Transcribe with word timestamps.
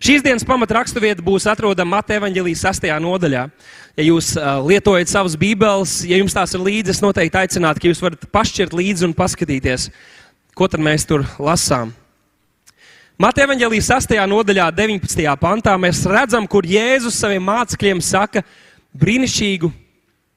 Šīs 0.00 0.22
dienas 0.24 0.46
pamatraksturvieta 0.48 1.20
būs 1.20 1.44
atrodama 1.50 1.98
Mateja 1.98 2.22
evaņģelijas 2.22 2.62
6. 2.64 2.86
nodaļā. 3.04 3.42
Ja 4.00 4.04
jūs 4.06 4.30
uh, 4.38 4.62
lietojat 4.64 5.10
savas 5.12 5.34
bībeles, 5.36 5.98
ja 6.08 6.16
jums 6.16 6.32
tās 6.32 6.56
ir 6.56 6.62
līdzi, 6.64 6.94
es 6.94 7.02
noteikti 7.04 7.36
aicinātu, 7.36 7.82
ka 7.82 7.90
jūs 7.90 8.00
varat 8.00 8.24
pašķirt 8.32 8.72
līdzi 8.72 9.04
un 9.10 9.12
paskatīties, 9.18 9.90
ko 10.56 10.70
tad 10.72 10.80
mēs 10.80 11.04
tur 11.04 11.26
lasām. 11.36 11.92
Mateja 13.20 13.50
evaņģelijas 13.50 13.92
6. 13.92 14.16
nodaļā, 14.32 14.70
19. 14.72 15.28
pantā, 15.42 15.76
mēs 15.76 16.00
redzam, 16.08 16.48
kur 16.48 16.64
Jēzus 16.64 17.20
saviem 17.20 17.44
mācekļiem 17.44 18.00
saka 18.00 18.40
brīnišķīgu 18.96 19.68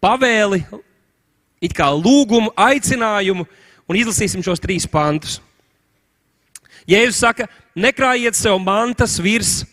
pavēli, 0.03 0.59
it 1.63 1.71
kā 1.71 1.87
lūgumu, 1.95 2.51
aicinājumu, 2.59 3.47
un 3.87 4.03
izlasīsim 4.03 4.43
šos 4.43 4.59
trīs 4.59 4.91
pantus. 4.91 5.39
Jēzus 6.83 7.23
saka, 7.23 7.47
nekrājiet 7.75 8.37
sev 8.37 8.59
mantas 8.61 9.17
virs 9.21 9.63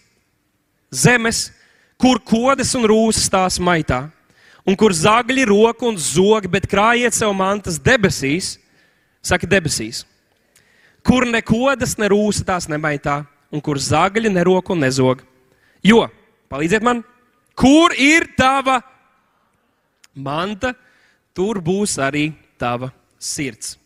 zemes, 0.90 1.50
kur 2.00 2.20
kodas 2.24 2.74
un 2.74 2.86
rūsas 2.88 3.28
tās 3.30 3.58
maitā, 3.62 4.08
un 4.66 4.76
kur 4.76 4.92
zagļi, 4.96 5.46
roka 5.48 5.86
un 5.88 5.98
zogi, 6.00 6.50
bet 6.50 6.68
krājiet 6.70 7.16
sev 7.16 7.32
mantas 7.36 7.78
debesīs, 7.80 8.56
saka 9.22 9.48
debesīs, 9.48 10.04
kur 11.06 11.26
ne 11.28 11.42
kodas, 11.44 11.96
ne 12.00 12.10
rūsa 12.10 12.46
tās 12.48 12.68
nemaitā, 12.70 13.22
un 13.52 13.62
kur 13.64 13.80
zagļi, 13.80 14.32
ne 14.32 14.44
roka 14.46 14.74
un 14.74 14.84
nezog. 14.84 15.24
Jo, 15.84 16.06
palīdziet 16.52 16.84
man, 16.84 17.02
kur 17.56 17.94
ir 17.96 18.28
tava 18.38 18.80
manta, 20.14 20.74
tur 21.34 21.60
būs 21.64 21.96
arī 22.02 22.30
tava 22.60 22.90
sirds. 23.18 23.79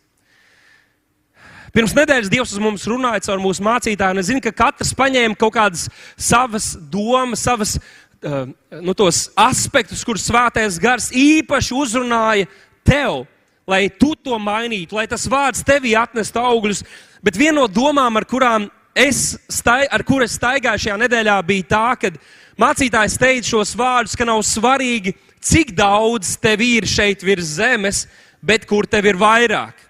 Pirms 1.74 1.91
nedēļas 1.91 2.30
Dievs 2.30 2.52
uz 2.55 2.60
mums 2.62 2.84
runāja 2.87 3.24
caur 3.27 3.41
mūsu 3.42 3.64
mācītāju, 3.66 4.14
un 4.14 4.23
es 4.23 4.28
zinu, 4.28 4.41
ka 4.45 4.52
katrs 4.55 4.92
paņēma 4.95 5.34
kaut 5.34 5.56
kādas 5.56 5.88
savas 6.14 6.69
domas, 6.92 7.41
savas 7.42 7.73
uh, 7.80 8.45
nu, 8.78 8.92
tos 8.95 9.24
aspektus, 9.34 10.05
kurus 10.06 10.28
svētais 10.28 10.78
gars 10.78 11.08
īpaši 11.11 11.75
uzrunāja 11.75 12.47
tev, 12.86 13.25
lai 13.67 13.89
tu 13.91 14.12
to 14.14 14.39
mainītu, 14.39 14.95
lai 14.95 15.08
tas 15.11 15.27
vārds 15.27 15.67
tevī 15.67 15.97
atnestu 15.98 16.39
augļus. 16.39 16.84
Bet 17.27 17.41
viena 17.41 17.56
no 17.58 17.67
domām, 17.67 18.20
ar 18.20 18.28
kurām 18.30 18.69
es, 18.95 19.33
stai, 19.50 19.83
ar 19.91 20.05
kur 20.06 20.22
es 20.22 20.36
staigāju 20.39 20.84
šajā 20.84 20.98
nedēļā, 21.02 21.41
bija 21.48 21.70
tā, 21.72 21.89
ka 21.98 22.12
mācītājs 22.61 23.19
teica 23.19 23.50
šos 23.50 23.75
vārdus, 23.80 24.14
ka 24.14 24.28
nav 24.28 24.45
svarīgi, 24.47 25.17
cik 25.42 25.75
daudz 25.75 26.36
tev 26.39 26.62
ir 26.62 26.86
šeit 26.86 27.27
virs 27.27 27.56
zemes, 27.58 28.05
bet 28.39 28.62
kur 28.70 28.86
tev 28.86 29.11
ir 29.11 29.19
vairāk 29.19 29.83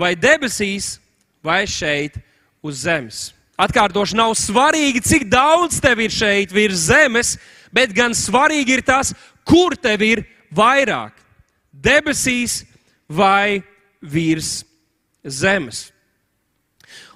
vai 0.00 0.14
debesīs, 0.16 0.96
vai 1.44 1.66
šeit 1.68 2.16
uz 2.64 2.84
zemes. 2.86 3.30
Atkārtoši 3.60 4.16
nav 4.16 4.32
svarīgi, 4.40 5.02
cik 5.04 5.28
daudz 5.28 5.80
tev 5.84 6.00
ir 6.00 6.12
šeit 6.14 6.52
virs 6.54 6.88
zemes, 6.88 7.34
bet 7.72 7.92
gan 7.92 8.16
svarīgi 8.16 8.78
ir 8.78 8.84
tas, 8.86 9.12
kur 9.44 9.76
tev 9.76 10.00
ir 10.02 10.24
vairāk- 10.48 11.12
debesīs 11.88 12.64
vai 13.08 13.62
virs 14.00 14.64
zemes. 15.24 15.90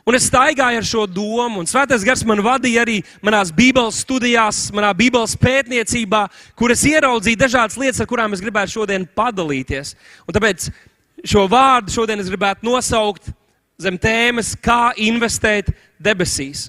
Un 0.05 0.15
es 0.15 0.27
staigāju 0.29 0.77
ar 0.77 0.85
šo 0.85 1.07
domu, 1.09 1.63
un 1.63 1.67
Svētais 1.67 2.03
Gars 2.05 2.23
man 2.29 2.43
vadīja 2.45 2.83
arī 2.85 2.99
manās 3.25 3.49
Bībeles 3.51 4.03
studijās, 4.05 4.67
manā 4.71 4.91
Bībeles 4.93 5.33
pētniecībā, 5.41 6.27
kur 6.55 6.75
es 6.75 6.83
ieraudzīju 6.85 7.41
dažādas 7.41 7.79
lietas, 7.81 8.03
ar 8.05 8.07
kurām 8.11 8.37
es 8.37 8.43
gribētu 8.45 8.75
šodien 8.75 9.09
padalīties. 9.17 9.95
Un 10.29 10.37
tāpēc 10.37 10.69
šo 11.25 11.47
vārdu 11.51 11.95
šodien 11.95 12.21
es 12.21 12.31
gribētu 12.31 12.67
nosaukt 12.69 13.33
zem 13.81 13.99
tēmas, 13.99 14.55
kā 14.61 14.93
investēt 15.01 15.73
debesīs. 15.99 16.69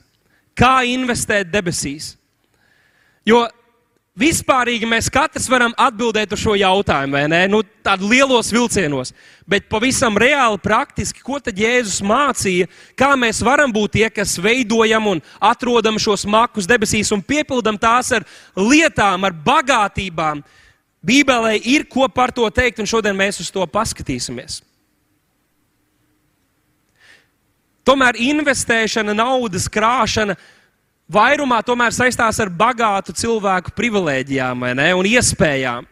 Kā 0.55 0.79
investēt 0.87 1.51
debesīs? 1.51 2.13
Jo 3.27 3.43
vispārīgi 4.15 4.87
mēs 4.87 5.09
katrs 5.11 5.47
varam 5.51 5.73
atbildēt 5.77 6.33
uz 6.33 6.39
šo 6.39 6.55
jautājumu, 6.55 7.17
vai 7.17 7.25
ne? 7.31 7.41
Nu, 7.51 7.59
tādu 7.83 8.07
lielos 8.09 8.51
vilcienos. 8.53 9.11
Bet 9.49 9.67
pavisam 9.69 10.15
reāli, 10.17 10.59
praktiski, 10.63 11.23
ko 11.25 11.39
tad 11.43 11.59
Jēzus 11.59 11.99
mācīja, 12.05 12.69
kā 12.97 13.11
mēs 13.19 13.43
varam 13.45 13.73
būt 13.75 13.97
tie, 13.97 14.07
kas 14.13 14.37
veidojam 14.41 15.11
un 15.11 15.23
atrodam 15.43 15.99
šos 16.01 16.23
makus 16.31 16.69
debesīs 16.69 17.11
un 17.13 17.23
piepildam 17.25 17.77
tās 17.77 18.13
ar 18.15 18.25
lietām, 18.55 19.27
ar 19.27 19.35
bagātībām, 19.45 20.45
Bībelē 21.05 21.59
ir 21.61 21.85
ko 21.89 22.07
par 22.09 22.33
to 22.33 22.47
teikt, 22.49 22.81
un 22.81 22.89
šodien 22.89 23.17
mēs 23.17 23.39
uz 23.43 23.51
to 23.53 23.65
paskatīsimies. 23.69 24.63
Tomēr 27.85 28.17
investēšana, 28.17 29.13
naudas 29.13 29.67
krāšana 29.69 30.33
vairumā 31.05 31.59
tomēr 31.61 31.93
saistās 31.93 32.39
ar 32.41 32.49
bagātu 32.49 33.13
cilvēku 33.13 33.75
privilēģijām 33.77 34.65
un 34.73 35.09
iespējām. 35.11 35.85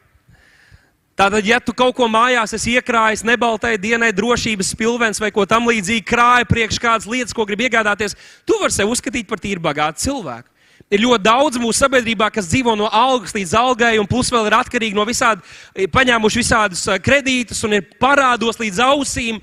Tātad, 1.14 1.46
ja 1.46 1.60
tu 1.62 1.76
kaut 1.78 1.94
ko 1.94 2.08
mājās 2.10 2.56
esi 2.58 2.74
iekrājis 2.74 3.22
nebaltai 3.22 3.76
dienai, 3.78 4.10
drošības 4.18 4.72
pilvens 4.74 5.22
vai 5.22 5.30
ko 5.30 5.46
tamlīdzīgu, 5.46 6.08
krāja 6.10 6.48
priekš 6.50 6.80
kādas 6.82 7.06
lietas, 7.06 7.36
ko 7.38 7.46
grib 7.46 7.62
iegādāties, 7.68 8.18
tu 8.50 8.58
vari 8.58 8.74
sevi 8.74 8.90
uzskatīt 8.90 9.30
par 9.30 9.38
tīri 9.44 9.62
bagātu 9.62 10.08
cilvēku. 10.08 10.50
Ir 10.94 11.02
ļoti 11.02 11.26
daudz 11.26 11.58
mūsu 11.58 11.80
sabiedrībā, 11.82 12.28
kas 12.30 12.52
dzīvo 12.52 12.76
no 12.78 12.86
algas 12.94 13.34
līdz 13.34 13.56
algai, 13.58 13.96
un 13.98 14.06
plus 14.10 14.30
vēl 14.30 14.46
ir 14.46 14.56
atkarīgi 14.60 14.98
no 14.98 15.06
visādi, 15.10 15.42
paņēmuši 15.90 16.42
visādus 16.42 16.86
eh, 16.86 17.00
kredītus 17.02 17.64
un 17.66 17.80
ir 17.80 17.88
parādos 18.02 18.62
līdz 18.62 18.82
ausīm. 18.92 19.40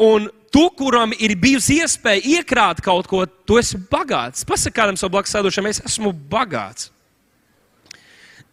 Un 0.00 0.30
tu, 0.54 0.64
kuram 0.78 1.12
ir 1.18 1.34
bijusi 1.36 1.82
iespēja 1.82 2.38
iekrāt 2.38 2.80
kaut 2.84 3.10
ko, 3.10 3.24
tu 3.26 3.58
esi 3.60 3.76
bagāts. 3.90 4.46
Pasakā 4.48 4.80
kādam 4.80 4.96
savam 4.96 5.18
blakus 5.18 5.34
sēdošam, 5.34 5.68
es 5.68 5.82
esmu 5.84 6.14
bagāts. 6.30 6.88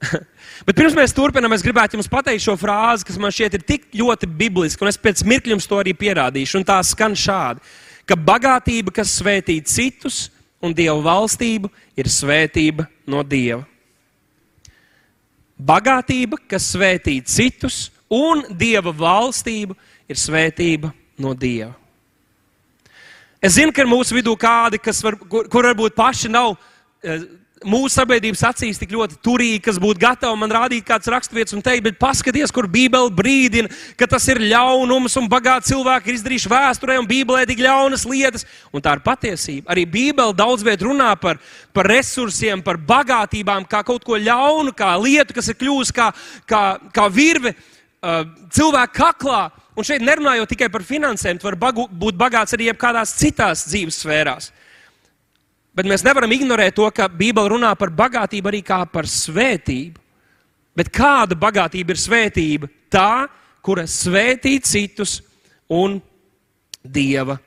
Bet 0.67 0.75
pirms 0.75 0.95
mēs 0.97 1.15
turpinām, 1.15 1.53
es 1.55 1.63
gribētu 1.63 1.95
jums 1.95 2.11
pateikt 2.11 2.43
šo 2.43 2.57
frāzi, 2.59 3.07
kas 3.07 3.19
man 3.21 3.31
šķiet 3.31 3.57
ir 3.57 3.65
tik 3.67 3.87
ļoti 3.95 4.27
bibliska, 4.27 4.83
un 4.83 4.91
es 4.91 4.99
pēc 4.99 5.23
mirkļa 5.23 5.55
jums 5.55 5.69
to 5.71 5.79
arī 5.79 5.95
pierādīšu. 5.95 6.59
Un 6.59 6.67
tā 6.67 6.81
skan 6.83 7.15
šādi, 7.15 7.63
ka 8.09 8.19
bagātība, 8.19 8.93
kas 8.99 9.15
svētī 9.21 9.61
citus, 9.63 10.25
un 10.65 10.73
Dieva 10.75 10.97
valstību 11.05 11.69
ir 11.97 12.09
svētība 12.11 12.87
no 13.07 13.21
Dieva. 13.23 13.63
Bagātība, 15.55 16.39
kas 16.49 16.67
svētī 16.73 17.21
citus, 17.23 17.89
un 18.11 18.43
Dieva 18.49 18.91
valstību 18.91 19.77
ir 20.09 20.19
svētība 20.19 20.91
no 21.21 21.33
Dieva. 21.37 21.73
Es 23.45 23.55
zinu, 23.59 23.71
ka 23.71 23.83
ir 23.83 23.89
mūsu 23.89 24.15
vidū 24.17 24.33
kādi, 24.41 24.79
var, 25.05 25.17
kur, 25.29 25.47
kur 25.51 25.67
varbūt 25.69 25.95
paši 25.95 26.31
nav 26.33 26.55
eh, 27.05 27.27
mūsu 27.67 27.91
sabiedrības 27.95 28.43
acīs 28.49 28.79
tik 28.79 28.93
ļoti 28.95 29.17
turīgi, 29.25 29.61
kas 29.65 29.79
būtu 29.81 30.01
gatavi 30.01 30.39
man 30.39 30.53
rādīt 30.53 30.85
kādas 30.87 31.09
raksturvietas 31.11 31.55
un 31.57 31.63
teikt, 31.65 31.83
bet 31.87 31.99
paskaties, 32.01 32.53
kur 32.53 32.67
Bībele 32.71 33.11
brīdina, 33.13 33.71
ka 33.99 34.07
tas 34.09 34.27
ir 34.31 34.41
ļaunums 34.43 35.17
un 35.21 35.29
bagāti 35.31 35.73
cilvēki 35.73 36.11
ir 36.11 36.19
izdarījuši 36.19 36.51
vēsturē 36.53 36.97
un 37.01 37.09
Bībelē 37.09 37.43
tik 37.49 37.63
ļaunas 37.65 38.05
lietas. 38.09 38.47
Un 38.73 38.83
tā 38.85 38.95
ir 38.97 39.03
patiesība. 39.05 39.69
Arī 39.73 39.85
Bībele 39.89 40.35
daudz 40.37 40.65
viet 40.65 40.83
runā 40.85 41.11
par, 41.21 41.39
par 41.75 41.89
resursiem, 41.89 42.63
par 42.65 42.79
bagātībām, 42.81 43.67
kā 43.69 43.83
kaut 43.87 44.05
ko 44.05 44.19
ļaunu, 44.21 44.73
kā 44.77 44.93
lietu, 45.01 45.35
kas 45.37 45.51
ir 45.51 45.59
kļuvusi 45.59 45.95
kā, 45.95 46.11
kā, 46.49 46.63
kā 46.95 47.07
virve 47.13 47.55
uh, 47.55 48.23
cilvēku 48.53 48.99
kaklā. 48.99 49.45
Un 49.75 49.83
šeit 49.83 50.03
nerunājot 50.05 50.53
tikai 50.53 50.69
par 50.71 50.85
finansēm, 50.87 51.39
tu 51.39 51.49
vari 51.49 51.59
bagu, 51.59 51.89
būt 51.91 52.15
bagāts 52.19 52.55
arī 52.55 52.69
jebkādās 52.69 53.17
citās 53.19 53.65
dzīves 53.67 53.99
sfērās. 54.05 54.53
Bet 55.75 55.87
mēs 55.89 56.05
nevaram 56.07 56.31
ignorēt 56.31 56.77
to, 56.77 56.87
ka 56.95 57.09
Bībele 57.11 57.51
runā 57.51 57.73
par 57.75 57.91
bagātību 57.91 58.51
arī 58.51 58.61
kā 58.63 58.79
par 58.87 59.09
svētību. 59.11 59.99
Bet 60.75 60.91
kāda 60.91 61.35
bagātība 61.39 61.91
ir 61.91 61.99
svētība? 61.99 62.69
Tā, 62.91 63.27
kura 63.63 63.83
svētī 63.89 64.55
citus 64.63 65.19
un 65.71 65.99
dieva 66.83 67.37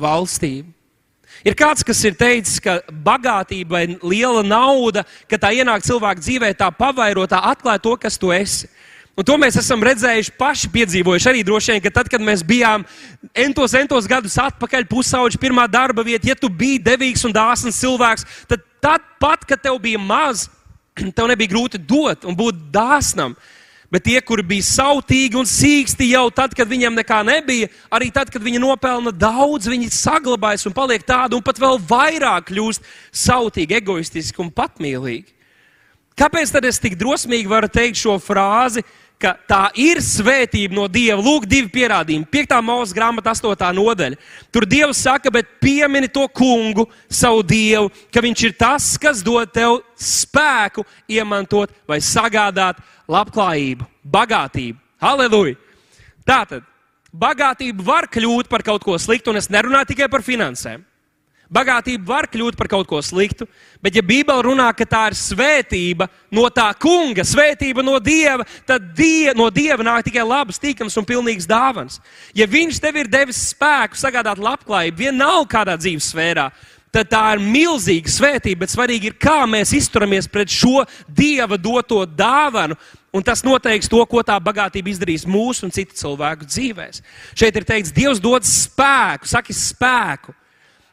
valstību. 0.00 0.68
Ir 1.46 1.56
kāds, 1.56 1.84
kas 1.86 2.02
ir 2.04 2.16
teicis, 2.20 2.58
ka 2.60 2.80
bagātība 2.90 3.78
vai 3.78 3.84
liela 4.02 4.42
nauda, 4.44 5.06
ka 5.30 5.38
tā 5.40 5.54
ienāk 5.56 5.84
cilvēka 5.86 6.20
dzīvē, 6.20 6.50
tā 6.58 6.68
pavairo, 6.74 7.24
tā 7.30 7.40
atklāja 7.52 7.80
to, 7.80 7.94
kas 8.00 8.18
tu 8.20 8.32
esi. 8.34 8.68
Un 9.18 9.26
to 9.26 9.34
mēs 9.40 9.58
esam 9.58 9.82
redzējuši 9.84 10.32
paši, 10.38 10.70
piedzīvojuši 10.72 11.28
arī 11.28 11.42
droši 11.44 11.74
vien, 11.74 11.82
ka 11.84 11.90
tad, 11.92 12.08
kad 12.08 12.22
mēs 12.24 12.44
bijām 12.46 12.86
entos, 13.34 13.74
entos 13.76 14.06
gadus 14.08 14.38
atpakaļ, 14.40 14.86
pusauģi, 14.88 15.40
pirmā 15.42 15.66
darba 15.68 16.04
vieta, 16.06 16.30
ja 16.30 16.36
tu 16.38 16.48
biji 16.48 16.78
devīgs 16.86 17.26
un 17.26 17.34
dāsns 17.34 17.80
cilvēks, 17.82 18.26
tad, 18.48 18.62
tad 18.80 19.06
pat, 19.20 19.42
kad 19.48 19.60
tev 19.60 19.80
bija 19.82 20.00
maz, 20.00 20.46
tev 21.16 21.28
nebija 21.30 21.52
grūti 21.52 21.80
dot 21.82 22.24
un 22.28 22.38
būt 22.38 22.68
dāsnam. 22.72 23.34
Bet 23.90 24.04
tie, 24.06 24.20
kuri 24.22 24.44
bija 24.46 24.62
sautīgi 24.62 25.34
un 25.34 25.48
sīksti 25.50 26.12
jau 26.12 26.28
tad, 26.30 26.52
kad 26.54 26.68
viņiem 26.70 26.94
nekā 27.00 27.24
nebija, 27.26 27.66
arī 27.90 28.12
tad, 28.14 28.30
kad 28.30 28.44
viņi 28.44 28.60
nopelna 28.62 29.10
daudz, 29.10 29.66
viņi 29.66 29.90
saglabājas 29.90 30.68
un 30.70 30.76
paliek 30.76 31.02
tādi, 31.02 31.34
un 31.34 31.42
pat 31.42 31.58
vēl 31.58 31.80
vairāk 31.90 32.52
kļūst 32.52 32.86
sautīgi, 33.10 33.80
egoistiski 33.82 34.44
un 34.44 34.52
patmīlīgi. 34.54 35.39
Kāpēc 36.20 36.50
tad 36.52 36.66
es 36.68 36.76
tik 36.76 36.98
drosmīgi 37.00 37.48
varu 37.48 37.68
teikt 37.72 37.96
šo 37.96 38.18
frāzi, 38.20 38.82
ka 39.20 39.34
tā 39.48 39.60
ir 39.80 40.00
svētība 40.04 40.76
no 40.76 40.86
Dieva. 40.88 41.20
Lūk, 41.20 41.46
divi 41.48 41.68
pierādījumi. 41.72 42.26
5. 42.28 42.52
mūža 42.64 42.96
grāmata, 42.96 43.32
8. 43.32 43.70
nodaļa. 43.76 44.18
Tur 44.52 44.66
Dievs 44.68 45.00
saka, 45.04 45.32
bet 45.32 45.48
piemini 45.64 46.10
to 46.12 46.26
kungu, 46.28 46.86
savu 47.08 47.44
Dievu, 47.44 47.88
ka 48.12 48.20
Viņš 48.24 48.44
ir 48.48 48.56
tas, 48.60 48.90
kas 49.00 49.24
dod 49.24 49.52
tev 49.52 49.80
spēku 49.96 50.84
iemantot 51.08 51.72
vai 51.88 52.02
sagādāt 52.04 52.80
labklājību, 53.08 53.88
bagātību. 54.04 54.78
Halleluja! 55.00 55.56
Tātad, 56.28 56.68
bagātība 57.16 57.84
var 57.84 58.08
kļūt 58.12 58.48
par 58.52 58.64
kaut 58.64 58.84
ko 58.84 59.00
sliktu, 59.00 59.32
un 59.32 59.40
es 59.40 59.48
nerunāju 59.48 59.94
tikai 59.94 60.12
par 60.12 60.24
finansēm. 60.24 60.84
Bagātība 61.50 62.06
var 62.06 62.28
kļūt 62.30 62.54
par 62.54 62.68
kaut 62.70 62.86
ko 62.86 63.00
sliktu, 63.02 63.42
bet, 63.82 63.96
ja 63.98 64.04
Bībele 64.06 64.44
runā, 64.46 64.68
ka 64.70 64.86
tā 64.86 65.00
ir 65.10 65.16
svētība 65.18 66.06
no 66.30 66.44
tā 66.54 66.68
kunga, 66.78 67.24
svētība 67.26 67.82
no 67.82 67.96
dieva, 67.98 68.46
tad 68.68 68.92
die, 68.94 69.32
no 69.34 69.48
dieva 69.50 69.82
nāk 69.82 70.06
tikai 70.06 70.22
labas, 70.22 70.60
tīkams 70.62 70.94
un 71.00 71.08
pilnīgs 71.08 71.50
dāvans. 71.50 71.98
Ja 72.38 72.46
viņš 72.46 72.78
tev 72.78 73.00
ir 73.02 73.10
devis 73.10 73.42
spēku 73.50 73.98
sagādāt 73.98 74.38
labklājību, 74.38 75.02
vienalga 75.02 75.50
kādā 75.56 75.74
dzīves 75.80 76.12
sfērā, 76.12 76.46
tad 76.94 77.10
tā 77.10 77.24
ir 77.34 77.42
milzīga 77.42 78.14
svētība, 78.14 78.62
bet 78.62 78.74
svarīgi 78.76 79.10
ir, 79.10 79.18
kā 79.18 79.42
mēs 79.50 79.74
izturamies 79.74 80.30
pret 80.30 80.54
šo 80.54 80.84
dieva 81.06 81.58
doto 81.58 82.04
dāvanu. 82.06 82.78
Un 83.10 83.24
tas 83.26 83.42
noteiks 83.42 83.90
to, 83.90 83.98
ko 84.06 84.22
tā 84.22 84.36
bagātība 84.38 84.92
izdarīs 84.92 85.26
mūsu 85.26 85.66
un 85.66 85.74
citu 85.74 85.98
cilvēku 85.98 86.46
dzīvēm. 86.46 87.00
Šeit 87.34 87.58
ir 87.58 87.66
teikts, 87.66 87.90
Dievs 87.90 88.22
dod 88.22 88.46
spēku, 88.46 89.26
saki 89.26 89.56
spēku. 89.56 90.36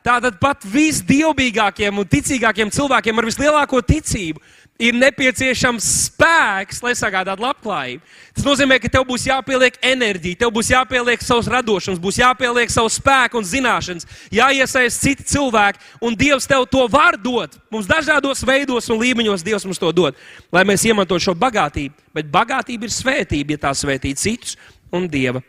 Tātad 0.08 0.38
pat 0.40 0.64
visdievīgākiem 0.64 1.98
un 2.00 2.08
ticīgākiem 2.08 2.72
cilvēkiem 2.72 3.18
ar 3.20 3.26
vislielāko 3.28 3.82
ticību 3.84 4.40
ir 4.80 4.96
nepieciešams 4.96 5.88
spēks, 6.06 6.80
lai 6.86 6.94
sagādātu 6.96 7.44
labklājību. 7.44 8.04
Tas 8.38 8.46
nozīmē, 8.46 8.78
ka 8.80 8.92
tev 8.94 9.04
būs 9.10 9.26
jāpieliek 9.28 9.80
enerģija, 9.90 10.40
tev 10.44 10.54
būs 10.56 10.70
jāpieliek 10.72 11.26
savs 11.26 11.50
radošums, 11.52 12.00
būs 12.00 12.22
jāpieliek 12.22 12.72
savs 12.72 13.02
spēks 13.02 13.36
un 13.36 13.50
zināšanas, 13.52 14.08
jāiesaist 14.32 15.04
citi 15.04 15.28
cilvēki, 15.34 15.84
un 16.00 16.16
Dievs 16.16 16.48
tev 16.48 16.70
to 16.72 16.86
var 16.94 17.20
dot. 17.20 17.60
Mums 17.74 17.90
dažādos 17.90 18.46
veidos 18.48 18.88
un 18.94 19.02
līmeņos 19.04 19.44
Dievs 19.44 19.68
mums 19.68 19.82
to 19.82 19.92
dod, 19.92 20.16
lai 20.54 20.64
mēs 20.70 20.88
iemantotu 20.88 21.28
šo 21.28 21.36
bagātību. 21.36 21.98
Bet 22.16 22.32
bagātība 22.32 22.88
ir 22.88 22.96
svētība, 22.96 23.58
ja 23.58 23.68
tā 23.68 23.76
svētī 23.76 24.16
citus 24.16 24.56
un 24.94 25.10
Dieva 25.12 25.44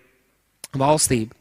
valstību. 0.74 1.37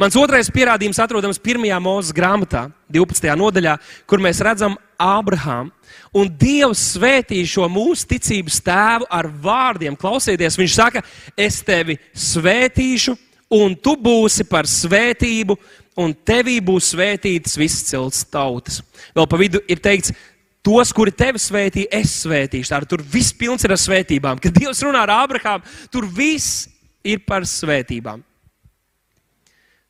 Mans 0.00 0.16
otrais 0.16 0.48
pierādījums 0.48 0.96
atrodams 1.02 1.36
1. 1.36 1.60
mūža 1.84 2.14
grāmatā, 2.16 2.62
12. 2.88 3.26
nodaļā, 3.36 3.74
kur 4.08 4.22
mēs 4.24 4.38
redzam 4.40 4.78
Ābrahāmu. 4.96 5.68
Un 6.16 6.30
Dievs 6.40 6.80
svētīja 6.94 7.50
šo 7.50 7.66
mūsu 7.68 8.08
ticības 8.08 8.62
tēvu 8.64 9.08
ar 9.12 9.28
vārdiem. 9.28 9.98
Klausieties, 10.00 10.56
viņš 10.56 10.76
saka, 10.78 11.02
es 11.36 11.58
tevi 11.66 11.98
svētīšu, 12.16 13.12
un 13.52 13.76
tu 13.76 13.92
būsi 14.00 14.46
par 14.48 14.64
svētību, 14.70 15.58
un 16.00 16.16
tevī 16.16 16.56
būs 16.64 16.94
svētītas 16.94 17.60
visas 17.60 17.84
cilts 17.92 18.24
tautas. 18.32 18.80
Vēl 19.12 19.28
pa 19.28 19.42
vidu 19.42 19.60
ir 19.68 19.84
teikts, 19.84 20.16
tos, 20.64 20.94
kuri 20.96 21.12
tevi 21.12 21.44
svētī, 21.44 21.84
es 21.92 22.22
svētīšu. 22.22 22.72
Tā, 22.72 22.80
tur 22.88 23.04
viss 23.04 23.36
pilns 23.36 23.68
ir 23.68 23.76
ar 23.76 23.84
svētībām. 23.84 24.40
Kad 24.40 24.56
Dievs 24.56 24.80
runā 24.86 25.04
ar 25.04 25.12
Ābrahāmu, 25.18 25.76
tur 25.92 26.08
viss 26.08 26.70
ir 27.04 27.20
par 27.28 27.44
svētībām. 27.44 28.24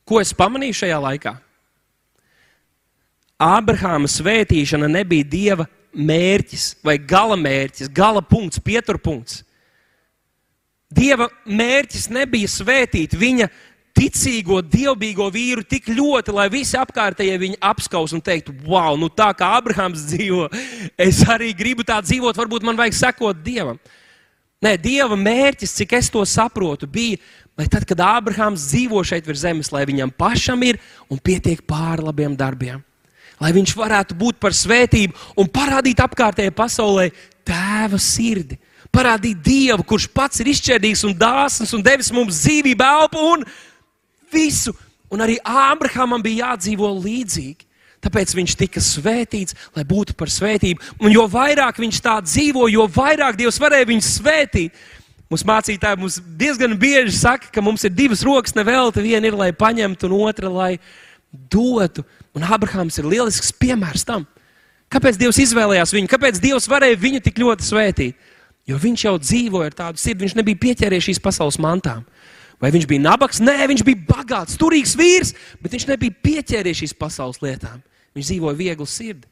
Ko 0.09 0.21
es 0.21 0.33
pamanīju 0.37 0.83
šajā 0.83 0.99
laikā? 1.05 1.35
Ābrahāma 3.41 4.09
svētīšana 4.11 4.89
nebija 4.91 5.25
dieva 5.25 5.67
mērķis 5.97 6.75
vai 6.85 6.99
gala 6.99 7.39
mērķis, 7.41 7.89
gala 7.93 8.23
punkts, 8.23 8.61
pieturpunkts. 8.63 9.43
Dieva 10.91 11.29
mērķis 11.47 12.09
nebija 12.13 12.51
svētīt 12.51 13.15
viņa 13.17 13.49
ticīgo, 13.97 14.61
dievbijīgo 14.65 15.29
vīru 15.33 15.65
tik 15.67 15.89
ļoti, 15.93 16.35
lai 16.35 16.49
visi 16.53 16.79
apkārtējie 16.79 17.39
viņu 17.43 17.61
apskaus 17.71 18.15
un 18.17 18.23
teiktu, 18.25 18.55
wow, 18.67 18.97
nu 18.99 19.11
tā 19.13 19.31
kā 19.37 19.53
Abrahams 19.59 20.07
dzīvo, 20.13 20.49
es 20.99 21.23
arī 21.29 21.53
gribu 21.57 21.87
tā 21.87 22.01
dzīvot, 22.05 22.39
varbūt 22.39 22.67
man 22.67 22.79
vajag 22.79 22.97
sekot 22.99 23.43
Dievam. 23.45 23.81
Nē, 24.61 24.75
Dieva 24.77 25.17
mērķis, 25.17 25.73
cik 25.79 25.95
es 25.97 26.11
to 26.13 26.21
saprotu, 26.29 26.85
bija 26.85 27.17
lai 27.61 27.69
tad, 27.69 27.85
kad 27.89 28.01
Ābrahāms 28.01 28.71
dzīvo 28.71 29.03
šeit 29.05 29.27
virs 29.29 29.43
zemes, 29.45 29.69
lai 29.75 29.85
viņam 29.89 30.13
pašam 30.17 30.63
ir 30.65 30.79
un 31.13 31.21
pietiek 31.21 31.61
pāri 31.69 32.07
labiem 32.07 32.37
darbiem. 32.39 32.81
Lai 33.41 33.53
viņš 33.57 33.73
varētu 33.77 34.17
būt 34.21 34.39
par 34.41 34.57
svētību 34.57 35.37
un 35.41 35.49
parādīt 35.49 36.01
apkārtējai 36.01 36.53
pasaulē 36.57 37.09
tēva 37.49 38.01
sirdi. 38.01 38.59
Parādīt 38.93 39.41
Dievu, 39.45 39.85
kurš 39.87 40.09
pats 40.13 40.41
ir 40.43 40.51
izšķērdīgs 40.51 41.05
un 41.09 41.17
dāsns 41.17 41.73
un 41.77 41.85
devis 41.85 42.11
mums 42.13 42.41
dzīvību, 42.43 42.85
elpu 42.85 43.27
un 43.35 43.45
visu. 44.33 44.75
Un 45.11 45.25
arī 45.25 45.37
Ābrahamam 45.45 46.23
bija 46.23 46.51
jādzīvo 46.51 46.91
līdzīgi. 47.01 47.69
Tāpēc 48.01 48.33
viņš 48.33 48.55
tika 48.57 48.81
svētīts, 48.81 49.57
lai 49.77 49.85
būtu 49.85 50.15
par 50.17 50.33
svētību. 50.33 50.81
Un 51.05 51.13
jo 51.13 51.27
vairāk 51.29 51.83
viņš 51.83 52.01
tā 52.01 52.17
dzīvo, 52.25 52.65
jo 52.73 52.87
vairāk 52.89 53.37
Dievs 53.37 53.61
varēja 53.61 53.91
viņu 53.91 54.07
svētīt. 54.07 54.79
Mūsu 55.31 55.47
mācītāji 55.47 56.01
mums 56.01 56.17
diezgan 56.41 56.73
bieži 56.81 57.13
saka, 57.15 57.51
ka 57.53 57.63
mums 57.63 57.85
ir 57.87 57.93
divas 57.95 58.25
rokas 58.27 58.57
nevelti. 58.57 59.05
Viena 59.05 59.29
ir, 59.29 59.37
lai 59.37 59.53
paņemtu, 59.55 60.09
un 60.09 60.17
otra, 60.27 60.49
lai 60.51 60.73
dotu. 61.31 62.03
Un 62.35 62.47
Abrahams 62.49 62.99
ir 62.99 63.07
lielisks 63.07 63.53
piemērs 63.61 64.07
tam. 64.09 64.25
Kāpēc 64.91 65.21
Dievs 65.21 65.39
izvēlējās 65.45 65.93
viņu? 65.95 66.11
Kāpēc 66.11 66.41
Dievs 66.43 66.67
varēja 66.71 66.99
viņu 66.99 67.21
tik 67.23 67.39
ļoti 67.39 67.69
svētīt? 67.69 68.31
Jo 68.67 68.79
viņš 68.81 69.05
jau 69.07 69.15
dzīvoja 69.21 69.71
ar 69.71 69.77
tādu 69.77 70.01
sirdi, 70.01 70.25
viņš 70.25 70.35
nebija 70.39 70.59
pieķēries 70.65 71.07
šīs 71.11 71.23
pasaules 71.23 71.61
mantām. 71.63 72.03
Vai 72.61 72.73
viņš 72.75 72.89
bija 72.91 73.05
nabaks? 73.05 73.41
Nē, 73.45 73.57
viņš 73.71 73.85
bija 73.87 74.03
bagāts, 74.09 74.59
turīgs 74.61 74.97
vīrs, 74.99 75.33
bet 75.63 75.77
viņš 75.77 75.87
nebija 75.93 76.17
pieķēries 76.27 76.83
šīs 76.83 76.97
pasaules 76.99 77.41
lietām. 77.45 77.81
Viņš 78.17 78.33
dzīvoja 78.33 78.59
vieglu 78.59 78.89
sirdi. 78.89 79.29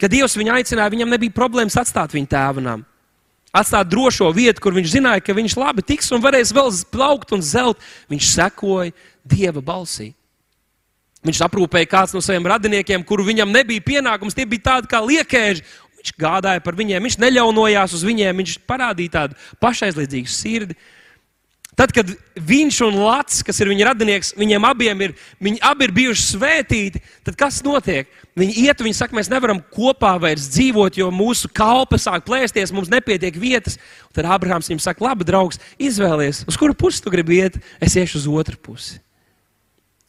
Kad 0.00 0.12
Dievs 0.12 0.36
viņu 0.36 0.52
aicināja, 0.56 0.92
viņam 0.92 1.14
nebija 1.14 1.34
problēmas 1.36 1.78
atstāt 1.80 2.14
viņa 2.16 2.32
tēvanām 2.34 2.84
atstāt 3.56 3.88
drošo 3.90 4.28
vietu, 4.34 4.60
kur 4.62 4.76
viņš 4.76 4.92
zināja, 4.96 5.24
ka 5.24 5.36
viņš 5.36 5.56
labi 5.56 5.84
tiks 5.86 6.10
un 6.14 6.22
varēs 6.24 6.52
vēl 6.56 6.70
plaukt 6.92 7.32
un 7.36 7.44
zelt. 7.44 7.80
Viņš 8.12 8.30
sekoja 8.34 8.94
Dieva 9.26 9.62
balsī. 9.64 10.12
Viņš 11.26 11.42
aprūpēja 11.48 11.90
kāds 11.90 12.14
no 12.14 12.22
saviem 12.22 12.46
radiniekiem, 12.46 13.02
kuru 13.06 13.26
viņam 13.26 13.50
nebija 13.50 13.82
pienākums. 13.82 14.36
Tie 14.36 14.46
bija 14.46 14.68
tādi 14.70 14.90
kā 14.92 15.00
liekēži. 15.02 15.64
Viņš 15.96 16.12
gādāja 16.20 16.62
par 16.62 16.76
viņiem, 16.78 17.02
viņš 17.02 17.16
neļaunojās 17.18 17.96
uz 17.96 18.04
viņiem, 18.06 18.42
viņš 18.42 18.58
parādīja 18.68 19.14
tādu 19.16 19.38
pašaizliedzīgu 19.62 20.30
sirdi. 20.30 20.76
Tad, 21.76 21.92
kad 21.92 22.08
viņš 22.40 22.76
un 22.86 22.94
Lats, 23.04 23.42
kas 23.44 23.58
ir 23.60 23.68
viņa 23.68 23.90
radinieks, 23.90 24.30
viņiem 24.40 24.64
abiem 24.64 25.02
ir, 25.04 25.12
viņi 25.44 25.58
abi 25.60 25.84
ir 25.84 25.92
bijuši 25.98 26.22
svētīti, 26.24 27.02
tad 27.26 27.36
kas 27.36 27.58
notiek? 27.66 28.08
Viņi 28.36 28.54
iet, 28.64 28.80
viņi 28.80 28.96
saka, 28.96 29.16
mēs 29.16 29.28
nevaram 29.28 29.60
kopā 29.74 30.14
vairs 30.20 30.48
dzīvot, 30.54 30.96
jo 30.96 31.10
mūsu 31.12 31.50
kalpa 31.52 32.00
sāk 32.00 32.24
plēsties, 32.24 32.72
mums 32.72 32.88
nepietiek 32.92 33.36
vietas. 33.40 33.76
Un 34.08 34.16
tad 34.16 34.28
Abrahams 34.32 34.72
viņam 34.72 34.80
saka, 34.86 35.04
labi, 35.04 35.28
draugs, 35.28 35.60
izvēlies, 35.76 36.46
uz 36.48 36.56
kuru 36.60 36.76
pusi 36.76 37.04
tu 37.04 37.12
gribi 37.12 37.42
iet, 37.42 37.60
es 37.80 37.96
iešu 38.00 38.22
uz 38.22 38.30
otru 38.40 38.56
pusi. 38.56 38.96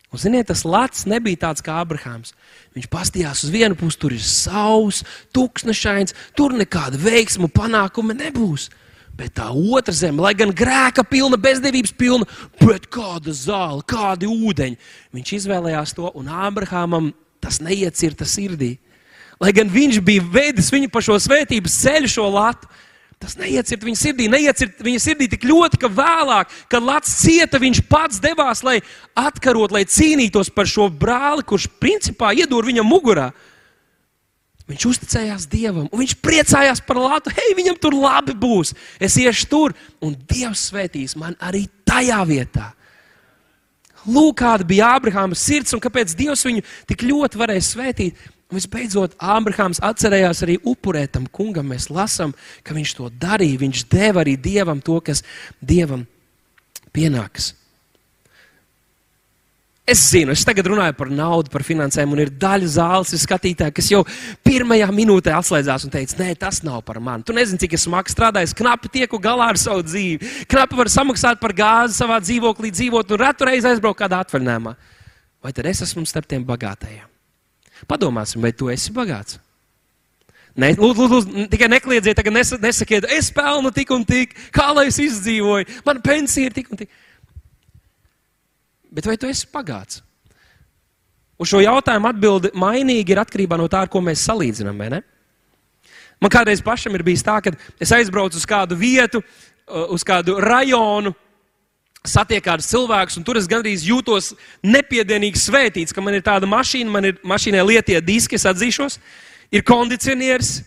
Un, 0.08 0.24
ziniet, 0.24 0.48
tas 0.48 0.64
Lats 0.64 1.04
nebija 1.04 1.44
tāds 1.50 1.64
kā 1.64 1.82
Abrahams. 1.84 2.32
Viņš 2.80 2.88
pastījās 2.92 3.44
uz 3.44 3.52
vienu 3.52 3.76
pusi, 3.76 4.00
tur 4.00 4.16
ir 4.16 4.24
sauss, 4.24 5.04
tūkstošains, 5.36 6.16
tur 6.32 6.56
nekāda 6.56 6.96
veiksmu 6.96 7.52
panākuma 7.52 8.16
nebūs. 8.16 8.70
Bet 9.18 9.34
tā 9.40 9.48
otra 9.50 9.94
zeme, 9.98 10.22
lai 10.22 10.36
gan 10.38 10.52
grēka 10.54 11.02
pilna, 11.08 11.40
bezdevības 11.42 11.94
pilna, 11.98 12.28
bet 12.62 12.86
kāda 12.94 13.34
zāle, 13.34 13.82
kādi 13.90 14.30
ūdeņi. 14.30 14.78
Viņš 15.18 15.32
izvēlējās 15.40 15.96
to, 15.98 16.12
un 16.14 16.30
Ābrahamam 16.30 17.10
tas 17.42 17.58
neiecirta 17.64 18.28
sirdī. 18.30 18.76
Lai 19.42 19.54
gan 19.54 19.70
viņš 19.74 20.00
bija 20.06 20.26
veidojis 20.34 20.70
viņu 20.74 20.92
pa 20.94 21.02
šo 21.06 21.18
svētības 21.22 21.80
ceļu, 21.82 22.12
šo 22.14 22.28
latu, 22.34 22.70
tas 23.22 23.34
neiecirta 23.42 23.90
viņa 23.90 24.00
sirdī. 24.04 24.30
Neiecirta 24.30 24.86
viņa 24.86 25.02
sirdī 25.02 25.28
tik 25.34 25.46
ļoti, 25.50 25.82
ka 25.82 25.90
vēlāk, 25.90 26.54
kad 26.70 26.86
Lats 26.86 27.18
cieta, 27.22 27.62
viņš 27.62 27.84
pats 27.90 28.22
devās, 28.22 28.62
lai 28.66 28.80
atkarot, 29.18 29.74
lai 29.74 29.86
cīnītos 29.90 30.54
par 30.54 30.70
šo 30.70 30.90
brāli, 30.94 31.46
kurš 31.46 31.70
principā 31.82 32.36
iedūr 32.38 32.70
viņam 32.70 32.90
mugurā. 32.90 33.32
Viņš 34.68 34.86
uzticējās 34.90 35.46
Dievam, 35.48 35.86
un 35.88 36.02
viņš 36.02 36.18
priecājās 36.20 36.82
par 36.84 37.00
Latviju. 37.00 37.38
Hei, 37.40 37.54
viņam 37.56 37.78
tur 37.80 37.96
labi 37.96 38.36
būs. 38.36 38.74
Es 39.00 39.16
iešu 39.20 39.48
tur, 39.48 39.76
un 40.04 40.16
Dievs 40.28 40.66
svētīs 40.68 41.16
man 41.20 41.38
arī 41.40 41.66
tajā 41.88 42.20
vietā. 42.28 42.74
Lūk, 44.08 44.38
kāda 44.40 44.68
bija 44.68 44.94
Ābrahāma 44.96 45.36
sirds, 45.40 45.74
un 45.76 45.84
kāpēc 45.84 46.12
Dievs 46.20 46.44
viņu 46.48 46.64
tik 46.88 47.06
ļoti 47.08 47.40
varēja 47.40 47.64
svētīt. 47.64 48.28
Un 48.48 48.60
visbeidzot, 48.60 49.18
Ābrahāms 49.20 49.82
atcerējās 49.84 50.44
arī 50.46 50.56
upurēt 50.64 51.16
tam 51.18 51.26
kungam. 51.32 51.68
Mēs 51.72 51.90
lasām, 51.92 52.32
ka 52.64 52.76
viņš 52.76 52.94
to 53.00 53.10
darīja. 53.24 53.60
Viņš 53.64 53.86
deva 53.92 54.24
arī 54.24 54.38
Dievam 54.40 54.84
to, 54.84 55.00
kas 55.04 55.24
Dievam 55.60 56.06
pienāks. 56.96 57.57
Es 59.88 60.02
zinu, 60.12 60.34
es 60.36 60.42
tagad 60.44 60.68
runāju 60.68 60.98
par 61.00 61.08
naudu, 61.08 61.48
par 61.48 61.64
finansēm, 61.64 62.12
un 62.12 62.20
ir 62.20 62.28
daļa 62.36 62.68
zāles, 62.74 63.14
ir 63.16 63.22
skatītāji, 63.22 63.76
kas 63.78 63.88
jau 63.94 64.02
pirmajā 64.44 64.90
minūtē 64.92 65.32
atslēdzās 65.32 65.86
un 65.88 65.94
teica, 65.94 66.18
nē, 66.20 66.34
tas 66.42 66.60
nav 66.68 66.82
par 66.84 67.00
mani. 67.00 67.24
Tu 67.24 67.32
nezini, 67.38 67.62
cik 67.62 67.78
es 67.78 67.86
smagi 67.88 68.12
strādāju, 68.12 68.52
knapi 68.60 68.92
tieku 68.98 69.16
galā 69.24 69.48
ar 69.54 69.62
savu 69.62 69.86
dzīvi, 69.88 70.44
knapi 70.52 70.76
var 70.82 70.92
samaksāt 70.92 71.40
par 71.40 71.56
gāzi 71.56 71.96
savā 72.02 72.20
dzīvoklī, 72.20 72.74
dzīvot 72.76 73.16
un 73.16 73.24
retu 73.24 73.48
reizi 73.48 73.72
aizbraukt 73.72 74.02
kādā 74.04 74.20
atvaļinājumā. 74.26 74.76
Vai 75.48 75.56
tad 75.56 75.72
es 75.72 75.86
esmu 75.88 76.04
starp 76.04 76.28
tiem 76.28 76.44
bagātajiem? 76.44 77.08
Padomāsim, 77.88 78.44
vai 78.44 78.52
tu 78.52 78.68
esi 78.74 78.92
bagāts? 78.92 79.40
Ne, 80.58 80.74
lūdzu, 80.76 81.08
lūdzu, 81.08 81.48
tikai 81.54 81.72
nekliedzieties, 81.72 82.18
tagad 82.18 82.36
nesakiet, 82.66 83.08
es 83.14 83.32
pelnu 83.32 83.72
tik 83.72 83.92
un 83.96 84.04
tik, 84.04 84.36
kā 84.52 84.72
lai 84.74 84.90
es 84.92 84.98
izdzīvoju, 85.00 85.84
man 85.88 86.04
pensija 86.04 86.50
ir 86.50 86.60
tik 86.60 86.74
un 86.74 86.84
tik. 86.84 86.92
Bet 88.98 89.06
vai 89.06 89.14
tu 89.22 89.30
esi 89.30 89.46
pagāts? 89.54 90.02
Uz 91.38 91.52
šo 91.52 91.62
jautājumu 91.62 92.10
atbildi 92.10 92.50
mainīgi 92.58 93.14
ir 93.14 93.22
atkarībā 93.22 93.60
no 93.62 93.68
tā, 93.70 93.84
ar 93.86 93.92
ko 93.94 94.02
mēs 94.02 94.24
salīdzinām. 94.26 94.80
Man 96.18 96.34
kādreiz 96.34 96.64
pašam 96.66 96.98
ir 96.98 97.06
bijis 97.06 97.22
tā, 97.22 97.38
ka 97.46 97.54
es 97.78 97.94
aizbraucu 97.94 98.40
uz 98.40 98.48
kādu 98.50 98.74
vietu, 98.80 99.22
uh, 99.22 99.86
uz 99.94 100.02
kādu 100.02 100.40
rajonu, 100.42 101.14
satiek 102.08 102.42
kādus 102.42 102.72
cilvēkus, 102.72 103.20
un 103.20 103.26
tur 103.28 103.38
es 103.38 103.46
gandrīz 103.50 103.86
jūtos 103.86 104.32
nepiedienīgi 104.66 105.38
svētīts, 105.44 105.94
ka 105.94 106.02
man 106.02 106.18
ir 106.18 106.26
tāda 106.26 106.50
mašīna, 106.50 106.90
man 106.90 107.12
ir 107.12 107.22
mašīnai 107.28 107.66
lietie 107.68 108.00
diski, 108.02 108.40
es 108.40 108.48
atzīšos, 108.50 108.98
ir 109.54 109.66
kondicionieris, 109.68 110.62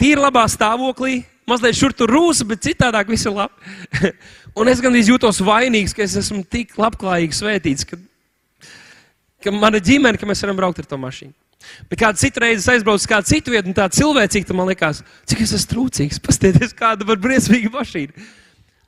tīri 0.00 0.18
labā 0.18 0.48
stāvoklī, 0.50 1.20
mazliet 1.52 1.78
šur 1.78 1.94
tur 1.96 2.10
rūsa, 2.10 2.46
bet 2.48 2.64
citādāk 2.64 3.12
viss 3.12 3.28
ir 3.28 3.36
labi. 3.36 3.74
un 4.58 4.72
es 4.72 4.80
gandrīz 4.82 5.12
jūtos 5.12 5.42
vainīgs, 5.44 5.94
ka 5.96 6.04
es 6.06 6.16
esmu 6.24 6.42
tik 6.48 6.74
labklājīgi 6.80 7.38
svētīts, 7.38 7.86
ka, 7.88 8.00
ka 9.44 9.54
mana 9.54 9.80
ģimene, 9.82 10.18
ka 10.18 10.28
mēs 10.28 10.42
varam 10.44 10.58
braukt 10.58 10.82
ar 10.82 10.88
to 10.90 11.00
mašīnu. 11.00 11.36
Bet 11.90 12.00
kāda 12.00 12.18
cita 12.18 12.42
reize 12.42 12.70
aizbraucu 12.72 13.02
uz 13.02 13.08
kādu 13.08 13.28
citu 13.30 13.52
vietu, 13.54 13.70
un 13.70 13.76
tā 13.76 13.86
cilvēcīga, 13.92 14.54
man 14.56 14.70
liekas, 14.72 15.02
cik 15.30 15.44
es 15.44 15.54
esmu 15.58 15.70
trūcīgs. 15.72 16.20
Pastieties, 16.22 16.74
kāda 16.76 17.06
var 17.08 17.20
briesmīga 17.22 17.70
mašīna. 17.74 18.26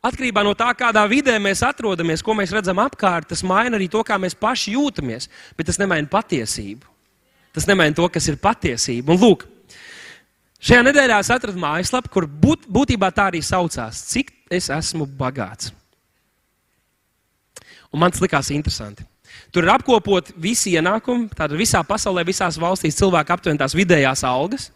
Atkarībā 0.05 0.43
no 0.45 0.53
tā, 0.59 0.69
kādā 0.77 1.05
vidē 1.09 1.39
mēs 1.41 1.63
atrodamies, 1.65 2.23
ko 2.25 2.35
mēs 2.37 2.53
redzam 2.53 2.81
apkārt, 2.83 3.31
tas 3.31 3.45
maina 3.47 3.79
arī 3.79 3.89
to, 3.93 4.03
kā 4.05 4.19
mēs 4.21 4.37
paši 4.37 4.75
jūtamies. 4.75 5.31
Bet 5.57 5.71
tas 5.71 5.81
nemaina 5.81 6.11
patiesību. 6.11 6.91
Tas 7.57 7.69
nemaina 7.71 7.97
to, 7.97 8.09
kas 8.13 8.27
ir 8.29 8.37
patiesība. 8.43 9.15
Un 9.15 9.23
lūk, 9.23 9.47
Šajā 10.65 10.85
nedēļā 10.87 11.19
es 11.21 11.29
atradu 11.35 11.61
mājaslapu, 11.61 12.09
kur 12.13 12.27
būt, 12.27 12.69
būtībā 12.73 13.11
tā 13.13 13.29
arī 13.29 13.43
saucās, 13.45 13.99
cik 14.09 14.31
es 14.49 14.71
esmu 14.73 15.05
bagāts. 15.19 15.75
Un 17.93 18.01
man 18.01 18.15
tas 18.15 18.23
likās 18.25 18.49
interesanti. 18.55 19.05
Tur 19.53 19.67
ir 19.67 19.75
apkopot 19.75 20.33
visi 20.41 20.73
ienākumi, 20.75 21.29
tātad 21.37 21.55
visā 21.59 21.83
pasaulē, 21.87 22.25
visās 22.27 22.57
valstīs 22.59 22.97
cilvēki 22.97 23.35
aptuveni 23.35 23.61
tās 23.61 23.75
vidējās 23.77 24.25
algas, 24.27 24.71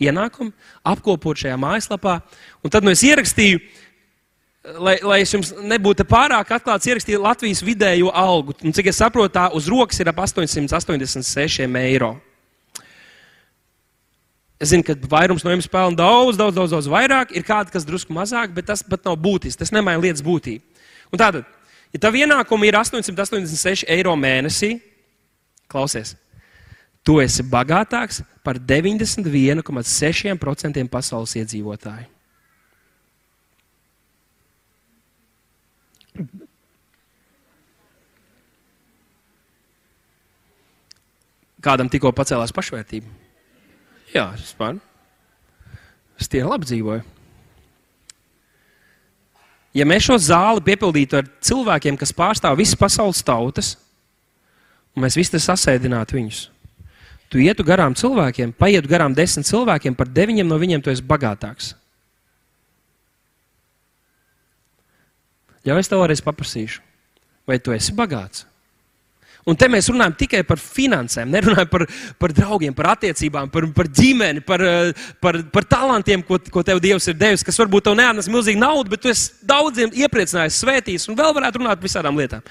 ienākumi, 0.00 0.54
apkopot 0.86 1.38
šajā 1.38 1.58
mājaslapā. 1.60 2.16
Un 2.64 2.72
tad 2.72 2.86
nu 2.86 2.94
es 2.94 3.04
ierakstīju, 3.06 3.60
lai, 4.80 4.96
lai 5.04 5.20
es 5.26 5.34
jums 5.34 5.52
nebūtu 5.60 6.06
pārāk 6.08 6.54
atklāts, 6.56 6.88
ierakstīju 6.88 7.20
Latvijas 7.22 7.60
vidējo 7.66 8.14
algu. 8.16 8.56
Un, 8.64 8.72
cik 8.74 8.90
es 8.94 9.02
saprotu, 9.02 9.34
tā 9.36 9.50
uz 9.54 9.68
rokas 9.68 10.00
ir 10.00 10.08
ap 10.08 10.24
886 10.24 11.68
eiro. 11.84 12.16
Es 14.58 14.72
zinu, 14.72 14.82
ka 14.82 14.96
vairums 15.06 15.44
no 15.46 15.52
jums 15.54 15.68
pelna 15.70 15.94
daudz, 15.98 16.36
daudz, 16.38 16.54
daudz, 16.56 16.70
daudz 16.74 16.86
vairāk. 16.90 17.30
Ir 17.38 17.44
kādi, 17.46 17.70
kas 17.74 17.84
drusku 17.86 18.12
mazāk, 18.14 18.48
bet 18.54 18.66
tas 18.66 18.82
pat 18.82 19.04
nav 19.06 19.16
būtiski. 19.22 19.58
Tas 19.60 19.72
nemaina 19.74 20.02
lietas 20.02 20.22
būtību. 20.26 20.62
Un 21.14 21.18
tātad, 21.20 21.44
ja 21.94 21.98
tav 22.02 22.12
ienākumi 22.18 22.68
ir 22.68 22.76
886 22.80 23.84
eiro 23.94 24.12
mēnesī, 24.18 24.70
klausies, 25.70 26.08
tu 27.06 27.12
esi 27.22 27.42
bagātāks 27.46 28.16
par 28.42 28.54
91,6% 28.58 30.88
pasaules 30.90 31.32
iedzīvotāju. 31.38 32.06
Kādam 41.62 41.88
tikko 41.90 42.12
pacēlās 42.14 42.52
pašvērtība? 42.54 43.17
Jā, 44.14 44.32
man. 44.58 44.80
Es 46.18 46.30
tie 46.30 46.42
labi 46.42 46.66
dzīvoju. 46.66 47.04
Ja 49.76 49.84
mēs 49.86 50.08
šo 50.08 50.16
zāli 50.18 50.64
piepildītu 50.64 51.20
ar 51.20 51.28
cilvēkiem, 51.44 51.98
kas 52.00 52.14
pārstāv 52.16 52.56
visas 52.58 52.78
pasaules 52.78 53.20
tautas, 53.22 53.74
un 54.96 55.04
mēs 55.04 55.18
visi 55.18 55.38
sasēdinātu 55.38 56.16
viņus, 56.16 56.40
tu 57.30 57.42
ietu 57.44 57.66
garām 57.68 57.94
cilvēkiem, 57.94 58.56
paietu 58.56 58.90
garām 58.90 59.14
desmit 59.14 59.46
cilvēkiem, 59.46 59.94
par 59.94 60.10
deviņiem 60.10 60.48
no 60.48 60.58
viņiem 60.58 60.82
tu 60.82 60.90
esi 60.90 61.04
bagātāks. 61.04 61.74
Ja 65.68 65.76
es 65.76 65.90
tev 65.90 66.00
vēlreiz 66.00 66.24
paprasīšu, 66.24 66.80
vai 67.46 67.60
tu 67.60 67.76
esi 67.76 67.92
bagāts? 67.92 68.47
Un 69.48 69.56
te 69.56 69.68
mēs 69.72 69.88
runājam 69.88 70.12
tikai 70.18 70.42
par 70.44 70.60
finansēm, 70.60 71.30
nerunājam 71.32 71.70
par, 71.72 71.86
par 72.20 72.34
draugiem, 72.36 72.74
par 72.76 72.90
attiecībām, 72.92 73.48
par, 73.52 73.64
par 73.76 73.88
ģimeni, 73.96 74.42
par, 74.44 74.60
eh, 74.60 75.06
par, 75.24 75.38
par 75.54 75.64
talantiem, 75.64 76.24
ko, 76.26 76.36
ko 76.52 76.64
tev 76.66 76.82
Dievs 76.84 77.08
ir 77.08 77.16
devis, 77.16 77.44
kas 77.46 77.56
varbūt 77.62 77.86
tev 77.88 77.96
neatnes 77.96 78.28
milzīgu 78.28 78.60
naudu, 78.60 78.92
bet 78.92 79.04
tu 79.04 79.12
esi 79.12 79.30
daudziem 79.48 79.94
iepriecinājis, 80.04 80.60
svētījis 80.60 81.08
un 81.08 81.16
vēl 81.16 81.32
varētu 81.38 81.62
runāt 81.62 81.80
par 81.80 81.88
visādām 81.88 82.20
lietām. 82.20 82.44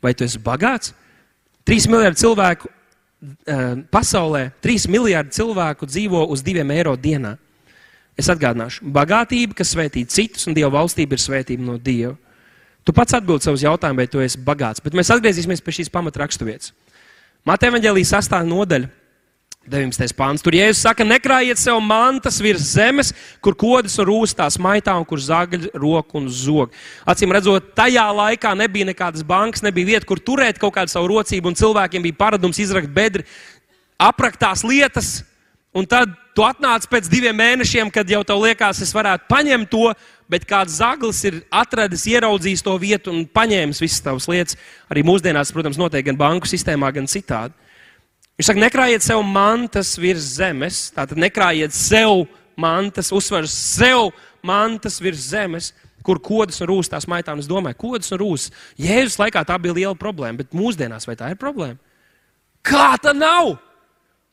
Vai 0.00 0.14
tu 0.16 0.24
esi 0.24 0.40
bagāts? 0.40 0.94
Trīs 1.68 1.84
miljardi 1.92 2.22
cilvēku 2.22 2.70
uh, 2.70 3.76
pasaulē, 3.92 4.46
trīs 4.64 4.88
miljardi 4.88 5.36
cilvēku 5.36 5.86
dzīvo 5.90 6.24
uz 6.32 6.40
diviem 6.46 6.72
eiro 6.72 6.96
dienā. 6.96 7.34
Es 8.18 8.32
atgādināšu, 8.32 8.88
bagātība, 8.96 9.58
kas 9.60 9.74
svētī 9.74 10.06
citus, 10.08 10.48
un 10.48 10.56
Dieva 10.56 10.72
valstība 10.80 11.16
ir 11.16 11.22
svētība 11.22 11.68
no 11.68 11.76
Dieva. 11.76 12.16
Tu 12.84 12.94
pats 12.96 13.16
atbild 13.18 13.44
savus 13.44 13.64
jautājumus, 13.64 14.00
vai 14.00 14.08
tu 14.08 14.22
esi 14.24 14.40
bagāts. 14.40 14.82
Bet 14.84 14.96
mēs 14.96 15.12
atgriezīsimies 15.12 15.62
pie 15.64 15.76
šīs 15.80 15.92
pamatraksturvietas. 15.92 16.72
Mateja 17.46 17.74
Vangelijas 17.74 18.14
8. 18.16 18.40
nodaļa. 18.48 18.88
19. 19.70 20.14
pāns. 20.16 20.40
Tur 20.40 20.56
Jēzus 20.56 20.80
saka, 20.82 21.04
nekrājiet 21.04 21.60
sev 21.60 21.76
mantas 21.84 22.38
virs 22.40 22.64
zemes, 22.72 23.12
kur 23.44 23.54
kodas 23.60 23.98
un 24.00 24.08
rūstās 24.08 24.56
maitā 24.58 24.94
un 24.96 25.04
kur 25.06 25.20
zagaļ 25.20 25.68
roku 25.76 26.16
un 26.18 26.30
zog. 26.32 26.72
Acīm 27.04 27.30
redzot, 27.36 27.68
tajā 27.76 28.06
laikā 28.16 28.54
nebija 28.56 28.88
nekādas 28.88 29.22
bankas, 29.26 29.62
nebija 29.62 29.92
vieta, 29.92 30.08
kur 30.08 30.18
turēt 30.18 30.58
kaut 30.58 30.74
kādu 30.78 30.90
savu 30.90 31.12
rocību, 31.12 31.52
un 31.52 31.58
cilvēkiem 31.60 32.08
bija 32.08 32.18
paradums 32.18 32.58
izrakt 32.58 32.88
bedri, 32.96 33.26
apraktās 34.00 34.64
lietas, 34.64 35.20
un 35.76 35.86
tad 35.86 36.12
tu 36.34 36.44
atnāc 36.46 36.86
pēc 36.90 37.08
diviem 37.10 37.36
mēnešiem, 37.36 37.90
kad 37.92 38.08
jau 38.08 38.22
tev 38.26 38.42
liekas, 38.42 38.82
es 38.84 38.94
varētu 38.94 39.28
paņemt 39.30 39.70
to, 39.70 39.90
bet 40.30 40.46
kāds 40.48 40.78
zaglis 40.78 41.22
ir 41.26 41.40
atradis, 41.50 42.06
ieraudzījis 42.10 42.64
to 42.66 42.76
vietu 42.80 43.12
un 43.12 43.24
paņēmis 43.26 43.82
visas 43.82 44.04
tavas 44.04 44.28
lietas. 44.30 44.58
Arī 44.90 45.04
mūsdienās, 45.06 45.52
protams, 45.54 45.78
notiek 45.80 46.06
gan 46.06 46.18
banku 46.18 46.50
sistēmā, 46.50 46.92
gan 46.94 47.10
citādi. 47.10 47.54
Viņš 48.38 48.48
saka, 48.48 48.62
nekrājiet 48.62 49.04
sev 49.04 49.22
mantas 49.26 49.92
virs 50.00 50.30
zemes, 50.38 50.86
tātad 50.96 51.18
nekrājiet 51.20 51.74
sev 51.76 52.24
mantas, 52.60 53.10
uzsvers 53.12 53.52
sev 53.52 54.14
mantas 54.46 54.96
virs 55.02 55.26
zemes, 55.32 55.72
kur 56.06 56.20
kodas 56.24 56.62
un 56.62 56.70
rūsās 56.70 57.04
maitā. 57.10 57.34
Un 57.34 57.42
es 57.42 57.50
domāju, 57.50 57.76
kodas 57.82 58.14
un 58.14 58.22
rūsas. 58.22 58.54
Jēzus 58.80 59.18
laikā 59.20 59.42
tā 59.44 59.58
bija 59.60 59.76
liela 59.76 59.98
problēma, 59.98 60.40
bet 60.40 60.56
mūsdienās 60.56 61.04
vai 61.08 61.18
tā 61.20 61.28
ir 61.34 61.40
problēma? 61.40 61.76
Kā 62.64 62.94
tā 63.02 63.12
nav? 63.16 63.58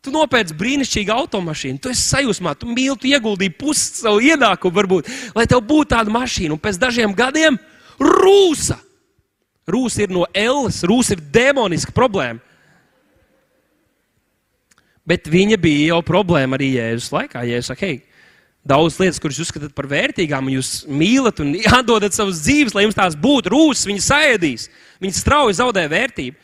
Tu 0.07 0.13
nopērci 0.15 0.55
brīnišķīgu 0.55 1.11
automašīnu, 1.11 1.81
tu 1.83 1.89
esi 1.91 2.05
sajūsmā, 2.13 2.53
tu 2.55 2.69
mīli, 2.71 2.95
tu 2.95 3.09
ieguldīji 3.09 3.51
pusi 3.59 4.05
savu 4.05 4.21
ienākumu, 4.23 4.71
varbūt, 4.77 5.09
lai 5.35 5.43
tev 5.51 5.59
būtu 5.67 5.89
tāda 5.91 6.13
mašīna. 6.15 6.55
Un 6.55 6.61
pēc 6.63 6.77
dažiem 6.79 7.11
gadiem 7.11 7.57
rūsa. 7.99 8.77
Rūsa 9.67 10.05
ir 10.05 10.13
no 10.15 10.23
Elles, 10.31 10.77
rūsa 10.87 11.17
ir 11.17 11.23
demoniska 11.35 11.91
problēma. 11.91 12.39
Bet 15.07 15.27
viņa 15.27 15.57
bija 15.59 15.89
jau 15.89 15.97
problēma 16.07 16.55
arī 16.55 16.69
Jēzus 16.77 17.11
laikā. 17.11 17.43
Jēzus 17.49 17.73
saka, 17.73 17.89
hei, 17.89 17.97
daudz 18.63 19.01
lietas, 19.01 19.19
kuras 19.19 19.41
jūs 19.41 19.49
uzskatāt 19.49 19.75
par 19.75 19.89
vērtīgām, 19.91 20.47
jūs 20.55 20.85
mīlat 20.87 21.43
un 21.43 21.51
atdodat 21.81 22.15
savas 22.15 22.39
dzīves, 22.45 22.77
lai 22.77 22.85
jums 22.85 22.95
tās 22.95 23.19
būtu 23.19 23.51
rūsas, 23.51 23.89
viņas 23.91 24.07
saēdīs, 24.13 24.69
viņas 25.03 25.19
strauji 25.25 25.59
zaudē 25.59 25.83
vērtību. 25.91 26.39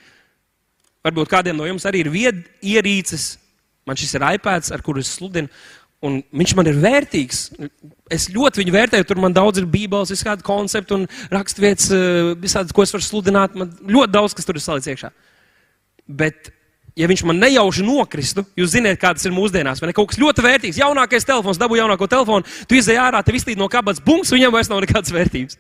Varbūt 1.08 1.32
kādiem 1.32 1.56
no 1.56 1.68
jums 1.68 1.88
arī 1.88 2.04
ir 2.04 2.12
viedierīces, 2.12 3.34
Man 3.88 4.00
šis 4.00 4.16
ir 4.16 4.26
iPads, 4.36 4.72
ar 4.72 4.84
kuru 4.84 5.04
es 5.04 5.12
sludinu. 5.18 5.52
Un 6.04 6.18
viņš 6.36 6.54
man 6.60 6.68
ir 6.68 6.80
vērtīgs. 6.84 7.46
Es 8.12 8.28
ļoti 8.32 8.60
viņu 8.60 8.74
vērtēju. 8.76 9.06
Tur 9.08 9.22
man 9.24 9.36
daudz 9.36 9.62
ir 9.62 9.70
bībeles, 9.72 10.12
visādi 10.12 10.44
koncepti 10.44 10.98
un 10.98 11.06
raksturvietas, 11.32 11.92
eh, 11.96 12.34
visādi, 12.40 12.76
ko 12.76 12.84
es 12.84 12.92
varu 12.92 13.06
sludināt. 13.06 13.56
Man 13.56 13.72
ļoti 13.88 14.12
daudz, 14.12 14.36
kas 14.36 14.46
tur 14.46 14.60
ir 14.60 14.66
salikts 14.66 14.92
iekšā. 14.92 15.12
Bet, 16.08 16.52
ja 17.00 17.08
viņš 17.08 17.24
man 17.24 17.40
nejauši 17.40 17.88
nokristu, 17.88 18.44
jūs 18.60 18.76
zināt, 18.76 19.00
kādas 19.00 19.24
ir 19.26 19.32
mūsdienās, 19.32 19.80
vai 19.80 19.88
ne? 19.88 19.96
Kaut 19.96 20.12
kas 20.12 20.20
ļoti 20.20 20.44
vērtīgs, 20.44 20.82
jaunākais 20.84 21.24
telefons, 21.24 21.58
dabū 21.58 21.80
jaunāko 21.80 22.10
telefonu, 22.12 22.44
tu 22.68 22.76
izēj 22.76 23.00
ārā, 23.00 23.24
tev 23.24 23.40
izlīd 23.40 23.58
no 23.58 23.70
kabatas 23.72 24.04
bums, 24.04 24.32
viņam 24.36 24.52
vairs 24.52 24.70
nav 24.70 24.84
nekādas 24.84 25.16
vērtības. 25.16 25.58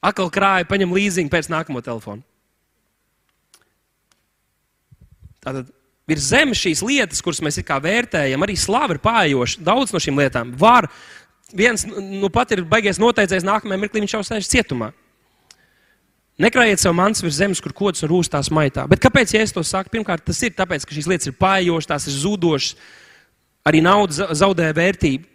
Atkal 0.00 0.30
krāja, 0.30 0.64
paņem 0.70 0.94
līzingu 0.94 1.28
pēc 1.28 1.50
nākamo 1.50 1.82
telefonu. 1.82 2.22
Tātad 5.42 5.66
virs 6.10 6.30
zemes 6.32 6.60
šīs 6.60 6.82
lietas, 6.86 7.22
kuras 7.24 7.42
mēs 7.44 7.60
vērtējam, 7.60 8.42
arī 8.44 8.56
slāva 8.58 8.96
ir 8.96 9.02
pājoša. 9.04 9.62
Daudz 9.66 9.94
no 9.94 10.02
šīm 10.02 10.18
lietām 10.20 10.52
var. 10.58 10.90
Viens 11.56 11.86
nu, 11.86 12.28
pat 12.30 12.52
ir 12.54 12.64
baigies 12.68 13.00
noteicējis, 13.02 13.46
nākamajā 13.46 13.80
mirklī 13.80 14.04
viņš 14.04 14.16
jau 14.16 14.24
sēž 14.26 14.50
cietumā. 14.50 14.92
Nekrājiet 16.40 16.80
sev 16.80 16.94
mans 16.96 17.20
virs 17.20 17.36
zemes, 17.36 17.60
kur 17.60 17.74
kods 17.76 18.04
un 18.04 18.10
rūstās 18.14 18.48
maitā. 18.54 18.86
Bet 18.88 19.02
kāpēc 19.02 19.34
ja 19.34 19.42
es 19.44 19.52
to 19.52 19.60
saku? 19.66 19.92
Pirmkārt, 19.92 20.24
tas 20.24 20.38
ir 20.46 20.54
tāpēc, 20.56 20.86
ka 20.86 20.96
šīs 20.96 21.08
lietas 21.10 21.28
ir 21.28 21.34
pājošas, 21.36 21.88
tās 21.90 22.06
ir 22.08 22.16
zudošas, 22.16 22.78
arī 23.68 23.82
nauda 23.84 24.30
zaudē 24.38 24.70
vērtību. 24.76 25.26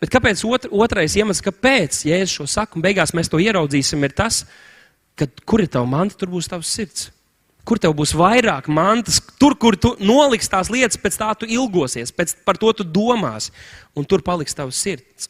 Bet 0.00 0.12
kāpēc 0.12 0.44
otr, 0.48 0.72
otrais 0.76 1.16
iemesls, 1.16 1.44
kāpēc, 1.44 1.98
ja 2.08 2.20
es 2.22 2.32
šo 2.32 2.46
saku, 2.48 2.78
un 2.78 2.84
beigās 2.84 3.12
mēs 3.16 3.28
to 3.32 3.40
ieraudzīsim, 3.40 4.00
ir 4.04 4.16
tas, 4.16 4.44
ka 5.16 5.28
kur 5.44 5.64
ir 5.64 5.70
tava 5.72 5.88
manta, 5.88 6.16
tur 6.20 6.32
būs 6.32 6.48
tavs 6.52 6.72
sirds. 6.72 7.10
Kur 7.66 7.80
tev 7.82 7.96
būs 7.98 8.12
vairāk 8.14 8.68
mantas, 8.70 9.18
tur, 9.40 9.56
kur 9.58 9.74
tu 9.74 9.96
noliksi 9.98 10.52
tās 10.52 10.70
lietas, 10.70 11.00
pēc 11.02 11.16
tā 11.18 11.32
tu 11.40 11.48
ilgosies, 11.50 12.12
pēc, 12.14 12.36
par 12.46 12.60
to 12.62 12.70
tu 12.78 12.86
domās, 12.86 13.50
un 13.96 14.06
tur 14.06 14.22
paliks 14.22 14.54
tavs 14.54 14.78
sirds. 14.78 15.26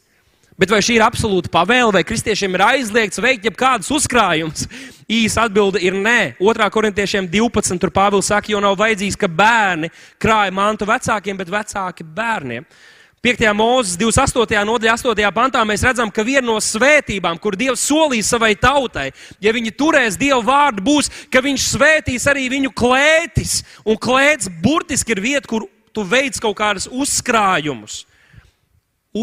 Bet 0.57 0.71
vai 0.73 0.79
šī 0.81 0.95
ir 0.97 1.03
absolūta 1.05 1.51
pavēle, 1.53 1.91
vai 1.93 2.01
kristiešiem 2.05 2.55
ir 2.57 2.63
aizliegts 2.65 3.21
veikt 3.21 3.45
jebkādus 3.45 3.91
uzkrājumus? 3.93 4.65
Īsa 5.05 5.43
atbilde 5.45 5.77
ir 5.85 5.93
nē. 5.93 6.33
2. 6.41 6.69
korintiešiem 6.73 7.27
12. 7.29 7.77
tur 7.81 7.93
Pāvils 7.93 8.31
saka, 8.31 8.49
jo 8.49 8.61
nav 8.63 8.73
vajadzīgs, 8.79 9.19
ka 9.21 9.29
bērni 9.29 9.91
krāja 10.17 10.55
mantu 10.57 10.87
vecākiem, 10.89 11.37
bet 11.37 11.53
vecāki 11.53 12.05
bērniem. 12.17 12.65
5. 13.27 13.41
mūzes 13.51 13.97
28. 13.99 14.55
nodaļā, 14.63 14.93
8. 14.95 15.31
pantā 15.35 15.59
mēs 15.67 15.81
redzam, 15.83 16.07
ka 16.07 16.23
viena 16.23 16.45
no 16.47 16.61
svētībām, 16.63 17.35
kur 17.43 17.57
Dievs 17.59 17.83
solīs 17.83 18.29
savai 18.31 18.53
tautai, 18.55 19.09
ja 19.43 19.51
viņi 19.51 19.73
turēs 19.75 20.15
Dieva 20.15 20.39
vārdu, 20.47 20.85
būs, 20.85 21.11
ka 21.27 21.41
Viņš 21.43 21.65
svētīs 21.73 22.27
arī 22.31 22.45
viņu 22.51 22.71
klētis. 22.75 23.61
Un 23.83 23.99
klēts 23.99 24.47
burtiski 24.63 25.11
ir 25.15 25.21
vieta, 25.23 25.47
kur 25.47 25.67
tu 25.91 26.05
veic 26.07 26.39
kaut 26.39 26.55
kādus 26.59 26.87
uzkrājumus 26.87 28.05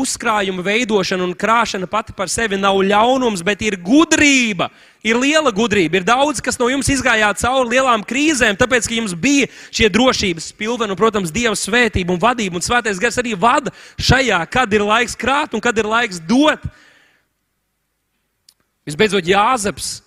uzkrājuma 0.00 0.64
veidošana 0.64 1.24
un 1.24 1.32
krāšana 1.38 1.88
pati 1.90 2.14
par 2.16 2.30
sevi 2.32 2.58
nav 2.60 2.78
ļaunums, 2.84 3.42
bet 3.46 3.62
ir 3.64 3.78
gudrība. 3.80 4.68
Ir 5.04 5.18
liela 5.20 5.52
gudrība. 5.52 6.00
Ir 6.00 6.06
daudz, 6.08 6.40
kas 6.44 6.56
no 6.60 6.70
jums 6.72 6.88
izgājāt 6.92 7.42
cauri 7.42 7.76
lielām 7.76 8.04
krīzēm, 8.08 8.56
tāpēc, 8.60 8.88
ka 8.88 8.96
jums 8.96 9.16
bija 9.16 9.50
šie 9.68 9.90
drošības 9.92 10.52
pilveni 10.58 10.94
un, 10.94 11.00
protams, 11.00 11.32
Dieva 11.34 11.56
svētība 11.58 12.14
un 12.14 12.22
vadība. 12.22 12.60
Un 12.60 12.64
svētais 12.64 13.00
gars 13.02 13.20
arī 13.20 13.34
vada 13.36 13.72
šajā, 14.00 14.40
kad 14.52 14.72
ir 14.72 14.86
laiks 14.86 15.18
krāt 15.18 15.56
un 15.56 15.64
kad 15.64 15.76
ir 15.78 15.90
laiks 15.90 16.22
dot. 16.24 16.64
Visbeidzot, 18.84 19.28
Jāzeps 19.28 20.03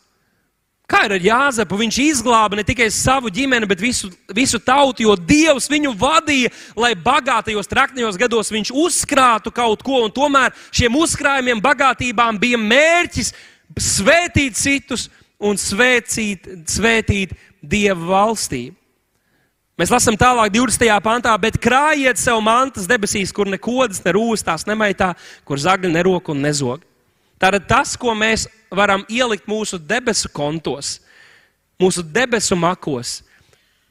Kā 0.88 1.01
ir 1.03 1.17
ar 1.17 1.24
Jāzepu? 1.24 1.75
Viņš 1.82 1.98
izglāba 2.00 2.56
ne 2.56 2.63
tikai 2.63 2.88
savu 2.96 3.27
ģimeni, 3.34 3.67
bet 3.67 3.82
visu, 3.84 4.08
visu 4.32 4.60
tautu, 4.63 5.03
jo 5.03 5.17
Dievs 5.20 5.67
viņu 5.67 5.91
vadīja, 6.00 6.53
lai 6.79 6.94
bagātajos, 6.96 7.67
trakņajos 7.67 8.20
gados 8.22 8.53
viņš 8.56 8.72
uzkrātu 8.72 9.51
kaut 9.51 9.84
ko. 9.84 10.06
Un 10.06 10.15
tomēr 10.15 10.56
šiem 10.72 10.96
uzkrājumiem, 10.96 11.60
bagātībām 11.63 12.39
bija 12.39 12.62
mērķis 12.62 13.34
svētīt 13.75 14.56
citus 14.56 15.10
un 15.44 15.60
svētīt, 15.60 16.48
svētīt 16.72 17.36
Dieva 17.60 18.08
valstību. 18.08 18.77
Mēs 19.77 19.91
lasām 19.94 20.15
tālāk, 20.17 20.56
20. 20.56 20.89
pantā, 21.06 21.36
bet 21.38 21.60
krājiet 21.62 22.17
sev 22.17 22.39
mantas 22.41 22.88
debesīs, 22.89 23.29
kur 23.36 23.46
nekodas, 23.51 24.00
ne 24.08 24.15
rūstās, 24.15 24.63
nemaitā, 24.65 25.12
kur 25.46 25.60
zagļi 25.62 25.91
nerok 25.94 26.32
un 26.34 26.41
nezog. 26.48 26.88
Tātad 27.38 27.67
tas, 27.70 27.94
ko 28.00 28.15
mēs 28.17 28.48
varam 28.74 29.03
ielikt 29.10 29.46
mūsu 29.50 29.77
debesu 29.77 30.29
kontos, 30.34 30.98
mūsu 31.82 32.01
debesu 32.01 32.58
makos, 32.58 33.20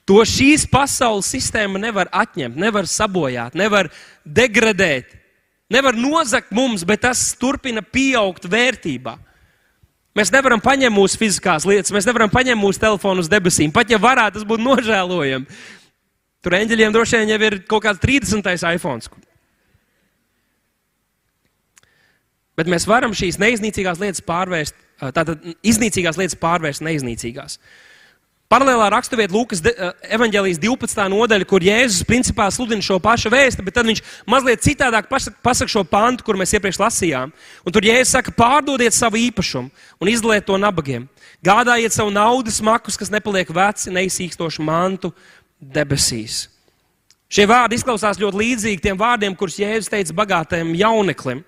to 0.06 0.18
šīs 0.26 0.66
pasaules 0.70 1.28
sistēma 1.30 1.80
nevar 1.82 2.10
atņemt, 2.14 2.58
nevar 2.58 2.88
sabojāt, 2.90 3.54
nevar 3.58 3.90
degradēt, 4.22 5.14
nevar 5.70 5.98
nozagt 5.98 6.52
mums, 6.54 6.84
bet 6.86 7.04
tas 7.06 7.28
turpina 7.38 7.82
pieaugt 7.82 8.46
vērtībā. 8.50 9.16
Mēs 10.16 10.30
nevaram 10.32 10.62
paņemt 10.64 10.96
mūsu 10.96 11.18
fiziskās 11.20 11.66
lietas, 11.68 11.92
mēs 11.92 12.06
nevaram 12.08 12.30
paņemt 12.32 12.62
mūsu 12.62 12.80
telefonu 12.80 13.20
uz 13.20 13.28
debesīm. 13.28 13.72
Pat 13.74 13.90
ja 13.92 13.98
varētu, 14.00 14.38
tas 14.38 14.46
būtu 14.48 14.64
nožēlojami. 14.64 15.58
Tur 16.46 16.56
eņģeļiem 16.56 16.94
droši 16.94 17.20
vien 17.20 17.34
jau 17.34 17.40
ir 17.50 17.58
kaut 17.68 17.84
kāds 17.84 18.00
30. 18.00 18.48
iPhone. 18.78 19.25
Bet 22.56 22.70
mēs 22.72 22.86
varam 22.88 23.12
šīs 23.16 23.36
neiznīcīgās 23.42 24.00
lietas 24.00 24.24
pārvērst, 24.24 24.78
tātad 25.12 25.42
iznīcīgās 25.60 26.16
lietas 26.16 26.38
pārvērst 26.40 26.84
neiznīcīgās. 26.86 27.58
Paralēlā 28.46 28.86
raksturvieta 28.94 29.34
Lūkas 29.34 29.58
evanģēlijas 30.14 30.60
12. 30.62 31.00
nodaļa, 31.10 31.46
kur 31.50 31.64
Jēzus 31.66 32.06
principā 32.06 32.46
sludina 32.54 32.84
šo 32.84 33.00
pašu 33.02 33.32
vēstu, 33.32 33.64
bet 33.66 33.74
tad 33.74 33.88
viņš 33.88 34.04
mazliet 34.30 34.62
citādāk 34.62 35.08
pasaka 35.10 35.66
šo 35.72 35.82
pantu, 35.82 36.22
kur 36.22 36.38
mēs 36.38 36.54
iepriekš 36.54 36.78
lasījām. 36.78 37.32
Un 37.66 37.74
tur 37.74 37.84
Jēzus 37.84 38.14
saka, 38.14 38.30
pārdodiet 38.30 38.94
savu 38.94 39.18
īpašumu 39.18 39.66
un 39.98 40.10
izdaliet 40.12 40.46
to 40.46 40.54
nabagiem. 40.62 41.08
Gādājiet 41.42 41.98
savu 41.98 42.14
naudas 42.14 42.60
makus, 42.62 42.94
kas 42.96 43.10
nepaliek 43.10 43.50
veci, 43.50 43.90
neizsīkstošu 43.98 44.62
mantu 44.62 45.10
debesīs. 45.58 46.44
Šie 47.26 47.48
vārdi 47.50 47.80
izklausās 47.80 48.22
ļoti 48.22 48.44
līdzīgi 48.44 48.84
tiem 48.86 48.98
vārdiem, 49.00 49.34
kurus 49.34 49.58
Jēzus 49.58 49.90
teica 49.90 50.14
bagātajam 50.22 50.70
jauneklim. 50.78 51.42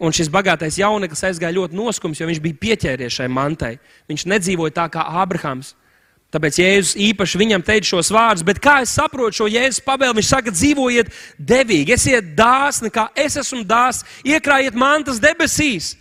Un 0.00 0.14
šis 0.16 0.30
bagātais 0.32 0.78
jauneklis 0.80 1.26
aizgāja 1.28 1.58
ļoti 1.58 1.76
noskums, 1.76 2.20
jo 2.20 2.28
viņš 2.28 2.40
bija 2.40 2.60
pieķēries 2.62 3.18
šai 3.18 3.28
mantai. 3.28 3.74
Viņš 4.08 4.24
nedzīvoja 4.32 4.72
tā 4.78 4.86
kā 4.94 5.04
Ābrahams. 5.20 5.74
Tāpēc 6.30 6.60
Jēzus 6.62 6.94
īpaši 6.94 7.38
viņam 7.40 7.62
teica 7.66 7.88
šos 7.88 8.12
vārdus, 8.14 8.44
bet 8.46 8.60
kā 8.62 8.76
es 8.84 8.92
saprotu 8.94 9.40
šo 9.40 9.48
Jēzus 9.50 9.82
pavēlu, 9.82 10.14
viņš 10.20 10.28
saka, 10.30 10.54
dzīvojiet 10.54 11.10
devīgi, 11.36 11.96
esiet 11.96 12.30
dāsni, 12.38 12.92
kā 12.94 13.08
es 13.18 13.34
esmu 13.40 13.64
dāsns, 13.66 14.06
iekrājiet 14.22 14.78
mantas 14.78 15.18
debesīs. 15.20 15.96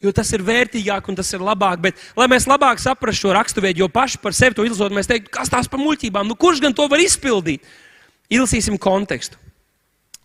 Jo 0.00 0.14
tas 0.16 0.30
ir 0.32 0.46
vērtīgāk 0.46 1.10
un 1.10 1.18
tas 1.18 1.28
ir 1.34 1.42
labāk. 1.44 1.82
Bet, 1.82 1.98
lai 2.16 2.30
mēs 2.30 2.46
labāk 2.48 2.80
saprastu 2.80 3.26
šo 3.26 3.34
raksturvietu, 3.36 3.82
jo 3.82 3.90
paši 3.92 4.22
par 4.22 4.32
sevi 4.38 4.56
to 4.56 4.64
izlasot, 4.64 4.94
mēs 4.96 5.10
teiktu, 5.10 5.34
kas 5.34 5.50
tās 5.52 5.68
par 5.68 5.82
muļķībām, 5.82 6.30
nu 6.30 6.38
kurš 6.38 6.62
gan 6.64 6.76
to 6.76 6.86
var 6.88 7.02
izpildīt? 7.02 7.66
Ilsīsim 8.32 8.78
kontekstu. 8.80 9.36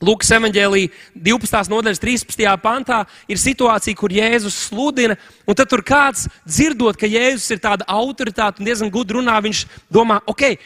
Lūkas 0.03 0.27
evanģēlī 0.35 0.89
12. 1.15 1.69
nodaļas 1.71 2.01
13. 2.03 2.43
pantā 2.59 2.97
ir 3.31 3.39
situācija, 3.39 3.95
kur 3.95 4.11
Jēzus 4.11 4.57
sludina, 4.67 5.15
un 5.47 5.55
tad 5.55 5.69
tur 5.71 5.79
kāds 5.87 6.25
dzirdot, 6.43 6.97
ka 6.99 7.07
Jēzus 7.07 7.53
ir 7.55 7.61
tāda 7.63 7.87
autoritāte 7.87 8.59
un 8.59 8.67
diezgan 8.67 8.91
gudri 8.91 9.21
runā, 9.21 9.37
viņš 9.45 9.61
domā, 9.87 10.17
ok, 10.27 10.57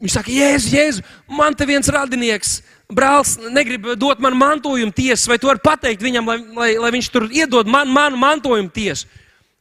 viņš 0.00 0.14
saka, 0.16 0.32
Jēzus, 0.32 0.72
Jēzus, 0.72 1.10
man 1.28 1.52
te 1.52 1.66
viens 1.68 1.92
radinieks, 1.92 2.54
brālis 2.88 3.34
negrib 3.52 3.84
dot 4.00 4.22
man 4.24 4.38
mantojumu 4.40 4.96
tiesu, 4.96 5.28
vai 5.28 5.36
tu 5.38 5.50
vari 5.50 5.60
pateikt 5.62 6.00
viņam, 6.06 6.30
lai, 6.32 6.38
lai, 6.56 6.70
lai 6.80 6.92
viņš 6.96 7.10
tur 7.12 7.26
iedod 7.28 7.68
man, 7.68 7.90
manu 7.92 8.16
mantojumu 8.20 8.72
tiesu. 8.72 9.10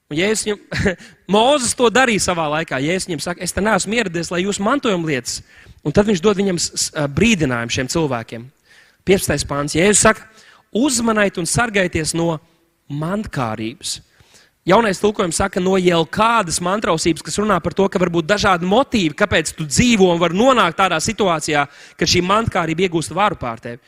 Un 0.10 0.17
Jēzus 0.17 0.47
viņam, 0.47 0.95
Mozus 1.36 1.75
to 1.77 1.91
darīja 1.93 2.23
savā 2.32 2.47
laikā. 2.55 2.79
Jēzus 2.82 3.12
viņam 3.12 3.25
saka, 3.27 3.43
es 3.43 3.51
te 3.53 3.62
neesmu 3.62 3.99
ieradies, 3.99 4.32
lai 4.34 4.45
jūs 4.45 4.62
mantojumu 4.63 5.12
lietas. 5.12 5.43
Un 5.84 5.93
tad 5.93 6.08
viņš 6.08 6.23
dod 6.23 6.39
viņam 6.39 6.58
brīdinājumu 7.13 7.75
šiem 7.75 7.91
cilvēkiem. 7.91 8.47
15. 9.10 9.48
pāns. 9.50 9.74
Jēzus 9.74 10.04
saka, 10.06 10.28
uzmaniet 10.76 11.39
un 11.41 11.48
sargājieties 11.50 12.13
no 12.17 12.36
mantkārības. 12.93 13.98
Jaunais 14.69 15.00
tulkojums 15.02 15.39
saka, 15.39 15.62
no 15.63 15.80
jau 15.82 16.04
kādas 16.13 16.60
mantrausības, 16.62 17.24
kas 17.26 17.39
runā 17.41 17.58
par 17.63 17.74
to, 17.74 17.88
ka 17.89 18.02
var 18.02 18.12
būt 18.13 18.28
dažādi 18.30 18.69
motīvi, 18.69 19.15
kāpēc 19.17 19.56
tu 19.58 19.65
dzīvo 19.65 20.12
un 20.13 20.22
var 20.22 20.36
nonākt 20.36 20.78
tādā 20.78 21.00
situācijā, 21.02 21.63
ka 21.98 22.06
šī 22.06 22.22
mantkārība 22.28 22.86
iegūst 22.86 23.15
varu 23.17 23.39
pār 23.39 23.63
tevi. 23.63 23.82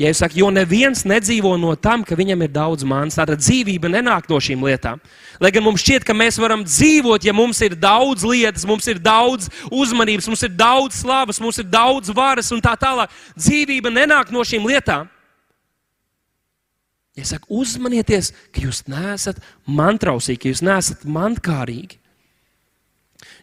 Ja 0.00 0.08
es 0.08 0.22
saku, 0.22 0.38
jo 0.40 0.46
neviens 0.48 1.02
nedzīvo 1.04 1.50
no 1.60 1.74
tam, 1.76 2.00
ka 2.08 2.16
viņam 2.16 2.40
ir 2.46 2.52
daudz 2.54 2.86
manas, 2.88 3.18
tāda 3.18 3.34
dzīvība 3.36 3.90
nenāk 3.92 4.30
no 4.32 4.38
šīm 4.40 4.62
lietām. 4.64 5.02
Lai 5.36 5.50
gan 5.52 5.66
mums 5.66 5.84
šķiet, 5.84 6.06
ka 6.08 6.16
mēs 6.16 6.38
varam 6.40 6.62
dzīvot, 6.64 7.26
ja 7.28 7.34
mums 7.36 7.60
ir 7.66 7.76
daudz 7.76 8.24
lietas, 8.24 8.64
mums 8.64 8.88
ir 8.88 8.96
daudz 9.04 9.50
uzmanības, 9.68 10.30
mums 10.32 10.46
ir 10.48 10.54
daudz 10.56 11.02
slavas, 11.02 11.42
mums 11.44 11.60
ir 11.60 11.68
daudz 11.68 12.08
varas 12.16 12.48
un 12.56 12.64
tā 12.64 12.72
tālāk. 12.80 13.12
Dzīvība 13.36 13.92
nenāk 13.92 14.32
no 14.32 14.40
šīm 14.40 14.64
lietām. 14.72 15.12
Ja 17.20 17.28
saku, 17.28 17.60
uzmanieties, 17.60 18.32
ka 18.56 18.64
jūs 18.64 18.86
neesat 18.88 19.44
mantrausīgi, 19.68 20.40
ka 20.40 20.54
jūs 20.54 20.64
neesat 20.64 21.04
mantkārīgi. 21.04 21.99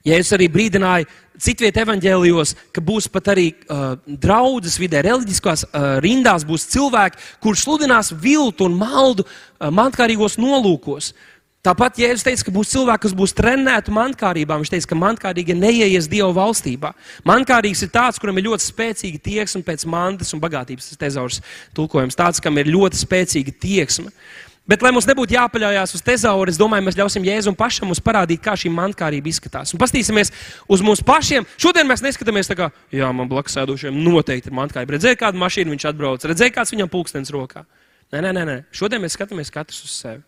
Es 0.08 0.30
arī 0.32 0.48
brīdināju 0.48 1.08
citviet 1.44 1.78
evaņģēlijos, 1.84 2.54
ka 2.72 2.82
būs 2.84 3.10
pat 3.12 3.34
arī 3.34 3.50
uh, 3.52 3.98
draudzes 4.08 4.78
vidē, 4.80 5.02
reliģiskās 5.06 5.68
uh, 5.68 5.98
rindās 6.04 6.46
būs 6.48 6.70
cilvēki, 6.72 7.20
kurš 7.44 7.66
sludinās 7.66 8.14
viltu 8.16 8.70
un 8.70 8.78
maldu 8.80 9.26
uh, 9.28 9.68
mantkārīgos 9.68 10.40
nolūkos. 10.40 11.12
Tāpat 11.68 11.98
Jēzus 12.00 12.24
teica, 12.24 12.46
ka 12.48 12.54
būs 12.56 12.70
cilvēki, 12.72 13.04
kas 13.04 13.14
būs 13.18 13.34
trenēti 13.36 13.92
mantkārībā. 13.92 14.56
Viņš 14.62 14.70
teica, 14.72 14.88
ka 14.94 14.98
mantkārīgi 15.02 15.56
neieies 15.58 16.08
Dieva 16.08 16.30
valstībā. 16.38 16.94
Mantkārīgs 17.28 17.82
ir 17.84 17.92
tāds, 17.92 18.22
kuram 18.24 18.40
ir 18.40 18.48
ļoti 18.48 18.70
spēcīga 18.70 19.20
tieksme 19.26 19.66
pēc 19.68 19.84
mantas 19.90 20.32
un 20.32 20.40
bagātības. 20.40 20.94
Tas 20.94 21.02
tezaurs 21.02 21.42
tulkojums 21.76 22.16
tāds, 22.16 22.40
kam 22.44 22.62
ir 22.62 22.72
ļoti 22.72 23.02
spēcīga 23.02 23.56
tieksme. 23.60 24.14
Bet, 24.68 24.82
lai 24.84 24.92
mums 24.92 25.08
nebūtu 25.08 25.32
jāpaļaujas 25.32 25.96
uz 25.96 26.04
tezauru, 26.04 26.52
es 26.52 26.60
domāju, 26.60 26.84
mēs 26.84 26.98
ļausim 27.00 27.24
Jēzum 27.24 27.56
pašam 27.56 27.88
mums 27.88 28.02
parādīt, 28.04 28.42
kā 28.44 28.52
šī 28.60 28.68
mantkārība 28.76 29.32
izskatās. 29.32 29.72
Un 29.72 29.80
paskatīsimies 29.80 30.34
uz 30.68 30.84
mums 30.84 31.00
pašiem. 31.08 31.48
Šodien 31.56 31.88
mēs 31.88 32.04
neskatāmies 32.04 32.52
tā 32.52 32.58
kā, 32.60 32.68
jā, 32.92 33.08
man 33.16 33.32
blakus 33.32 33.56
sēdošiem 33.56 33.96
noteikti 34.04 34.52
ir 34.52 34.58
mantkārība. 34.60 34.98
Redzēju, 34.98 35.22
kādu 35.24 35.40
mašīnu 35.40 35.72
viņš 35.72 35.88
atbrauc, 35.94 36.28
redzēju, 36.28 36.56
kāds 36.60 36.76
viņam 36.76 36.92
pulkstenis 36.92 37.32
rokā. 37.32 37.64
Nē, 38.12 38.20
nē, 38.24 38.34
nē, 38.36 38.44
nē. 38.48 38.58
Šodien 38.76 39.04
mēs 39.04 39.16
skatāmies 39.16 39.56
katrs 39.56 39.86
uz 39.88 39.96
sevi. 40.04 40.24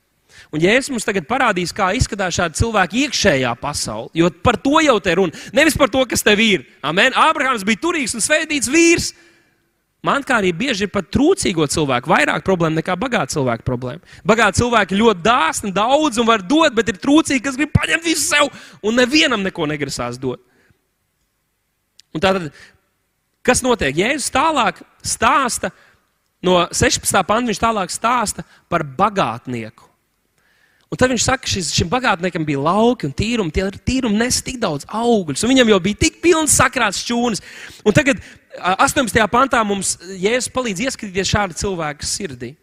Un 0.53 0.61
Jēzus 0.63 0.93
mums 0.93 1.07
tagad 1.07 1.27
parādīs, 1.27 1.73
kā 1.75 1.89
izskatās 1.97 2.37
šāda 2.37 2.55
cilvēka 2.55 2.95
iekšējā 3.03 3.53
pasaule. 3.59 4.07
Jo 4.15 4.29
par 4.43 4.59
to 4.61 4.79
jau 4.85 4.95
te 5.03 5.15
runa. 5.19 5.35
Nevis 5.55 5.77
par 5.77 5.91
to, 5.91 6.05
kas 6.07 6.23
tev 6.23 6.39
ir. 6.43 6.63
Amen. 6.85 7.15
Ābrahāms 7.17 7.65
bija 7.67 7.81
turīgs 7.83 8.15
un 8.15 8.23
svētīts 8.23 8.71
vīrs. 8.71 9.11
Man 10.05 10.23
kā 10.23 10.37
arī 10.39 10.53
bieži 10.55 10.85
ir 10.85 10.91
pat 10.93 11.09
trūcīgo 11.11 11.65
cilvēku 11.67 12.07
vairāk 12.07 12.45
problēmu 12.47 12.79
nekā 12.79 12.95
bagāta 12.99 13.33
cilvēka 13.33 13.65
problēma. 13.67 13.99
Bagāti 14.27 14.61
cilvēki 14.61 14.95
ļoti 14.95 15.25
dāsni, 15.25 15.73
daudz 15.75 16.21
un 16.21 16.29
var 16.29 16.43
dot, 16.45 16.71
bet 16.77 16.93
ir 16.93 17.01
trūcīgi, 17.03 17.43
kas 17.43 17.57
grib 17.59 17.73
paņemt 17.75 18.07
visu 18.07 18.23
sev 18.23 18.47
un 18.79 18.95
nevienam 18.95 19.43
neko 19.43 19.67
negrasās 19.67 20.15
dot. 20.21 20.39
Un 22.15 22.23
tātad, 22.23 22.47
kas 23.43 23.59
notiek? 23.65 23.99
Jēzus 23.99 24.31
tālāk 24.31 24.79
stāsta 25.03 25.73
no 26.47 26.61
16. 26.71 27.19
panta, 27.27 27.51
viņš 27.51 27.61
tālāk 27.61 27.91
stāsta 27.91 28.47
par 28.71 28.87
bagātnieku. 28.87 29.89
Un 30.89 30.97
tad 30.97 31.11
viņš 31.11 31.21
saka, 31.27 31.43
ka 31.43 31.51
šis, 31.51 31.69
šim 31.75 31.89
bagātniekam 31.91 32.47
bija 32.47 32.63
lauki 32.65 33.05
un 33.05 33.11
tīrumi. 33.13 33.53
Tie 33.53 33.67
tīrumi 33.85 34.17
nes 34.17 34.39
tik 34.41 34.57
daudz 34.63 34.87
augļus, 34.87 35.43
un 35.45 35.51
viņam 35.51 35.69
jau 35.75 35.83
bija 35.85 35.99
tik 36.07 36.17
pilns 36.23 36.55
sakrāts 36.57 37.03
šķūnis. 37.03 37.43
Un 37.85 37.93
tagad 37.93 38.23
18. 38.59 39.21
pantā 39.31 39.61
mums 39.65 39.97
Jēzus 40.19 40.51
palīdz 40.53 40.87
ieskatīties 40.87 41.31
šāda 41.31 41.57
cilvēka 41.59 42.07
sirdī. 42.07 42.55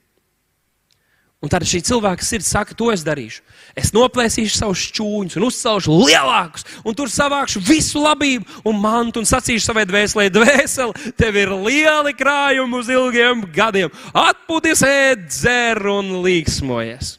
Un 1.45 1.51
tad 1.53 1.67
šī 1.69 1.83
cilvēka 1.85 2.25
sirds 2.25 2.49
saka, 2.49 2.75
to 2.75 2.89
es 2.91 3.05
darīšu. 3.05 3.43
Es 3.77 3.93
noplēsīšu 3.95 4.57
savus 4.57 4.81
šķūņus 4.89 5.37
un 5.37 5.45
uzcelšu 5.47 5.99
lielākus, 6.01 6.65
un 6.81 6.97
tur 6.97 7.13
savākšu 7.13 7.61
visu 7.63 8.01
labību 8.03 8.65
un 8.67 8.81
mantu 8.81 9.21
un 9.21 9.29
sacīšu 9.29 9.69
savai 9.69 9.85
dvēselē, 9.87 10.27
dvēseli, 10.33 11.13
tev 11.21 11.37
ir 11.37 11.53
lieli 11.53 12.17
krājumi 12.17 12.81
uz 12.81 12.91
ilgiem 12.91 13.45
gadiem. 13.55 13.93
Atpūties, 14.17 14.83
dzer 15.29 15.85
un 15.93 16.17
līksmojies. 16.25 17.15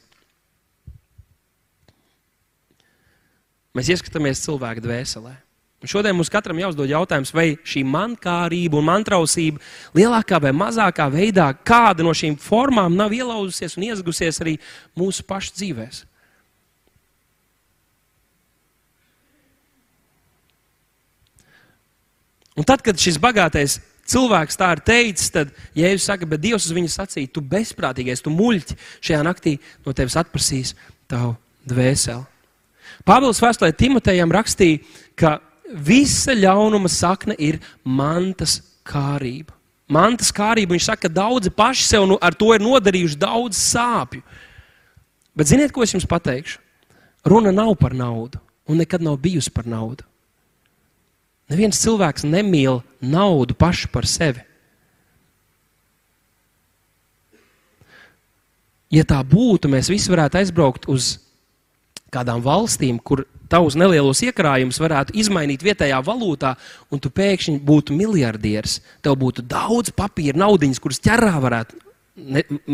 Mēs 3.77 3.93
ieskatāmies 3.93 4.41
cilvēka 4.41 4.81
dvēselē. 4.81 5.37
Šodien 5.85 6.15
mums 6.17 6.31
katram 6.33 6.57
jāuzdod 6.57 6.89
jautājums, 6.89 7.29
vai 7.37 7.51
šī 7.61 7.83
mankārība 7.85 8.79
un 8.79 8.87
mantrausība 8.87 9.61
lielākā 9.93 10.39
vai 10.41 10.53
mazākā 10.57 11.05
veidā, 11.13 11.51
kāda 11.53 12.01
no 12.01 12.15
šīm 12.17 12.33
formām 12.41 12.95
nav 12.97 13.13
ielauzusies 13.13 13.77
un 13.77 13.85
iezgusies 13.91 14.41
arī 14.41 14.55
mūsu 14.97 15.25
pašu 15.27 15.53
dzīvēm. 15.59 15.99
Un 22.57 22.65
tad, 22.65 22.81
kad 22.81 22.97
šis 22.97 23.19
bagātais 23.21 23.77
cilvēks 24.09 24.57
tā 24.57 24.71
ir 24.73 24.81
teicis, 24.81 25.29
tad 25.29 25.51
Jēzus 25.77 26.07
saka, 26.09 26.25
bet 26.25 26.41
Dievs 26.41 26.65
uz 26.65 26.73
viņu 26.73 26.89
sacīja, 26.89 27.29
tu 27.29 27.43
bezprātīgais, 27.45 28.23
tu 28.25 28.33
muļķi 28.33 28.79
šajā 28.97 29.19
naktī 29.27 29.59
no 29.85 29.93
tevis 29.93 30.17
atprasīs 30.17 30.73
tavu 31.05 31.35
dvēseli. 31.69 32.25
Pāvils 33.05 33.43
vēstulē 33.43 33.75
Timotejam 33.77 34.33
rakstīja, 34.33 34.81
ka 35.13 35.37
visa 35.73 36.35
ļaunuma 36.35 36.89
sakne 36.91 37.35
ir 37.39 37.59
mantas 37.83 38.59
kārība. 38.87 39.53
Mantas 39.87 40.33
kārība, 40.35 40.75
viņš 40.75 40.89
saka, 40.89 41.07
ka 41.07 41.13
daudzi 41.15 41.51
paši 41.53 41.85
sev 41.87 42.07
nu, 42.09 42.17
ar 42.19 42.35
to 42.35 42.51
ir 42.55 42.63
nodarījuši 42.63 43.19
daudz 43.19 43.59
sāpju. 43.59 44.23
Bet 45.37 45.51
ziniet, 45.51 45.71
ko 45.71 45.85
es 45.85 45.93
jums 45.93 46.07
pateikšu? 46.09 46.59
Runa 47.27 47.51
nav 47.55 47.73
par 47.79 47.95
naudu, 47.95 48.39
un 48.67 48.79
nekad 48.79 49.03
nav 49.03 49.19
bijusi 49.23 49.51
par 49.53 49.67
naudu. 49.67 50.03
Neviens 51.47 51.79
cilvēks 51.79 52.25
nemīl 52.27 52.81
naudu 52.99 53.55
pašu 53.55 53.87
par 53.91 54.07
sevi. 54.07 54.43
Ja 58.91 59.03
tā 59.07 59.19
būtu, 59.23 59.67
mēs 59.71 59.91
visi 59.91 60.11
varētu 60.11 60.39
aizbraukt 60.39 60.87
uz 60.91 61.17
kādām 62.11 62.39
valstīm, 62.43 62.99
kur 62.99 63.25
tavus 63.51 63.77
nelielos 63.79 64.21
iekrājumus 64.25 64.79
varētu 64.81 65.15
izmainīt 65.17 65.63
vietējā 65.65 65.99
valūtā, 66.05 66.53
un 66.91 67.01
tu 67.01 67.11
pēkšņi 67.13 67.59
būtu 67.65 67.95
miljardieris. 67.97 68.79
Tev 69.05 69.17
būtu 69.21 69.45
daudz 69.47 69.93
papīra, 69.95 70.37
naudiņas, 70.43 70.81
kuras 70.83 71.01
ķerā 71.03 71.35
varētu 71.43 71.79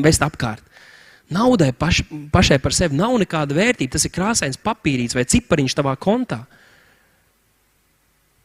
vest 0.03 0.23
apkārt. 0.25 0.63
Naudai 1.33 1.71
paš, 1.73 2.03
pašai 2.33 2.59
par 2.61 2.75
sevi 2.75 2.97
nav 2.99 3.15
nekāda 3.21 3.55
vērtība. 3.57 3.95
Tas 3.95 4.05
ir 4.05 4.13
krāsains 4.13 4.59
papīrīts 4.61 5.15
vai 5.17 5.25
cipariņš 5.29 5.77
tavā 5.79 5.95
kontā. 6.01 6.43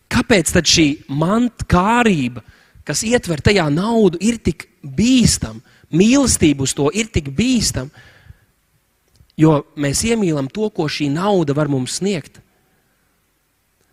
Kāpēc 0.09 0.55
tad 0.55 0.69
šī 0.69 0.87
mantkārība, 1.13 2.43
kas 2.89 3.05
ietver 3.05 3.43
tajā 3.45 3.67
naudu, 3.73 4.21
ir 4.25 4.39
tik 4.41 4.65
bīstama? 4.83 5.61
Mīlestība 5.93 6.65
uz 6.65 6.75
to 6.77 6.89
ir 6.93 7.11
tik 7.13 7.31
bīstama 7.37 7.93
Jo 9.39 9.63
mēs 9.79 10.03
iemīlam 10.09 10.51
to, 10.51 10.67
ko 10.75 10.89
šī 10.91 11.09
nauda 11.15 11.55
var 11.55 11.71
mums 11.71 12.01
sniegt. 12.01 12.41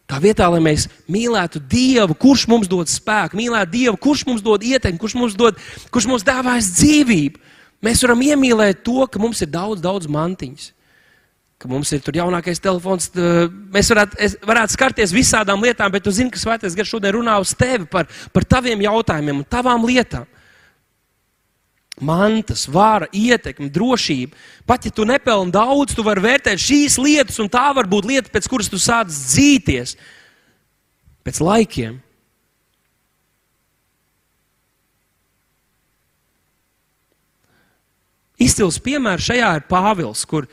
Tā 0.06 0.20
vietā, 0.22 0.46
lai 0.54 0.62
mēs 0.62 0.86
mīlētu 1.10 1.62
Dievu, 1.70 2.14
kurš 2.22 2.46
mums 2.50 2.70
dod 2.70 2.90
spēku, 2.90 3.38
mīlētu 3.40 3.72
Dievu, 3.74 3.98
kurš 4.02 4.26
mums 4.30 4.44
dod 4.46 4.66
ietekmi, 4.66 5.02
kurš 5.02 5.16
mums, 5.18 5.38
dod, 5.38 5.58
kurš 5.94 6.10
mums 6.12 6.26
dāvājas 6.26 6.70
dzīvību, 6.78 7.42
mēs 7.86 8.04
varam 8.06 8.22
iemīlēt 8.26 8.84
to, 8.86 9.06
ka 9.10 9.22
mums 9.22 9.42
ir 9.42 9.50
daudz, 9.54 9.82
daudz 9.82 10.10
mantiņas. 10.10 10.72
Ka 11.62 11.70
mums 11.72 11.90
ir 11.96 12.04
tur 12.06 12.18
jaunākais 12.20 12.62
telefons, 12.62 13.10
mēs 13.74 13.90
varētu, 13.94 14.30
varētu 14.46 14.76
skarties 14.76 15.14
visādām 15.16 15.64
lietām, 15.66 15.90
bet 15.94 16.06
tu 16.06 16.14
zini, 16.14 16.30
ka 16.34 16.42
Svētais 16.42 16.78
Gars 16.78 16.92
šodien 16.92 17.16
runā 17.16 17.40
uz 17.42 17.56
tevi 17.58 17.88
par, 17.90 18.10
par 18.36 18.46
taviem 18.46 18.86
jautājumiem 18.86 19.42
un 19.42 19.50
tavām 19.50 19.88
lietām 19.88 20.28
mantas, 22.02 22.66
vara, 22.68 23.08
ietekme, 23.16 23.70
drošība. 23.72 24.36
Pat 24.68 24.86
ja 24.86 24.92
tu 24.92 25.06
nepelni 25.08 25.54
daudz, 25.56 25.96
tu 25.96 26.04
vari 26.04 26.24
vērtēt 26.26 26.60
šīs 26.60 26.98
lietas, 27.00 27.40
un 27.40 27.52
tā 27.52 27.70
var 27.76 27.88
būt 27.88 28.10
lieta, 28.10 28.32
pēc 28.34 28.50
kuras 28.52 28.72
tu 28.72 28.80
sāc 28.82 29.12
dzīties 29.12 29.96
pēc 31.26 31.40
laikiem. 31.42 32.02
Izcils 38.36 38.82
piemērs 38.84 39.30
šajā 39.30 39.54
ir 39.58 39.64
Pāvils, 39.70 40.26
kur 40.28 40.50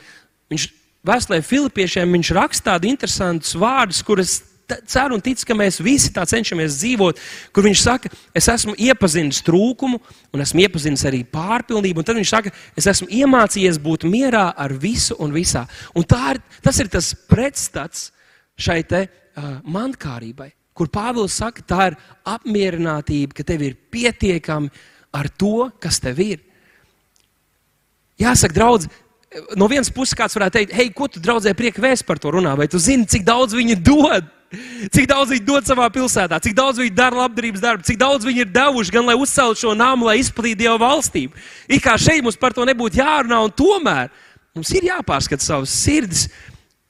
viņš 0.51 0.69
vēstulē 1.03 1.41
Filipiešiem 1.43 2.15
viņš 2.15 2.31
raksta 2.37 2.71
tādu 2.71 2.87
interesantus 2.87 3.51
vārdus, 3.59 3.99
kurus 4.07 4.37
ceru 4.89 5.17
un 5.17 5.23
ticu, 5.23 5.45
ka 5.47 5.57
mēs 5.57 5.79
visi 5.83 6.11
tā 6.15 6.25
cenšamies 6.29 6.77
dzīvot, 6.79 7.19
kur 7.55 7.67
viņš 7.67 7.83
saka, 7.83 8.11
es 8.35 8.47
esmu 8.51 8.75
iepazinis 8.77 9.43
trūkumu, 9.45 9.99
un 10.33 10.43
esmu 10.45 10.63
iepazinis 10.65 11.05
arī 11.09 11.23
pārpilnību, 11.29 12.01
un 12.01 12.07
tad 12.07 12.19
viņš 12.19 12.33
saka, 12.33 12.53
es 12.79 12.87
esmu 12.89 13.09
iemācījies 13.13 13.81
būt 13.83 14.07
mierā 14.09 14.49
ar 14.57 14.73
visu 14.73 15.17
un 15.23 15.35
visā. 15.35 15.65
Un 15.97 16.07
ir, 16.07 16.41
tas 16.63 16.79
ir 16.79 16.91
tas 16.93 17.13
pretstats 17.29 18.09
šai 18.59 18.81
te 18.87 19.05
uh, 19.05 19.59
mankārībai, 19.65 20.51
kur 20.73 20.89
Pāvils 20.93 21.37
saka, 21.37 21.65
tā 21.65 21.91
ir 21.91 21.99
apmierinātība, 22.25 23.33
ka 23.37 23.45
tev 23.47 23.65
ir 23.65 23.77
pietiekami 23.93 24.71
ar 25.13 25.29
to, 25.29 25.69
kas 25.81 26.01
tev 26.01 26.19
ir. 26.23 26.41
Jāsaka, 28.21 28.53
draugs, 28.53 28.89
no 29.57 29.67
vienas 29.71 29.91
puses 29.93 30.15
kāds 30.17 30.35
varētu 30.37 30.59
teikt, 30.59 30.75
hei, 30.77 30.89
ko 30.93 31.07
tu 31.11 31.21
draudzē 31.23 31.53
prieka 31.57 31.81
vēst 31.83 32.05
par 32.07 32.21
to 32.21 32.31
runā, 32.33 32.53
vai 32.57 32.69
tu 32.71 32.81
zini, 32.81 33.07
cik 33.09 33.25
daudz 33.27 33.55
viņi 33.57 33.79
dod? 33.81 34.29
Cik 34.93 35.07
daudz 35.09 35.33
viņi 35.33 35.45
dod 35.47 35.65
savā 35.65 35.87
pilsētā, 35.93 36.37
cik 36.43 36.55
daudz 36.57 36.77
viņi 36.81 36.93
dara 36.93 37.23
labdarības 37.23 37.61
darbu, 37.63 37.85
cik 37.87 37.97
daudz 38.01 38.27
viņi 38.27 38.43
ir 38.43 38.51
devuši 38.53 38.93
gan 38.93 39.07
lai 39.07 39.15
uzceltu 39.17 39.63
šo 39.63 39.73
nāmu, 39.77 40.05
lai 40.09 40.19
izplatītu 40.21 40.61
Dieva 40.61 40.77
valstību. 40.83 41.33
It 41.67 41.81
kā 41.81 41.95
šeit 41.97 42.21
mums 42.25 42.37
par 42.37 42.53
to 42.53 42.65
nebūtu 42.69 43.01
jārunā, 43.01 43.39
un 43.41 43.53
tomēr 43.53 44.11
mums 44.53 44.73
ir 44.77 44.89
jāpārskata 44.91 45.45
savas 45.45 45.73
sirdis, 45.73 46.27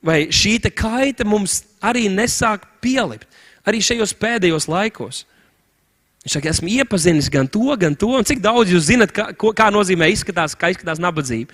vai 0.04 0.26
šī 0.28 0.58
kaita 0.76 1.23
mums 1.23 1.62
arī 1.80 2.10
nesāk 2.12 2.67
pielikt, 2.84 3.30
arī 3.63 3.80
šajos 3.80 4.15
pēdējos 4.19 4.67
laikos. 4.67 5.23
Viņš 6.23 6.38
saka, 6.38 6.52
esmu 6.54 6.69
iepazinis 6.71 7.28
gan 7.32 7.47
to, 7.52 7.65
gan 7.80 7.95
to, 7.99 8.08
un 8.15 8.23
cik 8.28 8.39
daudz 8.43 8.71
jūs 8.71 8.88
zinat, 8.88 9.12
kā, 9.12 9.32
kā 9.36 9.65
nozīmē 9.76 10.08
izskatās, 10.12 10.56
kā 10.56 10.69
izskatās 10.71 11.02
nabadzība. 11.04 11.52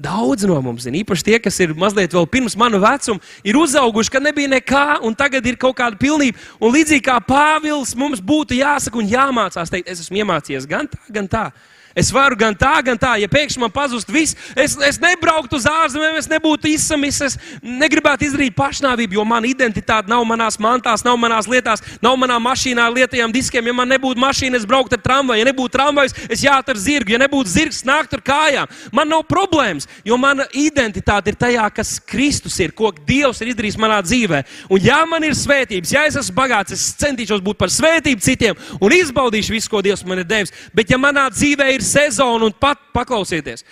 Daudz 0.00 0.46
no 0.48 0.56
mums, 0.64 0.86
zin, 0.86 0.96
īpaši 1.02 1.24
tie, 1.26 1.38
kas 1.42 1.58
ir 1.60 1.74
mazliet 1.76 2.14
vēl 2.16 2.24
pirms 2.32 2.54
manu 2.56 2.78
vecumu, 2.80 3.20
ir 3.44 3.58
uzauguši, 3.60 4.12
ka 4.14 4.22
nebija 4.22 4.48
nekā, 4.48 4.84
un 5.04 5.16
tagad 5.18 5.44
ir 5.44 5.58
kaut 5.60 5.76
kāda 5.76 5.98
pilnība. 6.00 6.40
Un 6.56 6.72
līdzīgi 6.72 7.04
kā 7.04 7.18
Pāvils, 7.20 7.92
mums 7.98 8.22
būtu 8.24 8.56
jāsaka 8.56 8.96
un 8.96 9.10
jāmācās 9.10 9.72
teikt, 9.72 9.90
es 9.92 10.00
esmu 10.06 10.22
iemācījies 10.22 10.68
gan 10.70 10.88
tā, 10.88 11.02
gan 11.12 11.28
tā. 11.28 11.44
Es 11.94 12.12
varu 12.14 12.36
gan 12.38 12.54
tā, 12.54 12.72
gan 12.86 12.98
tā. 13.00 13.16
Ja 13.18 13.28
pēkšņi 13.30 13.60
man 13.62 13.72
pazust 13.74 14.10
viss, 14.12 14.36
es, 14.54 14.76
es 14.86 15.00
nebrauktu 15.02 15.58
uz 15.58 15.66
ārzemēm, 15.66 16.18
es 16.20 16.28
nebūtu 16.30 16.70
izsamis, 16.70 17.18
es 17.26 17.36
negribētu 17.62 18.28
izdarīt 18.28 18.54
pašnāvību, 18.54 19.18
jo 19.18 19.24
mana 19.26 19.50
identitāte 19.50 20.10
nav 20.10 20.22
manās 20.28 20.60
mantās, 20.62 21.02
nav 21.06 21.18
manās 21.18 21.48
lietās, 21.50 21.82
nav 22.02 22.14
manā 22.20 22.38
mašīnā 22.42 22.86
ar 22.86 22.94
lietajām 22.94 23.34
diskiem. 23.34 23.66
Ja 23.66 23.74
man 23.74 23.90
nebūtu 23.90 24.22
mašīna, 24.22 24.60
es 24.60 24.68
brauktu 24.68 24.98
ar 24.98 25.02
tramvaju, 25.02 25.42
ja 25.42 25.48
nebūtu 25.50 25.74
tramvajs, 25.74 26.16
es 26.30 26.44
jātu 26.46 26.74
ar 26.74 26.80
zirgu, 26.80 27.14
ja 27.16 27.20
nebūtu 27.24 27.50
zirgs, 27.50 27.82
nākt 27.88 28.14
ar 28.14 28.22
kājām. 28.22 28.70
Man 28.94 29.10
nav 29.10 29.26
problēmas. 29.28 29.88
jo 30.04 30.16
mana 30.16 30.46
identitāte 30.56 31.32
ir 31.32 31.38
tajā, 31.38 31.66
kas 31.74 31.98
Kristus 32.06 32.58
ir, 32.60 32.72
ko 32.76 32.92
Dievs 33.06 33.40
ir 33.42 33.50
izdarījis 33.52 33.78
manā 33.80 34.00
dzīvē. 34.04 34.42
Un, 34.70 34.80
ja 34.82 35.00
man 35.08 35.24
ir 35.26 35.34
svētības, 35.36 35.92
ja 35.94 36.04
es 36.08 36.16
esmu 36.20 36.36
bagāts, 36.36 36.74
es 36.76 36.86
centīšos 37.00 37.42
būt 37.44 37.58
par 37.60 37.72
svētību 37.72 38.24
citiem 38.24 38.58
un 38.80 38.94
izbaudīšu 38.94 39.54
visu, 39.54 39.70
ko 39.72 39.82
Dievs 39.84 40.04
man 40.06 40.22
ir 40.22 40.28
devis. 40.28 40.52
Bet, 40.74 40.90
ja 40.90 40.98
manā 41.00 41.26
dzīvē 41.32 41.70
ir 41.74 41.79
sezona 41.84 42.48
un 42.48 42.56
pat 42.56 42.80
paklausieties, 42.94 43.64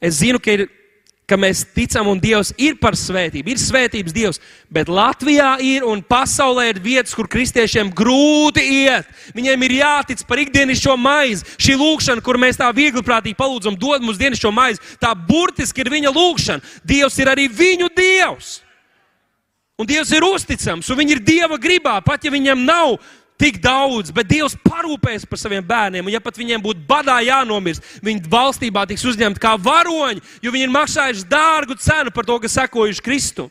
es 0.00 0.20
zinu, 0.22 0.40
ka 0.42 0.54
ir 0.56 0.68
ka 1.30 1.38
mēs 1.38 1.62
ticam 1.76 2.08
un 2.10 2.18
Dievs 2.20 2.50
ir 2.58 2.76
par 2.82 2.96
svētību, 2.98 3.52
ir 3.52 3.60
svētības 3.62 4.14
Dievs, 4.14 4.40
bet 4.72 4.90
Latvijā 4.90 5.52
ir 5.62 5.86
un 5.86 6.02
pasaulē 6.02 6.66
ir 6.72 6.80
vietas, 6.82 7.14
kur 7.14 7.28
kristiešiem 7.30 7.92
grūti 7.94 8.64
iet. 8.82 9.06
Viņiem 9.36 9.66
ir 9.66 9.76
jātic 9.78 10.24
par 10.26 10.42
ikdienišķo 10.42 10.96
maizi. 10.98 11.46
Šī 11.60 11.76
lūkšana, 11.78 12.24
kur 12.26 12.40
mēs 12.40 12.58
tā 12.58 12.70
viegli 12.74 13.04
prātīgi 13.06 13.38
palūdzam, 13.38 13.78
dod 13.78 14.02
mums 14.02 14.18
dienascho 14.20 14.50
maizi, 14.54 14.82
tā 15.02 15.12
burtiski 15.14 15.84
ir 15.84 15.92
viņa 15.94 16.14
lūkšana. 16.16 16.74
Dievs 16.82 17.20
ir 17.22 17.30
arī 17.30 17.46
viņu 17.46 17.92
Dievs. 17.94 18.58
Un 19.80 19.88
Dievs 19.88 20.10
ir 20.12 20.26
uzticams, 20.26 20.90
un 20.92 20.98
viņi 20.98 21.14
ir 21.16 21.22
Dieva 21.24 21.56
gribā, 21.56 21.94
pat 22.04 22.26
ja 22.26 22.34
viņam 22.34 22.66
nav 22.66 22.98
tik 23.40 23.60
daudz, 23.64 24.12
bet 24.14 24.28
Dievs 24.28 24.56
parūpēs 24.60 25.24
par 25.28 25.40
saviem 25.40 25.64
bērniem. 25.66 26.04
Un, 26.04 26.12
ja 26.12 26.20
pat 26.22 26.36
viņiem 26.36 26.60
būtu 26.64 26.84
badā 26.88 27.16
jānomirst, 27.24 27.84
viņi 28.04 28.28
valstībā 28.30 28.84
tiks 28.90 29.06
uzņemti 29.08 29.42
kā 29.42 29.54
varoņi, 29.60 30.20
jo 30.44 30.52
viņi 30.52 30.68
ir 30.68 30.74
maksājuši 30.74 31.28
dārgu 31.30 31.78
cenu 31.80 32.12
par 32.14 32.28
to, 32.28 32.36
ka 32.42 32.52
sekojuši 32.52 33.04
Kristu. 33.06 33.48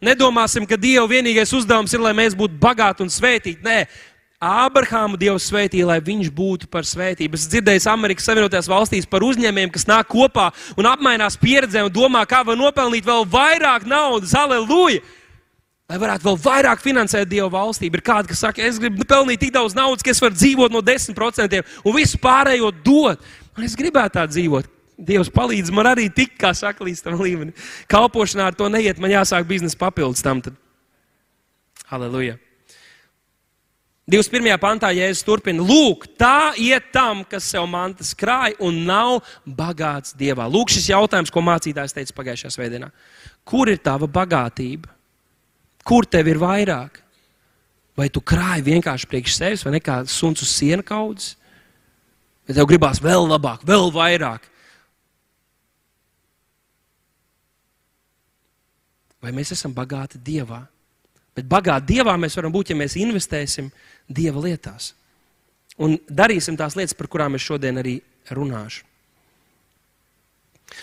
Nedomāsim, 0.00 0.64
ka 0.64 0.80
Dieva 0.80 1.04
vienīgais 1.08 1.52
uzdevums 1.52 1.92
ir, 1.92 2.00
lai 2.00 2.14
mēs 2.16 2.34
būtu 2.36 2.56
bagāti 2.60 3.04
un 3.04 3.12
svētīti. 3.12 3.60
Nē, 3.62 3.84
Ābrahāmu 4.40 5.18
Dievs 5.20 5.50
svētīja, 5.50 5.84
lai 5.84 5.98
viņš 6.00 6.30
būtu 6.32 6.70
par 6.72 6.86
svētību. 6.88 7.36
Es 7.36 7.44
dzirdēju 7.52 7.84
Amerikas 7.92 8.24
Savienotajās 8.24 8.70
valstīs 8.72 9.08
par 9.08 9.20
uzņēmējiem, 9.26 9.72
kas 9.74 9.84
nāk 9.84 10.08
kopā 10.08 10.46
un 10.80 10.88
apmainās 10.88 11.36
pieredzē 11.36 11.84
un 11.84 11.92
domā, 11.92 12.24
kā 12.24 12.40
var 12.48 12.56
nopelnīt 12.56 13.04
vēl 13.04 13.28
vairāk 13.28 13.84
naudas. 13.84 14.32
Aleluja! 14.32 15.04
Lai 15.90 15.98
varētu 15.98 16.26
vēl 16.28 16.36
vairāk 16.38 16.82
finansēt 16.84 17.28
Dieva 17.30 17.48
valstību. 17.50 17.98
Ir 17.98 18.06
kādi, 18.06 18.30
kas 18.30 18.44
saka, 18.44 18.62
es 18.62 18.78
gribu 18.78 19.06
pelnīt 19.08 19.42
tik 19.42 19.54
daudz 19.56 19.74
naudas, 19.74 20.04
ka 20.06 20.12
es 20.12 20.22
varu 20.22 20.38
dzīvot 20.38 20.74
no 20.74 20.82
10% 20.86 21.62
un 21.82 21.96
visu 21.96 22.20
pārējo 22.22 22.70
dot. 22.84 23.24
Un 23.58 23.66
es 23.66 23.74
gribētu 23.78 24.20
tā 24.20 24.26
dzīvot. 24.30 24.68
Dievs 25.00 25.32
palīdz 25.32 25.72
man 25.74 25.88
arī 25.90 26.06
tik, 26.12 26.36
kā 26.38 26.52
saka, 26.54 26.84
līdz 26.86 27.02
tam 27.02 27.16
līmenim. 27.18 27.56
Kalpošanā 27.90 28.50
ar 28.50 28.58
to 28.58 28.68
neiet, 28.70 29.00
man 29.00 29.10
jāsāk 29.10 29.48
biznesa 29.48 29.78
papildus 29.80 30.22
tam. 30.22 30.44
Tad. 30.44 30.54
Halleluja! 31.90 32.36
21. 34.10 34.56
pantā 34.58 34.90
Jēzus 34.90 35.22
turpina, 35.22 35.62
lūk, 35.62 36.08
tā 36.18 36.50
iet 36.58 36.88
tam, 36.94 37.22
kas 37.30 37.46
sev 37.52 37.68
mantas 37.70 38.10
krāj 38.18 38.56
un 38.58 38.82
nav 38.86 39.20
bagāts 39.46 40.16
Dievā. 40.18 40.48
Lūk, 40.50 40.72
šis 40.74 40.90
jautājums, 40.90 41.30
ko 41.30 41.42
mācītājs 41.46 41.94
teica 41.94 42.16
pagājušajā 42.18 42.56
svētdienā. 42.56 42.90
Kur 43.46 43.70
ir 43.70 43.78
tava 43.82 44.10
bagātība? 44.10 44.90
Kur 45.90 46.06
tev 46.06 46.28
ir 46.30 46.38
vairāk? 46.38 47.00
Vai 47.98 48.06
tu 48.14 48.22
krāji 48.22 48.62
vienkārši 48.68 49.08
priekš 49.10 49.34
sevis, 49.34 49.64
vai 49.66 49.80
kā 49.82 50.00
suns 50.06 50.44
uz 50.44 50.52
siena 50.54 50.84
kaudzes? 50.86 51.34
Vai 52.46 52.54
tev 52.54 52.68
gribās 52.70 53.02
vēl 53.02 53.26
labāk, 53.26 53.64
vēl 53.66 53.90
vairāk? 53.94 54.46
Vai 59.20 59.34
mēs 59.36 59.52
esam 59.52 59.74
bagāti 59.76 60.20
Dievā? 60.24 60.62
Bet 61.36 61.50
bagāti 61.50 61.96
Dievā 61.96 62.14
mēs 62.18 62.38
varam 62.38 62.54
būt, 62.54 62.72
ja 62.72 62.78
mēs 62.78 62.96
investēsim 62.98 63.68
Dieva 64.08 64.46
lietās. 64.46 64.94
Un 65.80 65.98
darīsim 66.06 66.56
tās 66.58 66.78
lietas, 66.78 66.96
par 66.96 67.10
kurām 67.10 67.36
es 67.36 67.44
šodien 67.44 67.82
arī 67.82 67.98
runāšu. 68.30 68.86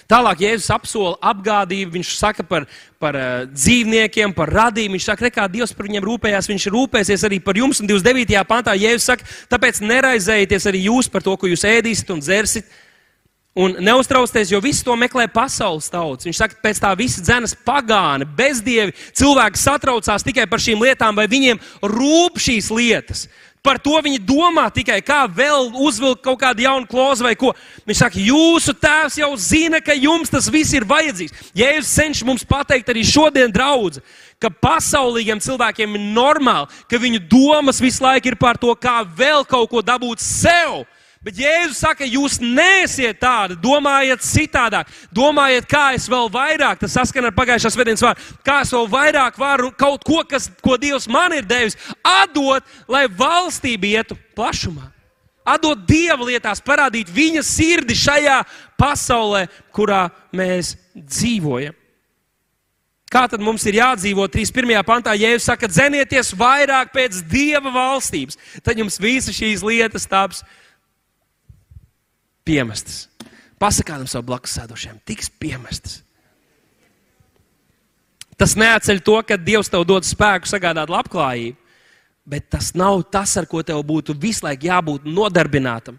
Tālāk 0.08 0.44
Jēzus 0.46 0.72
apsola 0.72 1.18
apgādību, 1.32 1.98
viņš 1.98 2.14
saka 2.16 2.46
par, 2.48 2.66
par 3.02 3.18
uh, 3.20 3.46
dzīvniekiem, 3.52 4.34
par 4.38 4.52
radījumu. 4.56 4.96
Viņš 4.96 5.08
saka, 5.10 5.32
kā 5.34 5.48
Dievs 5.52 5.76
par 5.76 5.90
viņiem 5.90 6.08
rūpējās, 6.08 6.50
viņš 6.52 6.68
rūpēsies 6.74 7.28
arī 7.28 7.42
par 7.44 7.60
jums. 7.60 7.82
Un 7.84 7.92
29. 7.92 8.44
pantā 8.48 8.76
Jēzus 8.78 9.08
saka, 9.12 9.28
tāpēc 9.52 9.82
neraizējieties 9.84 10.68
arī 10.72 10.86
jūs 10.88 11.12
par 11.12 11.26
to, 11.26 11.36
ko 11.40 11.52
jūs 11.52 11.66
ēdīsiet 11.68 12.14
un 12.16 12.24
dzersiet. 12.24 12.70
Un 13.58 13.74
neuztraucieties, 13.82 14.52
jo 14.54 14.60
visu 14.62 14.84
to 14.86 14.94
meklē 14.94 15.24
pasaules 15.34 15.88
tauts. 15.90 16.28
Viņš 16.28 16.40
saka, 16.44 16.60
pēc 16.62 16.78
tā 16.84 16.92
visa 16.94 17.24
dzēnas 17.26 17.56
pagāni, 17.66 18.28
bezdievi, 18.38 18.94
cilvēki 19.18 19.58
satraucās 19.58 20.26
tikai 20.28 20.46
par 20.52 20.62
šīm 20.62 20.84
lietām, 20.86 21.18
vai 21.18 21.26
viņiem 21.32 21.58
rūp 21.82 22.38
šīs 22.38 22.70
lietas. 22.70 23.26
Par 23.68 23.76
to 23.84 23.98
viņi 24.00 24.22
domā 24.24 24.70
tikai, 24.72 25.02
kā 25.04 25.26
vēl 25.28 25.74
uzvilkt 25.84 26.22
kaut 26.24 26.40
kādu 26.40 26.64
jaunu 26.64 26.88
klozu 26.88 27.26
vai 27.26 27.34
ko. 27.36 27.50
Viņš 27.84 28.00
saka, 28.00 28.22
jūsu 28.24 28.72
tēvs 28.80 29.18
jau 29.20 29.28
zina, 29.36 29.82
ka 29.84 29.92
jums 29.98 30.32
tas 30.32 30.48
viss 30.48 30.72
ir 30.78 30.88
vajadzīgs. 30.88 31.52
Jēzus 31.58 31.92
cenšas 31.98 32.28
mums 32.28 32.48
pateikt 32.48 32.88
arī 32.94 33.04
šodien, 33.04 33.52
draugi, 33.52 34.00
ka 34.40 34.48
pasaulīgiem 34.48 35.44
cilvēkiem 35.44 35.98
ir 36.00 36.06
normāli, 36.16 36.72
ka 36.88 37.02
viņu 37.02 37.26
domas 37.28 37.84
visu 37.84 38.06
laiku 38.06 38.32
ir 38.32 38.40
par 38.40 38.56
to, 38.62 38.72
kā 38.80 39.02
vēl 39.04 39.44
kaut 39.44 39.68
ko 39.74 39.84
dabūt 39.84 40.24
sev 40.24 40.86
Bet 41.28 41.36
Jēzus 41.42 41.82
saka, 41.82 42.06
jūs 42.08 42.38
neesiet 42.40 43.18
tādi, 43.20 43.58
domājiet 43.60 44.22
citādāk, 44.24 44.88
domājiet, 45.12 45.66
kā 45.68 45.90
es 45.98 46.06
vēl 46.08 46.30
vairāk, 46.32 46.78
tas 46.80 46.94
saskan 46.96 47.26
ar 47.28 47.34
pagājušās 47.36 47.74
svētdienas 47.76 48.04
vārdu, 48.06 48.36
kā 48.48 48.62
es 48.64 48.70
vēl 48.72 48.86
vairāk 48.94 49.40
varu 49.42 49.74
kaut 49.76 50.06
ko, 50.08 50.22
kas, 50.24 50.46
ko 50.64 50.78
Dievs 50.80 51.10
man 51.12 51.34
ir 51.36 51.44
devis, 51.44 51.76
atdot, 52.00 52.64
lai 52.88 53.10
valstība 53.12 53.90
ietu 53.90 54.16
plašumā. 54.38 54.86
Atdot 55.44 55.82
Dieva 55.90 56.30
lietās, 56.30 56.62
parādīt 56.64 57.12
viņa 57.12 57.44
sirdi 57.44 57.98
šajā 58.00 58.38
pasaulē, 58.80 59.50
kurā 59.76 60.06
mēs 60.32 60.78
dzīvojam. 60.96 61.76
Kā 63.12 63.26
tad 63.28 63.44
mums 63.44 63.66
ir 63.68 63.82
jādzīvo 63.82 64.30
31. 64.32 64.80
pantā, 64.88 65.12
ja 65.20 65.34
jūs 65.34 65.50
sakat, 65.52 65.76
zenieties 65.76 66.32
vairāk 66.40 66.96
pēc 66.96 67.20
Dieva 67.28 67.72
valstības, 67.76 68.40
tad 68.64 68.80
jums 68.80 68.96
visas 69.00 69.36
šīs 69.36 69.66
lietas 69.68 70.08
taps 70.08 70.46
piemestas. 72.48 73.06
Pasakādam 73.60 74.08
savu 74.10 74.30
blakus 74.30 74.56
sēdošiem, 74.58 75.00
tiks 75.08 75.32
piemestas. 75.42 76.02
Tas 78.38 78.54
neatceļ 78.54 79.00
to, 79.02 79.18
ka 79.26 79.38
Dievs 79.42 79.72
tev 79.74 79.86
dod 79.90 80.06
spēku 80.06 80.50
sagādāt 80.50 80.92
labklājību, 80.94 81.58
bet 82.28 82.50
tas 82.54 82.74
nav 82.78 83.02
tas, 83.10 83.34
ar 83.40 83.48
ko 83.50 83.64
tev 83.66 83.82
būtu 83.88 84.14
visu 84.20 84.46
laiku 84.46 84.68
jābūt 84.70 85.08
nodarbinātam. 85.10 85.98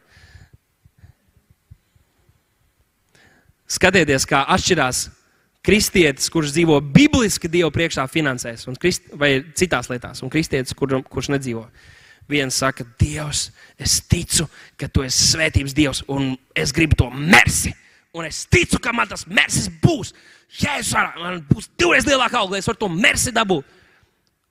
Skatieties, 3.69 4.25
kā 4.29 4.45
atšķirās 4.55 5.09
kristietis, 5.67 6.31
kurš 6.33 6.55
dzīvo 6.55 6.79
bibliski 6.95 7.51
Dievu 7.51 7.73
priekšā 7.75 8.07
finansēs, 8.09 8.69
krist, 8.81 9.11
vai 9.13 9.41
citās 9.59 9.91
lietās, 9.91 10.23
un 10.25 10.31
kristietis, 10.33 10.77
kur, 10.79 11.01
kurš 11.11 11.33
nedzīvo. 11.35 11.67
Viens 12.29 12.55
saka, 12.61 12.85
Dievs, 13.01 13.49
es 13.81 13.99
ticu, 14.05 14.45
ka 14.77 14.88
tu 14.93 15.05
esi 15.07 15.31
svētības 15.31 15.75
Dievs, 15.77 16.03
un 16.12 16.35
es 16.57 16.75
gribu 16.77 16.99
to 16.99 17.09
mersi. 17.11 17.73
Un 18.12 18.29
es 18.29 18.43
ticu, 18.51 18.81
ka 18.83 18.93
man 18.93 19.09
tas 19.09 19.25
mersis 19.27 19.71
būs. 19.83 20.12
Jēzus, 20.61 20.95
man 21.21 21.41
būs 21.49 21.71
divreiz 21.81 22.07
lielāka 22.09 22.41
auga, 22.41 22.57
lai 22.57 22.62
es 22.62 22.69
varu 22.69 22.83
to 22.85 22.91
mersi 22.93 23.33
dabūt. 23.33 23.64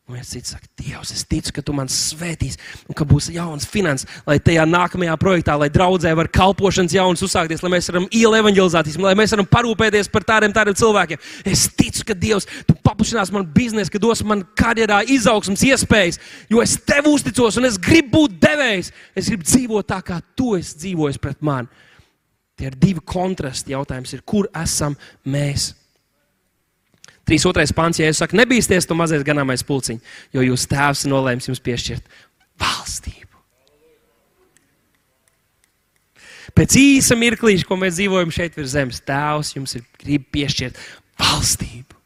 Un 0.07 0.15
viens 0.15 0.29
cits 0.31 0.53
saka, 0.53 0.69
Dievs, 0.79 1.09
es 1.11 1.25
ticu, 1.27 1.51
ka 1.51 1.61
tu 1.67 1.73
man 1.75 1.89
svētīs, 1.91 2.55
un 2.87 2.95
ka 2.95 3.03
būs 3.03 3.25
jauns 3.35 3.65
finanses, 3.67 4.07
lai 4.23 4.37
tajā 4.39 4.63
nākamajā 4.63 5.17
projektā, 5.19 5.57
lai 5.59 5.67
draudzē 5.67 6.13
var 6.15 6.29
kalpošanas 6.31 6.93
jaunas 6.95 7.23
uzsākties, 7.27 7.59
lai 7.59 7.73
mēs 7.73 7.89
varam 7.91 8.05
ielu 8.15 8.37
evanģelizācijas, 8.39 8.95
lai 9.03 9.11
mēs 9.19 9.33
varam 9.35 9.49
parūpēties 9.51 10.07
par 10.13 10.23
tādiem, 10.29 10.53
tādiem 10.55 10.77
cilvēkiem. 10.79 11.19
Es 11.51 11.65
ticu, 11.75 12.05
ka 12.07 12.15
Dievs, 12.15 12.47
tu 12.69 12.77
paplašinās 12.87 13.33
man 13.35 13.49
biznesu, 13.51 13.91
ka 13.91 13.99
dos 13.99 14.23
man 14.23 14.45
karjerā 14.55 15.01
izaugsmas 15.11 15.65
iespējas, 15.67 16.21
jo 16.47 16.63
es 16.63 16.77
tev 16.87 17.09
uzticos 17.11 17.59
un 17.59 17.67
es 17.67 17.75
gribu 17.75 18.21
būt 18.21 18.37
devējs. 18.47 18.93
Es 19.11 19.27
gribu 19.27 19.43
dzīvot 19.43 19.89
tā, 19.91 19.99
kā 20.07 20.21
tu 20.39 20.53
esi 20.55 20.85
dzīvojis 20.85 21.19
pret 21.19 21.43
mani. 21.43 21.67
Tie 22.57 22.71
ir 22.71 22.79
divi 22.79 23.03
kontrasti. 23.05 23.75
Jautājums 23.75 24.15
ir, 24.15 24.23
kur 24.25 24.47
esam 24.55 24.95
mēs? 25.27 25.73
3.2. 27.27 27.75
pāns, 27.75 27.99
ja 27.99 28.07
es 28.07 28.21
saku, 28.21 28.37
nebīsties, 28.39 28.87
tu 28.87 28.95
mazais 28.95 29.25
ganāmais 29.27 29.65
pulciņš, 29.67 30.17
jo 30.35 30.45
jūs 30.45 30.67
tēvs 30.71 31.05
ir 31.05 31.11
nolēmis 31.11 31.49
jums 31.49 31.63
piešķirt 31.63 32.13
valstību. 32.61 33.25
Pēc 36.57 36.77
īsa 36.79 37.17
mirklīša, 37.19 37.67
ko 37.67 37.77
mēs 37.77 37.97
dzīvojam 37.99 38.31
šeit 38.33 38.55
virs 38.57 38.73
zemes, 38.73 39.03
tēvs 39.05 39.53
jums 39.57 39.75
ir 39.77 39.83
grib 40.01 40.23
piešķirt 40.33 40.79
valstību. 41.19 41.97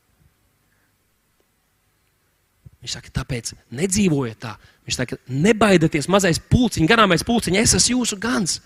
Viņš 2.82 2.96
saka, 2.98 3.14
tāpēc 3.22 3.54
nedzīvojiet 3.78 4.40
tā. 4.42 4.56
Viņš 4.90 4.98
saka, 4.98 5.18
nebaidieties, 5.30 6.10
mazais 6.10 6.42
pulciņš, 6.52 6.90
ganāmais 6.90 7.24
pulciņš, 7.24 7.60
es 7.62 7.76
esmu 7.78 8.00
jūsu 8.00 8.18
gans. 8.20 8.58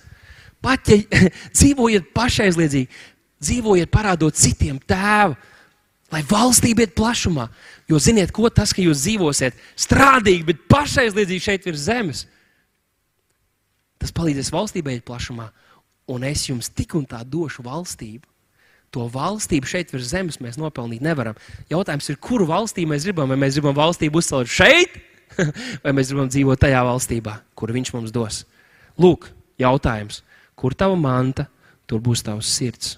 Pat 0.64 0.88
ja 0.88 1.02
dzīvojiet 1.58 2.08
pašaizliedzīgi, 2.16 2.88
dzīvojiet 3.44 3.92
parādot 3.92 4.40
citiem 4.40 4.80
tēvu 4.80 5.36
Lai 6.14 6.22
valstība 6.30 6.86
iet 6.86 6.94
plašumā. 6.98 7.48
Jo 7.90 8.00
ziniet, 8.02 8.32
ko 8.34 8.50
tas, 8.54 8.74
ka 8.76 8.84
jūs 8.84 9.02
dzīvosiet 9.04 9.58
strādīgi, 9.80 10.46
bet 10.46 10.66
pašaizliedzīgi 10.70 11.46
šeit 11.48 11.66
virs 11.66 11.88
zemes, 11.88 12.24
tas 14.02 14.14
palīdzēs 14.14 14.54
valstībai 14.54 15.00
iet 15.00 15.06
plašumā. 15.08 15.50
Un 16.14 16.26
es 16.28 16.46
jums 16.46 16.70
tik 16.70 16.94
un 16.98 17.08
tā 17.10 17.24
došu 17.26 17.66
valstību. 17.66 18.28
To 18.94 19.08
valstību 19.12 19.68
šeit 19.68 19.90
virs 19.92 20.12
zemes 20.14 20.38
mēs 20.40 20.60
nopelnīt 20.62 21.02
nevaram. 21.04 21.38
Jautājums 21.72 22.08
ir, 22.12 22.20
kuru 22.22 22.46
valstī 22.48 22.86
mēs 22.88 23.08
gribam? 23.08 23.32
Vai 23.34 23.40
mēs 23.42 23.58
gribam 23.58 23.76
valstību 23.76 24.22
uzcelt 24.22 24.52
šeit, 24.52 25.00
vai 25.84 25.96
mēs 25.98 26.14
gribam 26.14 26.30
dzīvot 26.30 26.62
tajā 26.62 26.84
valstībā, 26.86 27.40
kuru 27.58 27.76
viņš 27.80 27.92
mums 27.98 28.14
dos? 28.16 28.44
Lūk, 29.02 29.28
jautājums, 29.60 30.22
kur 30.56 30.78
tava 30.78 30.96
manta, 30.96 31.50
tur 31.90 32.00
būs 32.06 32.24
tavs 32.24 32.54
sirds. 32.54 32.96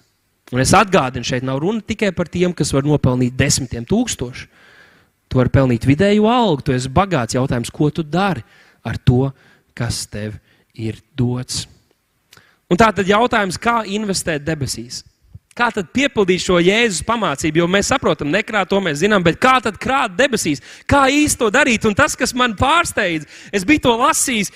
Un 0.56 0.64
es 0.64 0.72
atgādinu, 0.76 1.28
šeit 1.28 1.44
nav 1.44 1.60
runa 1.60 1.84
tikai 1.84 2.14
par 2.16 2.30
tiem, 2.32 2.54
kas 2.56 2.72
var 2.76 2.86
nopelnīt 2.88 3.36
desmitiem 3.36 3.84
tūkstošu. 3.88 4.48
Tu 5.28 5.40
vari 5.40 5.52
pelnīt 5.52 5.84
vidēju 5.88 6.28
algu, 6.32 6.64
tu 6.64 6.76
esi 6.76 6.88
bagāts. 6.92 7.36
Jautājums, 7.36 7.72
ko 7.74 7.90
tu 7.92 8.04
dari 8.04 8.46
ar 8.88 8.96
to, 8.96 9.28
kas 9.76 10.06
tev 10.08 10.38
ir 10.72 11.02
dots? 11.20 11.66
Un 12.72 12.80
tā 12.80 12.88
tad 12.96 13.08
jautājums, 13.08 13.60
kā 13.60 13.82
investēt 13.92 14.46
debesīs? 14.48 15.04
Kā 15.58 15.72
tad 15.74 15.90
piepildīt 15.96 16.44
šo 16.44 16.60
Jēzus 16.62 17.04
pamācību? 17.08 17.64
Jo 17.64 17.68
mēs 17.72 17.90
saprotam, 17.90 18.30
nekrāt 18.32 18.70
to 18.70 18.80
mēs 18.84 19.02
zinām, 19.02 19.24
bet 19.26 19.40
kā 19.42 19.56
tad 19.64 19.80
krāt 19.82 20.14
debesīs? 20.16 20.62
Kā 20.88 21.08
īsti 21.10 21.42
to 21.42 21.50
darīt? 21.52 21.88
Un 21.90 21.98
tas, 21.98 22.16
kas 22.16 22.36
man 22.38 22.54
pārsteidz, 22.60 23.26
es 23.52 23.66
biju 23.68 23.88
to 23.88 23.96
lasījis 23.98 24.54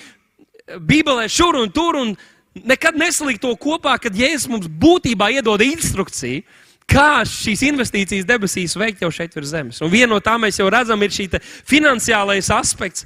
Bībelē 0.77 1.25
šur 1.32 1.58
un 1.60 1.71
tur, 1.73 1.97
un 1.99 2.13
nekad 2.56 2.98
nesalikt 3.00 3.42
to 3.44 3.54
kopā, 3.60 3.96
kad 4.02 4.16
Jēzus 4.16 4.50
mums 4.52 4.68
būtībā 4.68 5.32
iedod 5.38 5.64
instrukciju. 5.66 6.44
Kā 6.92 7.22
šīs 7.28 7.62
investīcijas 7.70 8.28
debesīs 8.28 8.76
veikt 8.76 9.04
jau 9.04 9.12
šeit 9.14 9.36
virs 9.38 9.54
zemes? 9.54 9.80
Un 9.84 9.92
viena 9.94 10.12
no 10.12 10.20
tām 10.24 10.42
mēs 10.44 10.60
jau 10.60 10.68
redzam, 10.72 11.00
ir 11.00 11.14
šī 11.16 11.30
finansiālais 11.70 12.50
aspekts. 12.52 13.06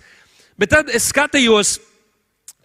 Bet 0.57 0.71
tad 0.73 0.89
es 0.89 1.11
skatījos, 1.11 1.75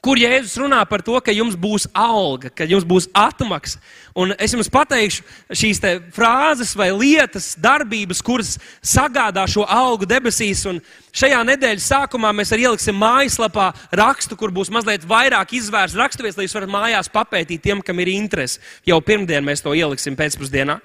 kur 0.04 0.18
Jēzus 0.20 0.56
runā 0.60 0.80
par 0.88 1.02
to, 1.04 1.16
ka 1.20 1.32
jums 1.34 1.56
būs 1.60 1.86
alga, 1.96 2.50
ka 2.52 2.64
jums 2.68 2.86
būs 2.88 3.08
atmaksa. 3.16 3.80
Un 4.16 4.32
es 4.40 4.54
jums 4.56 4.70
pateikšu 4.72 5.24
šīs 5.60 5.80
frāzes 6.16 6.72
vai 6.76 6.88
lietas, 6.94 7.52
darbības, 7.60 8.22
kuras 8.24 8.56
sagādā 8.80 9.44
šo 9.50 9.66
algu 9.68 10.08
debesīs. 10.08 10.64
Un 10.70 10.80
šajā 11.12 11.42
nedēļas 11.52 11.90
sākumā 11.92 12.32
mēs 12.36 12.52
arī 12.56 12.66
ieliksim 12.68 12.96
mājaslapā 13.00 13.70
rakstu, 14.00 14.38
kur 14.40 14.52
būs 14.54 14.72
mazliet 14.72 15.06
vairāk 15.08 15.54
izvērsts 15.60 15.98
raksturvies, 16.00 16.38
lai 16.38 16.48
jūs 16.48 16.56
varat 16.56 16.74
mājās 16.74 17.12
papētīt 17.12 17.64
tiem, 17.68 17.84
kam 17.84 18.00
ir 18.00 18.12
interese. 18.16 18.60
Jau 18.88 19.00
pirmdien 19.04 19.44
mēs 19.44 19.64
to 19.64 19.76
ieliksim 19.76 20.18
pēcpusdienā. 20.18 20.80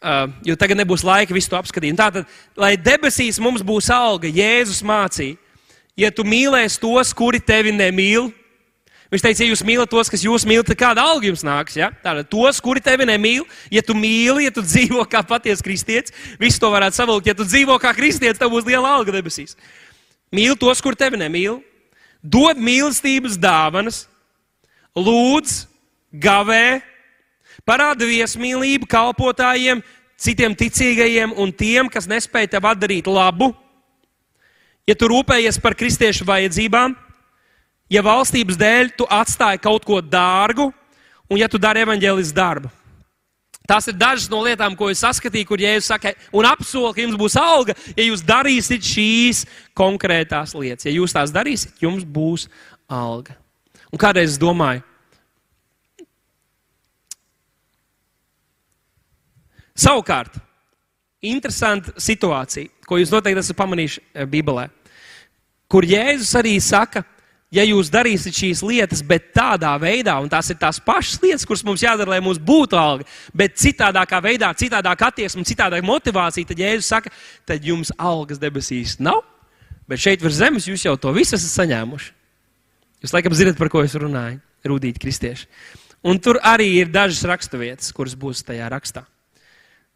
Uh, 0.00 0.30
jo 0.48 0.54
tagad 0.56 0.78
nebūs 0.80 1.02
laika 1.04 1.34
visu 1.36 1.50
to 1.52 1.58
apskatīt. 1.58 1.92
Tātad, 1.98 2.28
lai 2.56 2.72
debesīs 2.80 3.36
mums 3.42 3.60
būs 3.60 3.90
alga, 3.92 4.30
Jēzus 4.32 4.80
mācīja 4.80 5.36
ja 6.00 6.10
tu 6.14 6.24
mīlēsi 6.24 6.80
tos, 6.80 7.12
kuri 7.16 7.42
tevi 7.44 7.74
nemīl, 7.76 8.30
Viņš 9.10 9.24
teica, 9.24 9.42
ja 9.42 9.50
jūs 9.50 9.64
mīlat 9.66 9.90
tos, 9.90 10.06
kas 10.06 10.22
jūs 10.22 10.44
mīlat, 10.46 10.68
tad 10.70 10.78
kāda 10.78 11.02
alga 11.02 11.26
jums 11.26 11.42
nāks? 11.42 11.74
Ja? 11.74 11.88
Tātad 12.04 12.28
tos, 12.30 12.60
kuri 12.62 12.78
tevi 12.84 13.08
nemīl, 13.10 13.42
ja 13.74 13.82
tu 13.82 13.96
mīli, 13.98 14.44
ja 14.44 14.52
tu 14.54 14.62
dzīvo 14.62 15.02
kā 15.10 15.24
patiesa 15.26 15.66
kristietis, 15.66 16.14
visu 16.38 16.62
to 16.62 16.70
varētu 16.70 17.00
savilkt. 17.00 17.26
Ja 17.26 17.34
tu 17.34 17.46
dzīvo 17.48 17.74
kā 17.82 17.90
kristietis, 17.96 18.38
tev 18.38 18.52
būs 18.54 18.68
liela 18.68 18.92
alga 18.94 19.16
debesīs. 19.16 19.56
Mīli 20.30 20.54
tos, 20.62 20.78
kuri 20.78 21.00
tevi 21.00 21.18
nemīl, 21.18 21.58
dod 22.22 22.62
mīlestības 22.62 23.34
dāvanas, 23.42 24.04
lūdz, 24.94 25.64
gavē, 26.22 26.78
parāda 27.66 28.06
viesmīlību 28.06 28.86
kalpotājiem, 28.94 29.82
citiem 30.22 30.54
ticīgajiem 30.54 31.34
un 31.34 31.50
tiem, 31.50 31.90
kas 31.90 32.06
nespēja 32.06 32.54
tev 32.54 32.70
atdarīt 32.70 33.10
labu 33.10 33.50
ja 34.88 34.96
tu 34.96 35.08
rūpējies 35.10 35.60
par 35.62 35.76
kristiešu 35.78 36.26
vajadzībām, 36.28 36.96
ja 37.90 38.02
valstības 38.06 38.58
dēļ 38.60 38.92
tu 38.98 39.06
atstāji 39.10 39.62
kaut 39.62 39.86
ko 39.86 40.00
dārgu, 40.00 40.70
un 41.30 41.40
ja 41.40 41.48
tu 41.48 41.58
dari 41.58 41.84
evaņģēlis 41.84 42.34
darbu. 42.36 42.70
Tās 43.70 43.86
ir 43.86 43.94
dažas 43.94 44.26
no 44.26 44.40
lietām, 44.42 44.74
ko 44.74 44.88
es 44.90 44.98
saskatīju, 45.04 45.46
kur 45.46 45.60
Jēzus 45.62 45.92
saka, 45.92 46.10
un 46.34 46.46
apsolu, 46.48 46.90
ka 46.90 47.04
jums 47.04 47.18
būs 47.20 47.36
alga, 47.38 47.76
ja 47.94 48.02
jūs 48.02 48.24
darīsiet 48.26 48.82
šīs 48.82 49.44
konkrētās 49.78 50.56
lietas. 50.58 50.88
Ja 50.88 50.94
jūs 50.96 51.14
tās 51.14 51.30
darīsiet, 51.30 51.76
jums 51.78 52.02
būs 52.02 52.48
alga. 52.90 53.36
Un 53.94 54.00
kādreiz 54.02 54.32
es 54.32 54.40
domāju, 54.42 54.82
savukārt, 59.78 60.34
interesanta 61.22 61.94
situācija, 61.94 62.70
ko 62.90 62.98
jūs 62.98 63.14
noteikti 63.14 63.44
esat 63.44 63.58
pamanījuši 63.62 64.02
eh, 64.02 64.26
Bībelē 64.28 64.66
kur 65.70 65.86
Jēzus 65.86 66.32
arī 66.38 66.56
saka, 66.62 67.04
ja 67.54 67.62
jūs 67.66 67.90
darīsiet 67.92 68.34
šīs 68.34 68.62
lietas, 68.66 69.02
bet 69.06 69.30
tādā 69.36 69.72
veidā, 69.82 70.16
un 70.22 70.30
tās 70.30 70.50
ir 70.50 70.58
tās 70.58 70.80
pašas 70.82 71.20
lietas, 71.22 71.46
kuras 71.46 71.62
mums 71.66 71.84
jādara, 71.84 72.16
lai 72.16 72.20
mums 72.24 72.40
būtu 72.42 72.78
alga, 72.78 73.06
bet 73.36 73.58
citādākā 73.60 74.20
veidā, 74.24 74.50
citādākā 74.58 75.10
attieksme, 75.10 75.46
citādākā 75.46 75.86
motivācija, 75.86 76.50
tad 76.50 76.62
Jēzus 76.62 76.90
saka, 76.90 77.12
tad 77.48 77.66
jums 77.66 77.94
algas 77.98 78.42
debesīs 78.42 78.98
nav, 79.02 79.22
bet 79.90 80.02
šeit 80.02 80.24
virs 80.24 80.40
zemes 80.42 80.66
jūs 80.70 80.86
jau 80.86 80.96
to 80.98 81.14
visu 81.14 81.38
esat 81.38 81.54
saņēmuši. 81.62 82.16
Jūs 83.00 83.14
laikam 83.16 83.34
zinat, 83.36 83.56
par 83.56 83.70
ko 83.72 83.80
es 83.86 83.94
runāju, 83.96 84.42
rūtīt 84.66 84.98
kristieši. 85.00 85.46
Un 86.10 86.18
tur 86.20 86.38
arī 86.44 86.66
ir 86.80 86.90
dažas 86.92 87.22
raksturvietas, 87.28 87.92
kuras 87.96 88.12
būs 88.16 88.42
tajā 88.44 88.68
rakstā. 88.72 89.06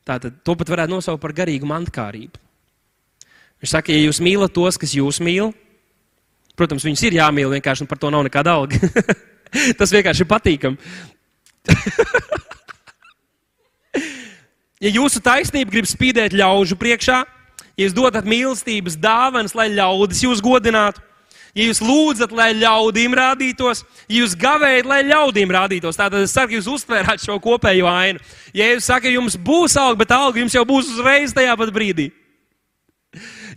Tātad 0.04 0.40
to 0.44 0.54
pat 0.56 0.70
varētu 0.72 0.92
nosaukt 0.92 1.20
par 1.20 1.32
garīgu 1.36 1.68
mantkārību. 1.68 2.43
Viņš 3.64 3.72
saka, 3.72 3.94
ja 3.94 4.04
jūs 4.04 4.20
mīlat 4.20 4.52
tos, 4.52 4.76
kas 4.76 4.92
jūs 4.92 5.22
mīl, 5.24 5.54
Protams, 6.54 6.84
viņus 6.86 7.02
ir 7.08 7.16
jāmīl 7.18 7.50
vienkārši, 7.56 7.82
un 7.82 7.88
par 7.90 7.98
to 7.98 8.10
nav 8.14 8.22
nekāda 8.26 8.52
alga. 8.54 8.78
Tas 9.78 9.94
vienkārši 9.94 10.22
ir 10.22 10.28
patīkami. 10.30 10.76
ja 14.84 14.90
jūsu 14.94 15.18
taisnība 15.24 15.74
grib 15.74 15.86
spīdēt 15.90 16.36
ļaužu 16.38 16.78
priekšā, 16.78 17.18
ja 17.74 17.82
jūs 17.82 17.96
dodat 17.96 18.24
mīlestības 18.28 18.94
dāvanas, 19.02 19.56
lai 19.58 19.66
ļaudis 19.74 20.22
jūs 20.28 20.38
godinātu, 20.44 21.02
ja 21.58 21.66
jūs 21.66 21.80
lūdzat, 21.82 22.30
lai 22.34 22.52
ļaudīm 22.54 23.12
rādītos, 23.18 23.82
ja 24.06 24.22
jūs 24.22 24.38
gavējat, 24.38 24.86
lai 24.86 25.02
ļaudīm 25.10 25.50
rādītos, 25.58 25.98
tad 25.98 26.14
es 26.20 26.38
ka 26.38 26.54
jūs 26.54 26.70
uztvērāt 26.70 27.18
šo 27.22 27.42
kopējo 27.42 27.86
ainu. 27.90 28.22
Ja 28.54 28.70
jūs 28.70 28.86
sakat, 28.86 29.10
jums 29.10 29.34
būs 29.34 29.74
alga, 29.80 30.04
bet 30.04 30.14
alga 30.14 30.38
jums 30.44 30.54
jau 30.54 30.62
būs 30.68 30.86
uzreiz 30.94 31.34
tajā 31.34 31.56
pat 31.58 31.74
brīdī. 31.74 32.12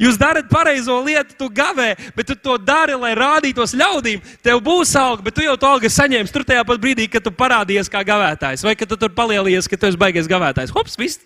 Jūs 0.01 0.17
darat 0.19 0.47
pareizo 0.49 0.99
lietu, 1.05 1.35
tu 1.39 1.49
gavē, 1.53 1.89
bet 2.15 2.29
tu 2.29 2.35
to 2.37 2.57
dari, 2.61 2.95
lai 2.99 3.13
rādītos 3.17 3.73
ļaudīm. 3.77 4.21
Tev 4.45 4.61
būs 4.65 4.93
alga, 4.99 5.25
bet 5.25 5.37
tu 5.37 5.45
jau 5.45 5.55
to 5.57 5.69
algu 5.69 5.89
saņemsi 5.91 6.33
tur 6.33 6.45
tajā 6.47 6.65
pat 6.67 6.81
brīdī, 6.81 7.07
kad 7.09 7.25
tu 7.25 7.33
parādījies 7.33 7.89
kā 7.91 8.03
gavētājs, 8.05 8.65
vai 8.67 8.75
kad 8.77 8.89
tu 8.91 8.99
tur 8.99 9.13
palielījies, 9.17 9.69
ka 9.69 9.79
tu 9.79 9.89
esi 9.89 9.99
baigies 9.99 10.29
gavētājs. 10.29 10.73
Hops, 10.75 10.99
viss, 11.01 11.23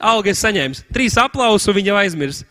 alga 0.00 0.32
es 0.32 0.40
saņēmu. 0.44 0.86
Trīs 0.96 1.18
aplausus, 1.20 1.68
un 1.68 1.76
viņa 1.80 1.92
jau 1.92 1.98
aizmirs. 2.00 2.44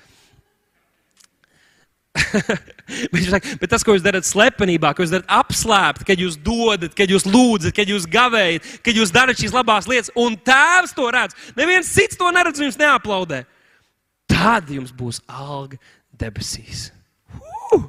bet, 3.11 3.25
saka, 3.25 3.57
bet 3.59 3.73
tas, 3.73 3.83
ko 3.83 3.97
jūs 3.97 4.05
darat 4.05 4.27
slepenībā, 4.27 4.93
ko 4.95 5.03
jūs 5.03 5.11
darat 5.17 5.33
apslēpt, 5.41 6.05
kad 6.07 6.21
jūs 6.21 6.37
dodat, 6.39 6.93
kad 6.95 7.11
jūs 7.11 7.25
lūdzat, 7.27 7.73
kad 7.75 7.89
jūs 7.89 8.05
gavējat, 8.07 8.69
kad 8.85 9.01
jūs 9.01 9.11
darat 9.11 9.41
šīs 9.41 9.55
labās 9.55 9.89
lietas, 9.89 10.13
un 10.15 10.37
tēvs 10.37 10.95
to 10.95 11.09
redz, 11.11 11.35
neviens 11.57 11.91
cits 11.91 12.21
to 12.21 12.29
neredz, 12.31 12.61
jums 12.61 12.79
neaplaudē 12.79 13.43
tad 14.29 14.69
jums 14.71 14.93
būs 14.95 15.21
alga 15.27 15.79
debesīs. 16.15 16.89
Uh! 17.71 17.85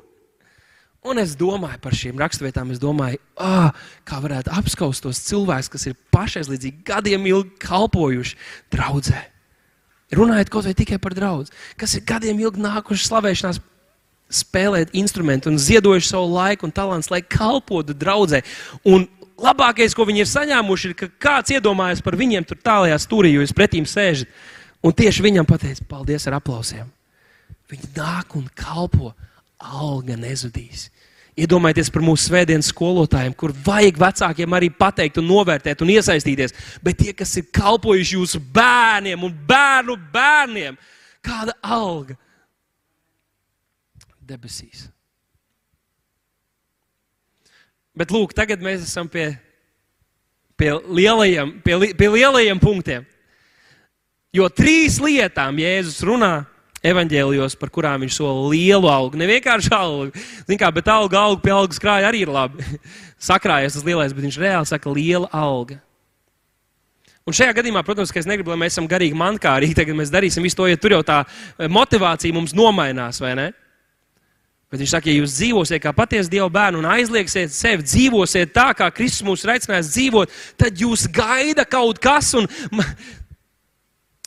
Un 1.07 1.21
es 1.23 1.37
domāju 1.39 1.79
par 1.83 1.95
šīm 1.95 2.19
raksturvietām, 2.19 2.73
es 2.75 2.83
domāju, 2.83 3.21
oh, 3.39 3.71
kā 4.09 4.19
varētu 4.23 4.51
apskaust 4.57 5.05
tos 5.05 5.23
cilvēkus, 5.29 5.71
kas 5.71 5.87
ir 5.87 5.95
pašaizliedzīgi 6.15 6.83
gadiem 6.89 7.29
ilgi 7.31 7.55
kalpojuši 7.63 8.39
draudzē. 8.75 9.21
Runājot 10.17 10.51
kaut 10.51 10.67
vai 10.67 10.75
tikai 10.79 10.99
par 11.03 11.15
draugu, 11.15 11.51
kas 11.79 11.95
ir 11.99 12.05
gadiem 12.07 12.41
ilgi 12.43 12.63
nākuši 12.63 13.07
slavēšanās, 13.07 13.63
spēlēt 14.27 14.95
instrumentu 14.99 15.53
un 15.53 15.59
ziedojuši 15.63 16.11
savu 16.11 16.33
laiku 16.35 16.67
un 16.67 16.75
talantu, 16.75 17.13
lai 17.15 17.23
kalpotu 17.23 17.95
draudzē. 17.95 18.43
Un 18.83 19.07
labākais, 19.39 19.95
ko 19.95 20.07
viņi 20.09 20.25
ir 20.25 20.31
saņēmuši, 20.31 20.91
ir, 20.91 20.97
ka 20.99 21.11
kāds 21.23 21.55
iedomājas 21.55 22.03
par 22.03 22.19
viņiem 22.19 22.47
tur 22.49 22.59
tālajā 22.59 22.99
stūrī, 23.03 23.31
jo 23.35 23.45
jūs 23.45 23.55
pretīm 23.55 23.87
sēžat. 23.87 24.31
Un 24.85 24.95
tieši 24.95 25.25
viņam 25.25 25.47
pateica, 25.49 25.85
paldies 25.89 26.27
ar 26.29 26.39
aplausiem. 26.39 26.89
Viņi 27.71 27.91
nāk 27.97 28.37
un 28.39 28.47
kalpo, 28.55 29.13
alga 29.59 30.17
nezudīs. 30.19 30.89
Iedomājieties 31.37 31.91
par 31.93 32.05
mūsu 32.05 32.31
svētdienas 32.31 32.71
skolotājiem, 32.73 33.35
kur 33.37 33.53
vajag 33.65 33.99
vecākiem 34.01 34.55
arī 34.57 34.71
pateikt, 34.73 35.19
un 35.21 35.27
novērtēt 35.29 35.83
un 35.85 35.91
iesaistīties. 35.93 36.55
Bet 36.85 36.97
tie, 37.03 37.13
kas 37.17 37.35
ir 37.37 37.51
kalpojuši 37.53 38.17
jūsu 38.17 38.41
bērniem 38.57 39.27
un 39.27 39.35
bērnu 39.49 39.99
bērniem, 40.15 40.79
kāda 41.25 41.57
alga 41.61 42.17
debesīs. 44.27 44.87
Bet 47.97 48.13
lūk, 48.13 48.33
tagad 48.37 48.65
mēs 48.65 48.85
esam 48.85 49.09
pie, 49.09 49.31
pie, 50.57 50.73
lielajiem, 50.89 51.55
pie, 51.65 51.77
pie 51.97 52.09
lielajiem 52.13 52.61
punktiem. 52.61 53.07
Jo 54.35 54.49
trīs 54.53 54.99
lietām 55.01 55.59
Jēzus 55.63 56.03
runā 56.05 56.35
evanģēlijos, 56.87 57.57
par 57.59 57.71
kurām 57.73 58.05
viņš 58.05 58.19
sola 58.19 58.51
lielu 58.53 58.91
algu. 58.91 59.19
Ne 59.19 59.29
vienkārši 59.31 59.73
algu, 59.75 60.25
kā, 60.59 60.71
bet 60.75 60.89
alga, 60.93 61.23
alga 61.23 61.43
pie 61.43 61.55
algas 61.55 61.81
krāja 61.83 62.11
arī 62.11 62.25
ir 62.27 62.33
labi. 62.33 62.63
Sakrājies 63.29 63.79
tas 63.79 63.87
lielais, 63.87 64.15
bet 64.15 64.27
viņš 64.27 64.39
reāli 64.43 64.71
saka 64.71 64.93
liela 64.93 65.31
alga. 65.35 65.81
Un 67.27 67.35
šajā 67.35 67.57
gadījumā, 67.57 67.83
protams, 67.83 68.13
es 68.15 68.29
negribu, 68.29 68.53
lai 68.53 68.61
mēs 68.61 68.77
esam 68.77 68.87
garīgi 68.87 69.17
mankārīgi, 69.19 69.75
tagad 69.75 69.97
mēs 69.99 70.13
darīsim 70.15 70.45
visu 70.47 70.61
to, 70.61 70.69
ja 70.71 70.79
tur 70.79 70.95
jau 70.95 71.01
tā 71.07 71.25
eh, 71.27 71.67
motivācija 71.67 72.35
mums 72.35 72.55
nomainās, 72.55 73.19
vai 73.23 73.33
ne? 73.39 73.47
Bet 74.71 74.83
viņš 74.83 74.93
saka, 74.95 75.11
ja 75.11 75.23
jūs 75.23 75.35
dzīvosiet 75.39 75.83
kā 75.83 75.93
patiesi 75.95 76.31
Dieva 76.31 76.47
bērni 76.51 76.79
un 76.79 76.87
aizliegsiet 76.91 77.55
sevi, 77.55 77.87
dzīvosiet 77.87 78.51
tā, 78.55 78.69
kā 78.79 78.89
Kristus 78.95 79.27
mūs 79.27 79.43
ir 79.43 79.53
aicinājis 79.55 79.91
dzīvot, 79.95 80.39
tad 80.59 80.79
jūs 80.83 81.07
gaida 81.15 81.63
kaut 81.67 81.99
kas. 82.03 82.33
Un, 82.39 82.47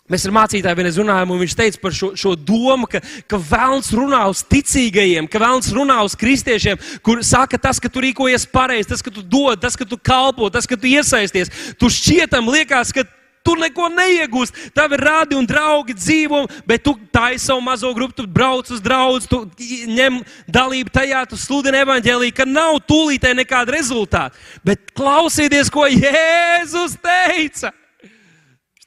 Mēs 0.09 0.25
ar 0.25 0.33
mācītāju 0.33 0.77
vienreiz 0.79 0.97
runājām, 0.97 1.33
un 1.35 1.41
viņš 1.43 1.55
teica 1.59 1.81
par 1.83 1.93
šo, 1.93 2.11
šo 2.17 2.33
domu, 2.33 2.87
ka, 2.89 3.01
ka 3.29 3.37
vēlams 3.37 3.91
runā 3.93 4.23
uz 4.31 4.41
ticīgajiem, 4.49 5.29
ka 5.29 5.41
vēlams 5.43 5.69
runā 5.75 5.99
uz 6.05 6.17
kristiešiem, 6.17 6.81
kur 7.05 7.21
saka 7.25 7.59
tas, 7.61 7.77
ka 7.77 7.91
tu 7.93 8.01
rīkojies 8.01 8.47
pareizi, 8.49 8.89
tas, 8.89 9.05
ka 9.05 9.13
tu 9.13 9.21
dod, 9.21 9.61
tas, 9.61 9.77
ka 9.77 9.85
tu 9.85 9.99
kalpo, 10.01 10.49
tas, 10.49 10.65
ka 10.65 10.79
tu 10.79 10.89
iesaisties. 10.89 11.53
Tu 11.77 11.91
šķietam 11.93 12.49
liekas, 12.49 12.93
ka 12.95 13.05
tu 13.45 13.55
neko 13.59 13.89
neiegūsi. 13.93 14.71
Tavi 14.75 14.97
radi 14.99 15.37
un 15.37 15.47
draugi 15.47 15.95
dzīvo, 15.97 16.43
bet 16.67 16.83
tu 16.85 16.95
taisi 17.13 17.45
savu 17.45 17.61
mazo 17.65 17.91
grupu, 17.95 18.17
tu 18.17 18.27
brauc 18.27 18.69
uz 18.73 18.81
draugu, 18.83 19.21
tu 19.29 19.43
ņem 19.89 20.21
dalību 20.49 20.93
tajā, 20.93 21.25
tu 21.29 21.39
sludini 21.39 21.81
evaņģēlī, 21.83 22.31
ka 22.35 22.47
nav 22.49 22.81
tūlītē 22.89 23.33
nekāda 23.37 23.77
rezultāta. 23.77 24.33
Bet 24.65 24.89
klausieties, 24.97 25.71
ko 25.73 25.87
Jēzus 25.89 26.97
teica. 26.97 27.73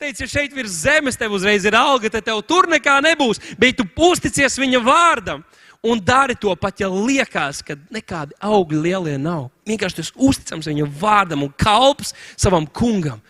Teica, 0.02 0.24
ja 0.24 0.30
šeit 0.32 0.54
virs 0.56 0.80
zemes 0.82 1.14
tev 1.14 1.36
uzreiz 1.36 1.62
ir 1.62 1.76
alga, 1.78 2.10
tad 2.10 2.24
tev 2.26 2.40
tur 2.42 2.66
nekā 2.66 2.96
nebūs, 3.04 3.38
bet 3.54 3.76
tu 3.78 3.86
uzticies 4.08 4.58
viņa 4.58 4.80
vārdam. 4.82 5.44
Un 5.82 6.00
dari 6.02 6.34
to 6.38 6.50
pat, 6.58 6.80
ja 6.82 6.88
liekas, 6.90 7.60
ka 7.66 7.76
nekādi 7.90 8.34
augļi 8.42 8.80
lielie 8.82 9.14
nav. 9.18 9.48
Vienkārši 9.66 9.98
tas 10.00 10.10
uzticams 10.14 10.66
viņa 10.70 10.88
vārdam 10.98 11.44
un 11.46 11.52
kalps 11.54 12.14
savam 12.34 12.66
kungam. 12.66 13.22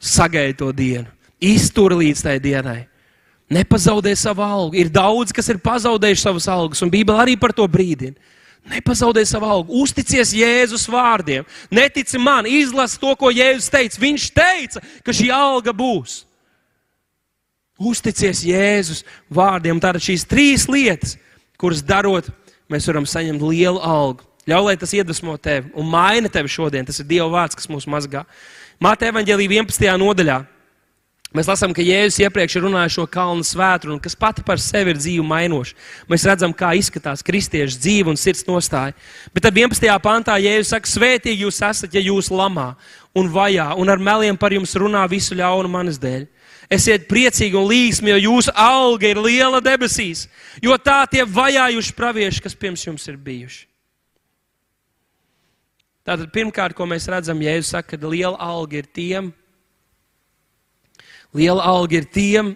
Sagaidi 0.00 0.56
to 0.60 0.70
dienu, 0.76 1.12
iztur 1.40 1.92
līdz 1.96 2.24
tai 2.24 2.38
dienai. 2.40 2.82
Nepazaudē 3.52 4.14
savu 4.16 4.44
algu. 4.44 4.80
Ir 4.80 4.88
daudz, 4.92 5.32
kas 5.32 5.48
ir 5.52 5.60
pazaudējuši 5.64 6.24
savas 6.24 6.48
algas, 6.52 6.80
un 6.84 6.92
Bībele 6.92 7.20
arī 7.24 7.36
par 7.40 7.52
to 7.56 7.68
brīdina. 7.68 8.16
Nepazaudē 8.66 9.22
savu 9.26 9.46
algu, 9.46 9.82
uzticies 9.82 10.32
Jēzus 10.34 10.88
vārdiem. 10.90 11.46
Netici 11.70 12.18
man, 12.18 12.48
izlasi 12.50 12.98
to, 12.98 13.12
ko 13.18 13.30
Jēzus 13.30 13.70
teica. 13.70 14.00
Viņš 14.02 14.24
teica, 14.34 14.82
ka 15.06 15.14
šī 15.14 15.28
alga 15.34 15.74
būs. 15.76 16.24
Uzticies 17.78 18.42
Jēzus 18.48 19.04
vārdiem. 19.30 19.78
Tātad 19.82 20.02
šīs 20.02 20.26
trīs 20.26 20.66
lietas, 20.70 21.14
kuras 21.60 21.84
darot, 21.84 22.32
mēs 22.72 22.88
varam 22.90 23.06
saņemt 23.06 23.44
lielu 23.44 23.78
algu. 23.78 24.26
Ļauj, 24.46 24.66
lai 24.66 24.76
tas 24.78 24.94
iedvesmo 24.94 25.34
tevi 25.42 25.72
un 25.74 25.88
maina 25.90 26.30
tevi 26.30 26.50
šodien. 26.50 26.86
Tas 26.86 27.00
ir 27.02 27.08
Dieva 27.10 27.26
vārds, 27.30 27.58
kas 27.58 27.70
mūs 27.70 27.86
mazgā. 27.90 28.22
Māte 28.82 29.08
evaņģēlī 29.10 29.48
11. 29.56 29.88
nodaļā. 30.02 30.42
Mēs 31.36 31.48
lasām, 31.50 31.74
ka 31.76 31.84
Jēzus 31.84 32.16
iepriekš 32.24 32.54
ir 32.56 32.62
runājis 32.64 32.94
šo 32.96 33.04
kalnu 33.12 33.44
svētru, 33.44 33.98
kas 34.00 34.16
pati 34.16 34.44
par 34.46 34.60
sevi 34.62 34.94
ir 34.94 35.00
dzīve 35.00 35.24
mainoša. 35.26 35.74
Mēs 36.08 36.24
redzam, 36.24 36.54
kā 36.56 36.70
izskatās 36.78 37.24
kristiešu 37.26 37.76
dzīve 37.82 38.12
un 38.12 38.16
sirds 38.16 38.46
nostāja. 38.48 38.94
Bet 39.36 39.44
tad 39.44 39.58
11. 39.58 39.84
pantā 40.00 40.38
Jēzus 40.40 40.72
saka, 40.72 40.88
svētīgi 40.88 41.44
jūs 41.44 41.60
esat, 41.60 41.92
ja 41.92 42.00
jūs 42.00 42.32
lamā 42.32 42.70
un 43.16 43.28
vajā 43.32 43.68
un 43.76 43.92
ar 43.92 44.00
meliem 44.00 44.40
par 44.40 44.56
jums 44.56 44.72
runā 44.80 45.04
visu 45.12 45.36
ļaunu 45.36 45.68
manas 45.76 46.00
dēļ. 46.00 46.24
Esiet 46.72 47.04
priecīgi 47.06 47.54
un 47.60 47.68
līgsmi, 47.68 48.14
jo 48.14 48.32
jūsu 48.32 48.56
alga 48.56 49.12
ir 49.12 49.20
liela 49.22 49.60
debesīs, 49.62 50.26
jo 50.64 50.74
tā 50.80 51.02
tie 51.10 51.22
vajājuši 51.22 51.94
pravieši, 51.94 52.42
kas 52.42 52.56
pirms 52.58 52.88
jums 52.88 53.04
ir 53.12 53.20
bijuši. 53.20 53.66
Tātad 56.06 56.30
pirmkārt, 56.34 56.74
ko 56.78 56.86
mēs 56.88 57.10
redzam, 57.10 57.42
Jēzus 57.42 57.74
saka, 57.74 57.98
ka 57.98 58.08
liela 58.08 58.38
alga 58.40 58.80
ir 58.80 58.88
tiem, 58.88 59.34
liela 61.34 61.64
alga 61.66 61.98
ir 61.98 62.06
tiem, 62.12 62.54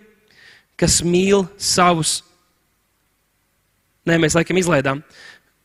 kas 0.80 1.00
mīl 1.04 1.44
savus. 1.60 2.20
Nē, 4.08 4.16
mēs 4.22 4.36
laikam 4.38 4.58
izlaidām. 4.60 5.02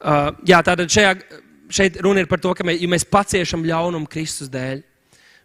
Uh, 0.05 0.33
jā, 0.47 0.59
tātad 0.65 0.91
šajā, 0.91 1.13
šeit 1.71 2.01
runa 2.03 2.21
ir 2.23 2.29
par 2.29 2.41
to, 2.43 2.51
ka 2.57 2.65
mēs, 2.67 2.81
ja 2.83 2.89
mēs 2.91 3.07
paciešam 3.07 3.63
ļaunumu 3.65 4.09
Kristus 4.11 4.51
dēļ. 4.53 4.83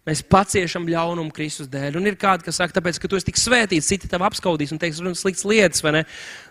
Mēs 0.08 0.22
paciešam 0.26 0.88
ļaunumu 0.88 1.32
Kristus 1.36 1.68
dēļ. 1.70 1.98
Un 2.00 2.08
ir 2.08 2.16
kādi, 2.20 2.46
kas 2.46 2.58
saka, 2.58 2.74
tāpēc, 2.78 2.98
ka 2.98 3.08
tu 3.08 3.18
esi 3.18 3.28
tik 3.28 3.38
svētīts, 3.38 3.88
citi 3.92 4.08
tev 4.10 4.24
apskaudīs 4.26 4.72
un 4.74 4.80
teiks, 4.80 4.98
runas 5.04 5.22
sliktas 5.22 5.46
lietas, 5.46 5.84
vai 5.84 6.00
ne? 6.00 6.04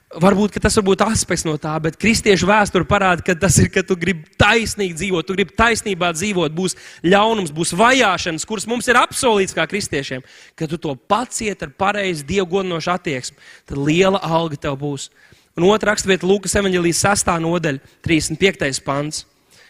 Varbūt 0.10 0.55
tas 0.57 0.74
būt 0.82 1.03
aspekts 1.05 1.43
no 1.45 1.53
tā, 1.62 1.76
bet 1.78 1.97
kristiešu 2.01 2.47
vēsture 2.49 2.88
parāda, 2.89 3.22
ka 3.22 3.36
tas 3.38 3.60
ir, 3.62 3.68
ka 3.70 3.84
tu 3.86 3.93
gribi 3.93 4.26
taisnīgi 4.41 4.95
dzīvot, 4.97 5.26
tu 5.28 5.36
gribi 5.38 5.53
taisnībā 5.53 6.10
dzīvot, 6.16 6.55
būs 6.57 6.74
ļaunums, 7.05 7.51
būs 7.53 7.76
vajāšanas, 7.78 8.45
kuras 8.49 8.66
mums 8.66 8.89
ir 8.89 8.97
apsolīts 8.97 9.53
kā 9.53 9.68
kristiešiem. 9.70 10.24
Kad 10.57 10.74
tu 10.74 10.80
to 10.82 10.95
paciet 10.97 11.62
ar 11.62 11.70
pareizi 11.78 12.26
dievgodinošu 12.26 12.89
attieksmi, 12.95 13.38
tad 13.70 13.78
liela 13.78 14.18
alga 14.26 14.57
tev 14.57 14.80
būs. 14.82 15.12
Un 15.53 15.68
otra 15.70 15.91
raksturvieta 15.91 16.26
Lūkas 16.26 16.57
evanģelijas 16.57 17.03
6. 17.05 17.30
nodaļa, 17.45 17.93
35. 18.07 18.82
pants, 18.82 19.28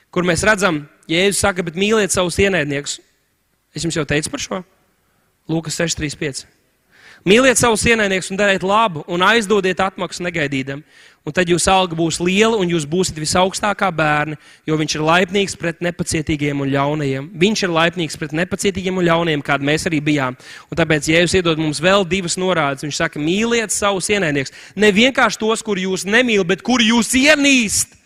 kur 0.08 0.24
mēs 0.24 0.46
redzam, 0.48 0.86
Jēzus 1.10 1.44
saka, 1.44 1.66
bet 1.68 1.76
mīliet 1.76 2.16
savus 2.16 2.40
ienaidniekus. 2.40 3.02
Es 3.76 3.84
jums 3.84 4.00
jau 4.00 4.08
teicu 4.08 4.32
par 4.32 4.46
šo? 4.46 4.62
Lūkas 5.52 5.82
6.35. 5.82 6.46
Mīliet 7.28 7.60
savus 7.60 7.84
ienaidniekus 7.84 8.32
un 8.32 8.40
dariet 8.40 8.64
labu, 8.64 9.04
un 9.12 9.24
aizdodiet 9.28 9.82
atmaksu 9.84 10.24
negaidīdam. 10.24 10.84
Un 11.28 11.36
tad 11.36 11.50
jūsu 11.52 11.68
alga 11.70 11.98
būs 12.00 12.22
liela, 12.24 12.56
un 12.58 12.70
jūs 12.72 12.86
būsiet 12.88 13.20
visaugstākā 13.20 13.90
bērni, 13.94 14.38
jo 14.66 14.78
viņš 14.80 14.96
ir 14.96 15.04
laipnīgs 15.04 15.58
pret 15.60 15.84
nepacietīgiem 15.84 16.64
un 16.64 16.72
ļaunajiem. 16.72 17.28
Viņš 17.44 17.66
ir 17.68 17.74
laipnīgs 17.76 18.16
pret 18.18 18.34
nepacietīgiem 18.40 18.98
un 18.98 19.06
ļaunajiem, 19.06 19.44
kādi 19.46 19.68
mēs 19.68 19.86
arī 19.92 20.00
bijām. 20.08 20.40
Un 20.72 20.80
tāpēc 20.80 21.12
Jēzus 21.12 21.36
iedod 21.42 21.60
mums 21.60 21.84
vēl 21.84 22.08
divas 22.08 22.40
norādes. 22.40 22.88
Viņš 22.88 23.04
saka, 23.04 23.22
mīliet 23.22 23.76
savus 23.76 24.08
ienaidniekus. 24.10 24.56
Ne 24.80 24.94
vienkārši 24.96 25.44
tos, 25.44 25.66
kur 25.66 25.78
jūs 25.78 26.08
nemīlat, 26.08 26.54
bet 26.56 26.64
kur 26.66 26.82
jūs 26.82 27.12
ienīst. 27.20 28.00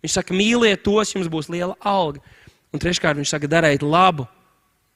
Viņš 0.00 0.20
saka, 0.20 0.36
mīliet 0.36 0.86
tos, 0.86 1.10
jums 1.18 1.28
būs 1.28 1.50
liela 1.50 1.74
alga. 1.82 2.22
Un 2.70 2.80
treškārt 2.80 3.18
viņš 3.18 3.34
saka, 3.34 3.50
dariet 3.50 3.82
labu 3.82 4.30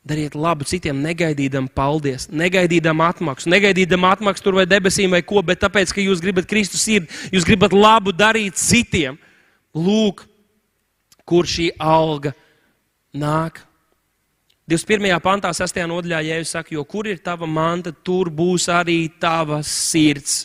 Dariet 0.05 0.35
labu 0.37 0.67
citiem, 0.69 0.99
negaidīdam 1.01 1.65
paldies, 1.73 2.27
negaidīdam 2.29 3.01
atmaksu, 3.07 3.49
negaidīdam 3.49 4.05
atmaksu 4.05 4.45
tur 4.45 4.59
vai 4.59 4.67
debesīm 4.69 5.15
vai 5.17 5.23
ko, 5.25 5.41
bet 5.41 5.63
tāpēc, 5.63 5.95
ka 5.97 6.05
jūs 6.05 6.21
gribat 6.21 6.45
Kristus 6.51 6.85
sirdi, 6.85 7.09
jūs 7.33 7.47
gribat 7.49 7.73
labu 7.73 8.13
darīt 8.13 8.61
citiem. 8.61 9.17
Lūk, 9.73 10.27
kur 11.25 11.49
šī 11.49 11.71
alga 11.81 12.35
nāk. 13.17 13.63
21. 14.69 15.09
pantā, 15.25 15.51
6. 15.57 15.81
nodaļā, 15.89 16.21
Jēzus 16.29 16.53
saka, 16.53 16.73
jo 16.77 16.85
kur 16.89 17.09
ir 17.09 17.25
tava 17.25 17.49
manta, 17.49 17.93
tur 17.93 18.29
būs 18.33 18.69
arī 18.73 19.07
tava 19.21 19.63
sirds. 19.65 20.45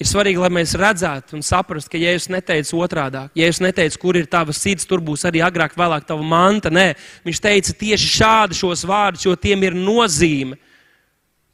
Ir 0.00 0.08
svarīgi, 0.08 0.40
lai 0.40 0.48
mēs 0.56 0.72
redzētu 0.80 1.34
un 1.36 1.42
saprastu, 1.44 1.90
ka 1.92 1.98
Jēzus 2.00 2.30
neteica 2.32 2.76
otrādi. 2.80 3.20
Jēzus 3.36 3.60
neteica, 3.66 3.98
kur 4.00 4.16
ir 4.16 4.30
tava 4.32 4.54
sirds, 4.56 4.86
tur 4.88 5.02
būs 5.04 5.26
arī 5.28 5.42
agrāk, 5.44 5.74
vēlāk 5.76 6.06
tava 6.08 6.24
manta. 6.24 6.72
Nē, 6.72 6.94
viņš 7.26 7.40
teica 7.44 7.74
tieši 7.82 8.12
šādi 8.14 8.56
šos 8.56 8.86
vārdus, 8.88 9.26
jo 9.28 9.34
tiem 9.36 9.66
ir 9.68 9.76
nozīme. 9.76 10.56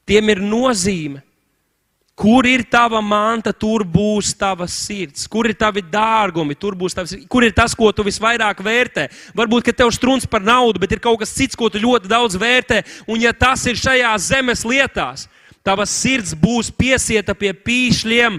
Tiem 0.07 0.31
ir 0.31 0.45
nozīme. 0.47 1.25
Kur 2.17 2.47
ir 2.49 2.63
tava 2.71 3.03
manta, 3.05 3.51
tur 3.53 3.83
būs 3.83 4.31
tava 4.39 4.65
sirds. 4.71 5.27
Kur 5.29 5.51
ir 5.51 5.59
tavi 5.59 5.83
dārgumi, 5.83 6.55
tur 6.57 6.79
būs 6.79 6.95
tavs. 6.97 7.13
Kur 7.29 7.45
ir 7.45 7.53
tas, 7.53 7.75
ko 7.77 7.91
tu 7.93 8.07
visvairāk 8.07 8.63
vērtē? 8.65 9.09
Varbūt, 9.37 9.67
ka 9.67 9.75
tev 9.83 9.91
strūns 9.93 10.25
par 10.31 10.41
naudu, 10.47 10.81
bet 10.81 10.95
ir 10.95 11.03
kaut 11.03 11.19
kas 11.21 11.35
cits, 11.35 11.59
ko 11.59 11.69
tu 11.69 11.83
ļoti 11.83 12.09
daudz 12.09 12.39
vērtē. 12.41 12.85
Un 13.11 13.21
ja 13.27 13.35
tas 13.37 13.67
ir 13.67 13.77
šajās 13.77 14.31
zemes 14.31 14.65
lietās, 14.65 15.27
Tavas 15.67 15.91
sirds 15.91 16.31
būs 16.39 16.71
piesieta 16.71 17.35
pie 17.35 17.51
pīšļiem, 17.51 18.39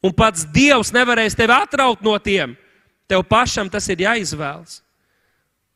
un 0.00 0.14
pats 0.16 0.46
Dievs 0.48 0.94
nevarēs 0.96 1.36
tevi 1.36 1.52
atraut 1.52 2.00
no 2.00 2.16
tiem. 2.16 2.56
Tev 3.10 3.26
pašam 3.28 3.68
tas 3.68 3.88
ir 3.92 4.06
jāizvēlas. 4.06 4.80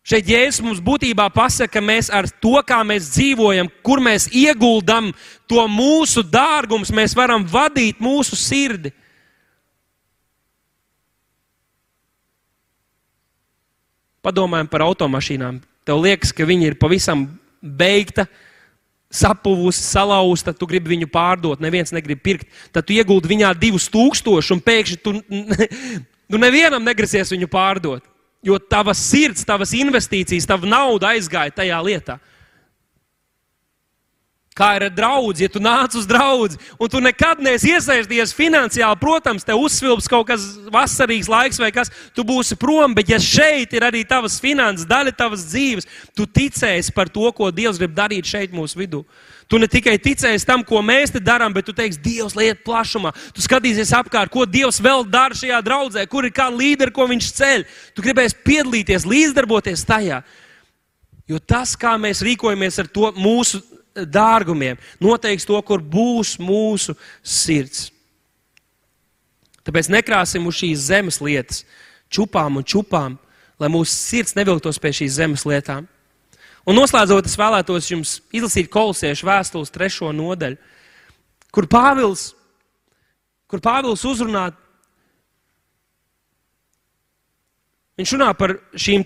Šeit 0.04 0.28
Jēzus 0.28 0.60
mums 0.60 0.82
būtībā 0.84 1.30
pasaka, 1.32 1.78
ka 1.78 1.80
mēs 1.80 2.10
ar 2.12 2.28
to, 2.28 2.58
kā 2.68 2.82
mēs 2.84 3.06
dzīvojam, 3.14 3.70
kur 3.80 4.02
mēs 4.04 4.26
ieguldam 4.36 5.08
to 5.48 5.62
mūsu 5.64 6.20
dārgumus, 6.28 6.92
mēs 6.92 7.16
varam 7.16 7.46
vadīt 7.48 8.02
mūsu 8.04 8.36
sirdi. 8.36 8.92
Padomājam 14.24 14.68
par 14.68 14.84
automašīnām. 14.84 15.62
Tev 15.88 16.04
liekas, 16.04 16.32
ka 16.36 16.44
viņi 16.48 16.68
ir 16.68 16.76
pavisam 16.80 17.24
beigta, 17.60 18.28
sapuvusi, 19.14 19.82
salauzta, 19.84 20.54
tu 20.56 20.66
gribi 20.68 20.94
viņu 20.94 21.08
pārdot, 21.12 21.62
neviens 21.62 21.94
negrib 21.94 22.22
pirkt. 22.24 22.48
Tad 22.74 22.88
tu 22.88 22.96
ieguldi 22.96 23.30
viņā 23.30 23.52
divus 23.58 23.86
tūkstošus, 23.92 24.52
un 24.56 24.62
pēkšņi 24.64 24.98
tu, 25.04 25.14
tu 25.22 26.40
nevienam 26.44 26.84
negrasies 26.84 27.32
viņu 27.34 27.50
pārdot. 27.52 28.04
Jo 28.44 28.58
tavas 28.60 29.00
sirds, 29.00 29.46
tavas 29.48 29.72
investīcijas, 29.76 30.48
tava 30.48 30.68
nauda 30.68 31.14
aizgāja 31.14 31.54
tajā 31.62 31.78
lietā. 31.86 32.18
Kā 34.54 34.68
ir 34.78 34.84
ar 34.86 34.92
draugu, 34.94 35.32
ja 35.42 35.48
tu 35.50 35.58
nāc 35.58 35.96
uz 35.98 36.04
draugu, 36.06 36.54
un 36.78 36.90
tu 36.90 37.00
nekad 37.02 37.40
neesi 37.42 37.72
iesaistījies 37.74 38.30
finansiāli, 38.38 39.00
protams, 39.00 39.42
te 39.42 39.56
uzsvilps 39.58 40.06
kaut 40.06 40.28
kas 40.28 40.44
vasarīgs 40.70 41.26
laiks 41.26 41.58
vai 41.58 41.72
kas, 41.74 41.90
tu 42.14 42.22
būsi 42.22 42.54
prom, 42.54 42.94
bet 42.94 43.10
ja 43.10 43.18
šeit 43.18 43.74
ir 43.74 43.82
arī 43.82 44.04
tavas 44.06 44.36
finanses, 44.38 44.86
daļa 44.86 45.16
tavas 45.18 45.42
dzīves, 45.48 45.90
tu 46.14 46.28
ticēsi 46.30 46.94
par 46.94 47.10
to, 47.10 47.26
ko 47.34 47.50
Dievs 47.50 47.82
grib 47.82 47.98
darīt 47.98 48.30
šeit 48.30 48.54
mūsu 48.54 48.78
vidū. 48.78 49.02
Tu 49.50 49.58
ne 49.58 49.66
tikai 49.66 49.96
ticēsi 49.98 50.46
tam, 50.46 50.62
ko 50.62 50.78
mēs 50.86 51.10
te 51.10 51.18
darām, 51.18 51.50
bet 51.50 51.66
tu 51.66 51.74
teiksi, 51.74 51.98
Dievs 52.06 52.38
liet 52.38 52.62
plašumā. 52.62 53.10
Tu 53.34 53.42
skatīsies 53.42 53.90
apkārt, 53.98 54.30
ko 54.30 54.46
Dievs 54.46 54.78
vēl 54.78 55.02
dara 55.10 55.34
šajā 55.34 55.60
draudzē, 55.66 56.06
kur 56.06 56.30
ir 56.30 56.34
kāda 56.34 56.54
līdera, 56.62 56.94
ko 56.94 57.10
viņš 57.10 57.34
ceļ. 57.42 57.66
Tu 57.98 58.06
gribēsi 58.06 58.38
piedalīties, 58.46 59.10
līdzdarboties 59.10 59.82
tajā. 59.90 60.22
Jo 61.26 61.42
tas, 61.42 61.74
kā 61.74 61.98
mēs 61.98 62.22
rīkojamies 62.22 62.78
ar 62.78 62.88
to 62.94 63.10
mūsu 63.18 63.64
dārgumiem, 63.94 64.78
noteiks 65.02 65.46
to, 65.46 65.58
kur 65.62 65.82
būs 65.82 66.36
mūsu 66.42 66.96
sirds. 67.22 67.90
Tāpēc 69.64 69.88
nekrāsim 69.92 70.44
uz 70.46 70.58
šīs 70.60 70.88
zemes 70.90 71.20
lietas, 71.24 71.62
čupām 72.12 72.60
un 72.60 72.66
čupām, 72.66 73.16
lai 73.60 73.70
mūsu 73.72 73.94
sirds 73.94 74.36
nevilktos 74.36 74.80
pie 74.82 74.92
šīs 74.92 75.16
zemes 75.16 75.46
lietām. 75.48 75.86
Un 76.64 76.78
noslēdzot, 76.78 77.28
es 77.28 77.36
vēlētos 77.36 77.90
jums 77.92 78.18
izlasīt 78.32 78.70
kolosiešu 78.72 79.28
vēstules 79.28 79.72
trešo 79.72 80.10
nodaļu, 80.16 80.56
kur 81.52 81.68
Pāvils, 81.70 82.32
kur 83.48 83.62
Pāvils 83.64 84.04
uzrunā. 84.08 84.48
Viņš 88.00 88.14
runā 88.16 88.30
par 88.34 88.56
šīm 88.74 89.04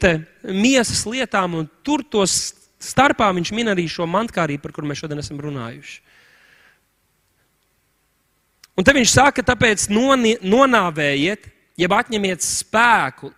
miesas 0.55 1.03
lietām, 1.05 1.59
un 1.61 1.67
tur 1.85 2.07
tos 2.07 2.58
starpā 2.83 3.29
viņš 3.35 3.53
min 3.57 3.73
arī 3.75 3.89
šo 3.91 4.07
mantkārību, 4.11 4.63
par 4.63 4.75
kuru 4.77 4.89
mēs 4.91 5.03
šodien 5.03 5.21
esam 5.23 5.41
runājuši. 5.43 6.01
Un 8.79 8.87
te 8.87 8.95
viņš 8.95 9.11
saka, 9.11 9.43
tāpēc 9.43 9.89
nonāvējiet, 9.91 11.49
jeb 11.79 11.95
atņemiet 11.95 12.43
spēku, 12.43 13.31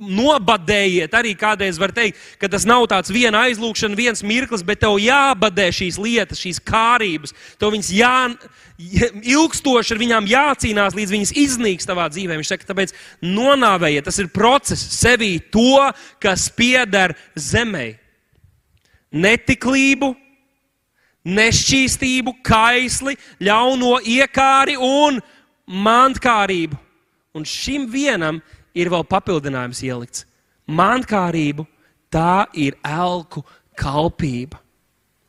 nobadējiet. 0.00 1.12
Arī 1.16 1.34
kādreiz 1.36 1.76
var 1.80 1.92
teikt, 1.96 2.16
ka 2.40 2.48
tas 2.52 2.64
nav 2.68 2.84
tāds 2.88 3.12
viena 3.12 3.42
aizlūgšana, 3.44 3.96
viens 3.96 4.24
mirklis, 4.24 4.64
bet 4.64 4.80
tev 4.84 4.96
jābadē 5.00 5.68
šīs 5.72 6.00
lietas, 6.00 6.40
šīs 6.40 6.60
kārības. 6.64 7.36
Tev 7.60 7.72
viņas 7.76 7.92
jā, 7.96 8.14
ilgstoši 9.36 9.96
ar 9.96 10.02
viņām 10.04 10.32
jācīnās, 10.32 10.96
līdz 10.96 11.14
viņas 11.16 11.36
iznīks 11.44 11.88
tavā 11.88 12.08
dzīvē. 12.12 12.40
Viņš 12.40 12.54
saka, 12.54 12.68
tāpēc 12.72 12.96
nonāvējiet, 13.24 14.08
tas 14.08 14.20
ir 14.20 14.32
process 14.32 14.96
sevī 14.96 15.36
to, 15.52 15.84
kas 16.24 16.48
pieder 16.56 17.16
zemei 17.36 17.98
netiklību, 19.12 20.12
nešķīstību, 21.26 22.36
kaisli, 22.46 23.16
ļauno 23.42 23.98
iekāri 24.02 24.76
un 24.78 25.20
mantkārību. 25.66 26.78
Un 27.36 27.44
šim 27.44 27.88
vienam 27.92 28.40
ir 28.76 28.90
vēl 28.92 29.04
papildinājums 29.08 29.82
ielikts. 29.84 30.24
Mantkārību 30.66 31.66
tā 32.12 32.46
ir 32.56 32.78
elku 32.86 33.42
kalpība. 33.78 34.60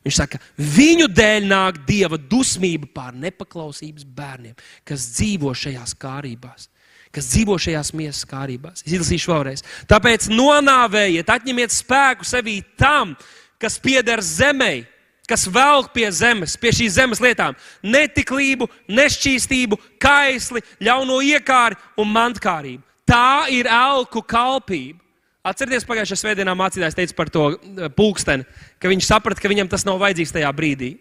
Viņš 0.07 0.19
saka, 0.21 0.39
viņu 0.55 1.09
dēļ 1.11 1.49
nāk 1.49 1.81
dieva 1.87 2.15
dusmība 2.15 2.87
pār 2.95 3.15
nepaklausības 3.19 4.05
bērniem, 4.15 4.55
kas 4.87 5.09
dzīvo 5.17 5.51
šajās 5.51 5.91
kārībās, 5.99 6.69
kas 7.11 7.27
dzīvo 7.33 7.57
šajās 7.59 7.91
miesas 7.97 8.23
kārībās. 8.29 8.85
Es 8.85 8.93
izlasīšu 8.95 9.33
vēlreiz. 9.33 9.65
Tāpēc 9.91 10.29
nonāvējiet, 10.31 11.27
atņemiet 11.27 11.75
spēku 11.75 12.27
sevī 12.27 12.61
tam, 12.79 13.17
kas 13.17 13.37
pieder 13.81 14.21
zemei, 14.21 14.85
kas 15.27 15.47
velk 15.51 15.91
pie 15.95 16.07
zemes, 16.13 16.55
pie 16.59 16.71
šīs 16.71 16.95
zemes 16.97 17.21
lietām- 17.23 17.55
netiklību, 17.95 18.69
nešķīstību, 18.87 19.77
kaisli, 19.99 20.61
ļauno 20.79 21.19
iekāri 21.21 21.75
un 21.97 22.13
mantkārību. 22.13 22.83
Tā 23.07 23.49
ir 23.49 23.67
elku 23.67 24.21
kalpība. 24.21 24.99
Atcerieties, 25.47 25.85
pagājušajā 25.87 26.19
svētdienā 26.19 26.53
mācītājs 26.59 26.95
teica 26.95 27.15
par 27.15 27.29
to 27.31 27.43
eh, 27.55 27.87
pulksteni, 27.87 28.45
ka 28.79 28.89
viņš 28.91 29.05
saprata, 29.07 29.39
ka 29.39 29.47
viņam 29.47 29.69
tas 29.71 29.85
nav 29.87 29.99
vajadzīgs 30.01 30.33
tajā 30.35 30.49
brīdī. 30.51 30.97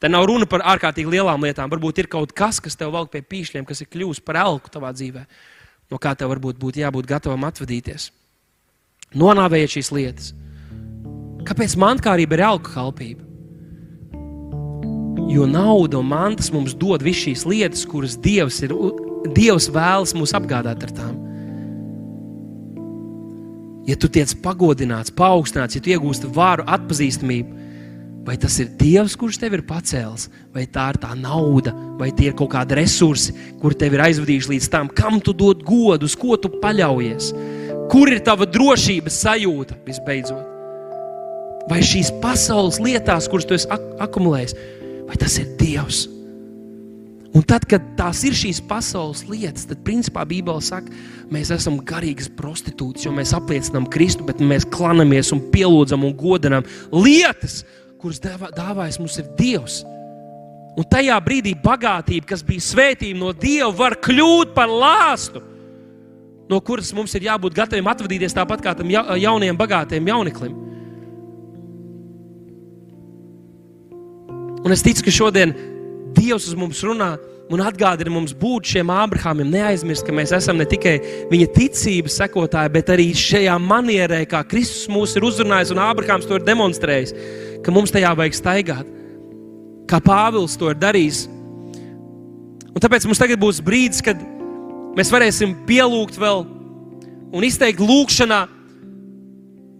Te 0.00 0.08
nav 0.08 0.26
runa 0.28 0.46
par 0.48 0.64
ārkārtīgi 0.64 1.12
lielām 1.12 1.44
lietām. 1.44 1.70
Varbūt 1.72 2.02
ir 2.02 2.08
kaut 2.12 2.32
kas, 2.36 2.60
kas 2.60 2.76
tev 2.76 2.92
velk 2.92 3.12
pie 3.12 3.22
pīšļiem, 3.24 3.66
kas 3.68 3.80
ir 3.80 3.88
kļuvis 3.92 4.20
par 4.24 4.40
elku 4.44 4.72
tavā 4.72 4.92
dzīvē, 4.96 5.24
no 5.92 6.00
kā 6.00 6.12
tev 6.16 6.32
varbūt 6.34 6.60
būtu 6.60 6.82
jābūt 6.84 7.08
gatavam 7.08 7.44
atvadīties. 7.48 8.10
Nonāvējiet 9.16 9.76
šīs 9.76 9.92
lietas. 9.96 10.32
Kāpēc 11.46 11.76
mankārība 11.78 12.34
ir 12.34 12.42
alkoholība? 12.48 13.22
Jo 15.30 15.46
nauda 15.50 16.00
un 16.00 16.08
mantas 16.10 16.52
mums 16.54 16.74
dod 16.78 17.02
visas 17.02 17.24
šīs 17.24 17.44
lietas, 17.50 17.84
kuras 17.86 18.16
Dievs, 18.22 18.60
ir, 18.66 18.74
Dievs 19.34 19.68
vēlas 19.74 20.14
mūs 20.16 20.34
apgādāt 20.38 20.86
ar 20.86 20.94
tām. 20.94 21.14
Ja 23.86 23.94
tu 23.98 24.10
tiec 24.10 24.32
pagodināts, 24.42 25.14
paaugstināts, 25.14 25.78
ja 25.78 25.82
tu 25.82 25.92
iegūsti 25.92 26.30
vāru, 26.34 26.64
atpazīstamību, 26.66 27.62
vai 28.26 28.34
tas 28.42 28.56
ir 28.62 28.72
Dievs, 28.78 29.14
kurš 29.18 29.38
tev 29.42 29.54
ir 29.58 29.62
pacēlis, 29.66 30.26
vai 30.54 30.66
tā 30.66 30.88
ir 30.94 30.98
tā 31.02 31.12
nauda, 31.18 31.74
vai 32.00 32.10
tie 32.10 32.32
ir 32.32 32.38
kaut 32.38 32.50
kādi 32.56 32.80
resursi, 32.80 33.36
kur 33.62 33.74
tev 33.78 33.94
ir 33.94 34.02
aizvadījuši 34.08 34.54
līdz 34.56 34.68
tam, 34.74 34.90
kam 34.90 35.22
tu 35.22 35.34
dod 35.34 35.62
godu, 35.66 36.10
uz 36.10 36.18
ko 36.18 36.34
tu 36.38 36.50
paļaujies, 36.58 37.30
kur 37.92 38.10
ir 38.10 38.22
tava 38.26 38.50
drošības 38.50 39.22
sajūta 39.26 39.78
visbeidzot 39.86 40.55
vai 41.70 41.80
šīs 41.84 42.12
pasaules 42.22 42.80
lietās, 42.82 43.30
kuras 43.30 43.46
tu 43.48 43.56
esi 43.56 43.68
ak 43.72 43.82
akumulējis, 44.06 44.54
vai 45.08 45.18
tas 45.20 45.38
ir 45.42 45.50
Dievs. 45.60 46.06
Un 47.36 47.44
tad, 47.44 47.66
kad 47.68 47.84
tās 47.98 48.22
ir 48.24 48.32
šīs 48.36 48.62
pasaules 48.64 49.26
lietas, 49.28 49.66
tad 49.68 49.82
principā 49.84 50.22
Bībele 50.28 50.62
saka, 50.64 50.92
mēs 51.28 51.50
esam 51.52 51.76
garīgas 51.84 52.30
prostitūtas, 52.32 53.04
jo 53.04 53.12
mēs 53.12 53.34
apliecinām 53.36 53.88
Kristu, 53.92 54.24
bet 54.24 54.40
mēs 54.40 54.64
klanamies 54.72 55.34
un 55.36 55.42
pielūdzam 55.52 56.06
un 56.06 56.14
godinām 56.16 56.64
lietas, 56.94 57.60
kuras 58.00 58.22
dāvājas 58.22 58.96
mums 59.02 59.18
ir 59.20 59.28
Dievs. 59.36 59.82
Un 60.76 60.84
tajā 60.88 61.16
brīdī 61.24 61.52
bagātība, 61.60 62.30
kas 62.32 62.44
bija 62.44 62.64
svētība 62.64 63.20
no 63.20 63.34
Dieva, 63.36 63.68
var 63.74 63.98
kļūt 64.00 64.56
par 64.56 64.72
lāstu, 64.72 65.42
no 66.48 66.60
kuras 66.64 66.94
mums 66.96 67.12
ir 67.18 67.28
jābūt 67.28 67.56
gataviem 67.56 67.92
atvadīties 67.92 68.36
tāpat 68.36 68.64
kā 68.64 68.72
tam 68.78 68.92
jaunajam, 68.92 69.60
bagātajam 69.60 70.08
jauneklim. 70.12 70.56
Un 74.66 74.72
es 74.74 74.82
ticu, 74.82 75.04
ka 75.06 75.12
šodien 75.14 75.52
Dievs 76.16 76.48
uz 76.50 76.56
mums 76.58 76.80
runā 76.82 77.12
un 77.54 77.60
atgādina 77.62 78.10
mums 78.10 78.32
būt 78.34 78.72
šiem 78.72 78.88
Ābrahamiem. 78.90 79.52
Neaizmirst, 79.52 80.02
ka 80.02 80.14
mēs 80.16 80.32
esam 80.34 80.58
ne 80.58 80.66
tikai 80.66 80.96
viņa 81.30 81.46
ticības 81.54 82.16
sekotāji, 82.18 82.72
bet 82.74 82.90
arī 82.90 83.04
šajā 83.14 83.54
manierē, 83.62 84.24
kā 84.26 84.40
Kristus 84.48 84.88
mūs 84.90 85.14
ir 85.14 85.28
uzrunājis 85.28 85.70
un 85.70 85.82
Ābrahāms 85.84 86.26
to 86.26 86.40
ir 86.40 86.48
demonstrējis, 86.48 87.14
ka 87.62 87.74
mums 87.74 87.94
tajā 87.94 88.10
vajag 88.18 88.40
staigāt. 88.40 88.90
Kā 89.86 90.02
Pāvils 90.02 90.58
to 90.58 90.72
ir 90.72 90.82
darījis. 90.82 91.22
Un 92.74 92.82
tāpēc 92.82 93.06
mums 93.06 93.22
tagad 93.22 93.38
būs 93.38 93.62
brīdis, 93.62 94.02
kad 94.02 94.18
mēs 94.98 95.14
varēsim 95.14 95.54
pielūgt 95.68 96.18
vēl 96.18 96.42
un 97.30 97.46
izteikt 97.46 97.86
lūgšanā, 97.86 98.42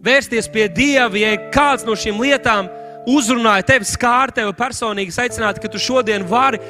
vērsties 0.07 0.47
pie 0.55 0.71
Dieva, 0.71 1.17
ja 1.19 1.35
kāds 1.51 1.83
no 1.83 1.99
šīm 1.99 2.23
lietām 2.23 2.71
ir 2.71 2.86
uzrunāja 3.07 3.67
tevi, 3.67 3.87
skāra 3.89 4.35
tevi 4.35 4.53
personīgi, 4.57 5.15
aicinātu, 5.23 5.63
ka 5.63 5.71
tu 5.73 5.81
šodien 5.83 6.27
vari 6.29 6.61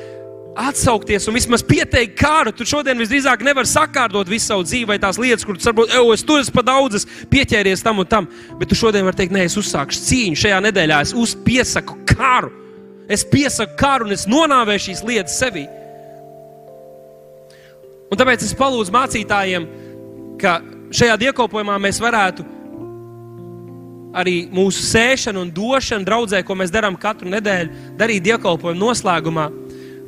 atsaukties 0.57 1.27
un 1.29 1.37
vismaz 1.37 1.63
pieteikt 1.67 2.17
kāru. 2.19 2.53
Tu 2.57 2.67
šodien 2.69 2.99
visdrīzāk 3.01 3.45
nevari 3.45 3.69
sakārtot 3.69 4.29
visu 4.31 4.51
savu 4.51 4.65
dzīvi 4.67 4.89
vai 4.89 4.99
tās 5.03 5.21
lietas, 5.21 5.45
kuras 5.47 5.69
varbūt, 5.69 5.93
ej, 5.93 6.13
es 6.15 6.25
tur 6.27 6.41
esmu 6.41 6.57
pa 6.57 6.65
daudz, 6.67 7.05
pieķēries 7.33 7.85
tam 7.85 8.01
un 8.03 8.09
tam. 8.11 8.29
Bet 8.61 8.73
tu 8.73 8.79
šodien 8.79 9.05
vari 9.07 9.21
teikt, 9.21 9.35
nē, 9.37 9.45
es 9.51 9.59
uzsākšu 9.61 10.05
cīņu 10.09 10.41
šajā 10.45 10.63
nedēļā, 10.69 11.03
es 11.05 11.15
uzpiesaku 11.17 11.99
karu. 12.09 12.53
Es 13.13 13.23
piesaku 13.29 13.77
karu 13.79 14.09
un 14.09 14.17
es 14.17 14.27
nonāvēšu 14.31 14.91
šīs 14.91 15.05
lietas 15.07 15.37
sevī. 15.43 15.67
Un 18.07 18.19
tāpēc 18.19 18.45
es 18.47 18.55
palūdzu 18.57 18.95
mācītājiem, 18.95 19.69
ka 20.41 20.59
šajā 20.95 21.17
dievkalpojumā 21.21 21.77
mēs 21.83 22.01
varētu 22.03 22.56
arī 24.17 24.37
mūsu 24.53 24.85
sēšanu 24.87 25.45
un 25.45 25.53
došanu 25.53 26.07
draudzē, 26.07 26.41
ko 26.47 26.57
mēs 26.57 26.73
darām 26.73 26.97
katru 27.01 27.29
nedēļu, 27.33 27.97
darīt 28.01 28.25
dievkalpojumu 28.25 28.81
noslēgumā. 28.81 29.47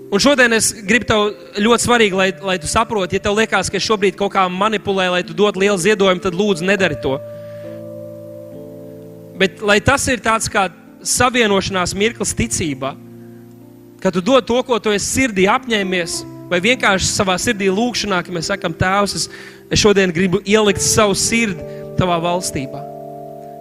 Un 0.09 0.23
šodien 0.25 0.55
es 0.57 0.71
gribu 0.89 1.05
tev 1.09 1.27
ļoti 1.61 1.85
svarīgi, 1.85 2.17
lai, 2.17 2.29
lai 2.41 2.57
tu 2.61 2.71
saproti, 2.71 3.19
ja 3.19 3.27
tev 3.27 3.37
liekas, 3.37 3.69
ka 3.69 3.77
es 3.77 3.85
šobrīd 3.85 4.17
kaut 4.17 4.33
kā 4.33 4.47
manipulēju, 4.49 5.13
lai 5.13 5.27
tu 5.29 5.37
dotu 5.37 5.61
lielu 5.61 5.77
ziedojumu, 5.83 6.25
tad 6.25 6.39
lūdzu 6.39 6.65
nedari 6.65 6.97
to. 7.03 7.19
Bet 9.39 9.61
lai 9.61 9.79
tas 9.85 10.09
ir 10.09 10.25
tāds 10.25 10.49
kā 10.51 10.71
savienošanās 11.05 11.93
mirklis 11.95 12.33
ticībā, 12.39 12.95
ka 14.01 14.15
tu 14.15 14.25
dod 14.25 14.49
to, 14.49 14.59
ko 14.65 14.81
tu 14.81 14.97
esi 14.97 15.21
sirdī 15.21 15.45
apņēmies, 15.53 16.23
vai 16.49 16.65
vienkārši 16.65 17.13
savā 17.13 17.37
sirdī 17.37 17.69
lūkšanā, 17.69 18.25
ka 18.25 18.33
mēs 18.33 18.49
sakam, 18.49 18.73
Tēvs, 18.73 19.19
es, 19.21 19.29
es 19.69 19.85
šodien 19.85 20.15
gribu 20.17 20.41
ielikt 20.49 20.81
savu 20.81 21.13
sirdi 21.19 21.61
tavā 22.01 22.17
valstībā 22.25 22.98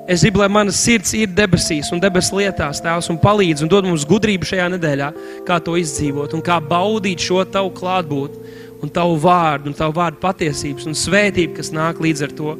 Es 0.08 0.22
gribu, 0.24 0.40
lai 0.40 0.48
mana 0.48 0.72
sirds 0.72 1.12
ir 1.20 1.28
debesīs 1.36 1.90
un 1.92 2.00
debesu 2.00 2.38
lietās, 2.40 2.80
Tēvs, 2.80 3.10
un 3.12 3.18
palīdz 3.20 3.66
un 3.66 3.72
dod 3.72 3.84
mums 3.90 4.06
gudrību 4.08 4.48
šajā 4.48 4.70
nedēļā, 4.78 5.10
kā 5.44 5.58
to 5.60 5.76
izdzīvot 5.76 6.32
un 6.38 6.44
kā 6.46 6.62
baudīt 6.64 7.26
šo 7.26 7.42
tavu 7.52 7.74
klātbūtni 7.76 8.56
un 8.86 8.94
tavu 8.94 9.18
vārdu 9.20 9.68
un 9.68 9.76
tavu 9.76 9.98
vārdu 9.98 10.22
patiesības 10.22 10.88
un 10.88 10.96
svētību, 10.96 11.58
kas 11.58 11.74
nāk 11.76 12.00
līdz 12.00 12.24
ar 12.24 12.36
to. 12.40 12.56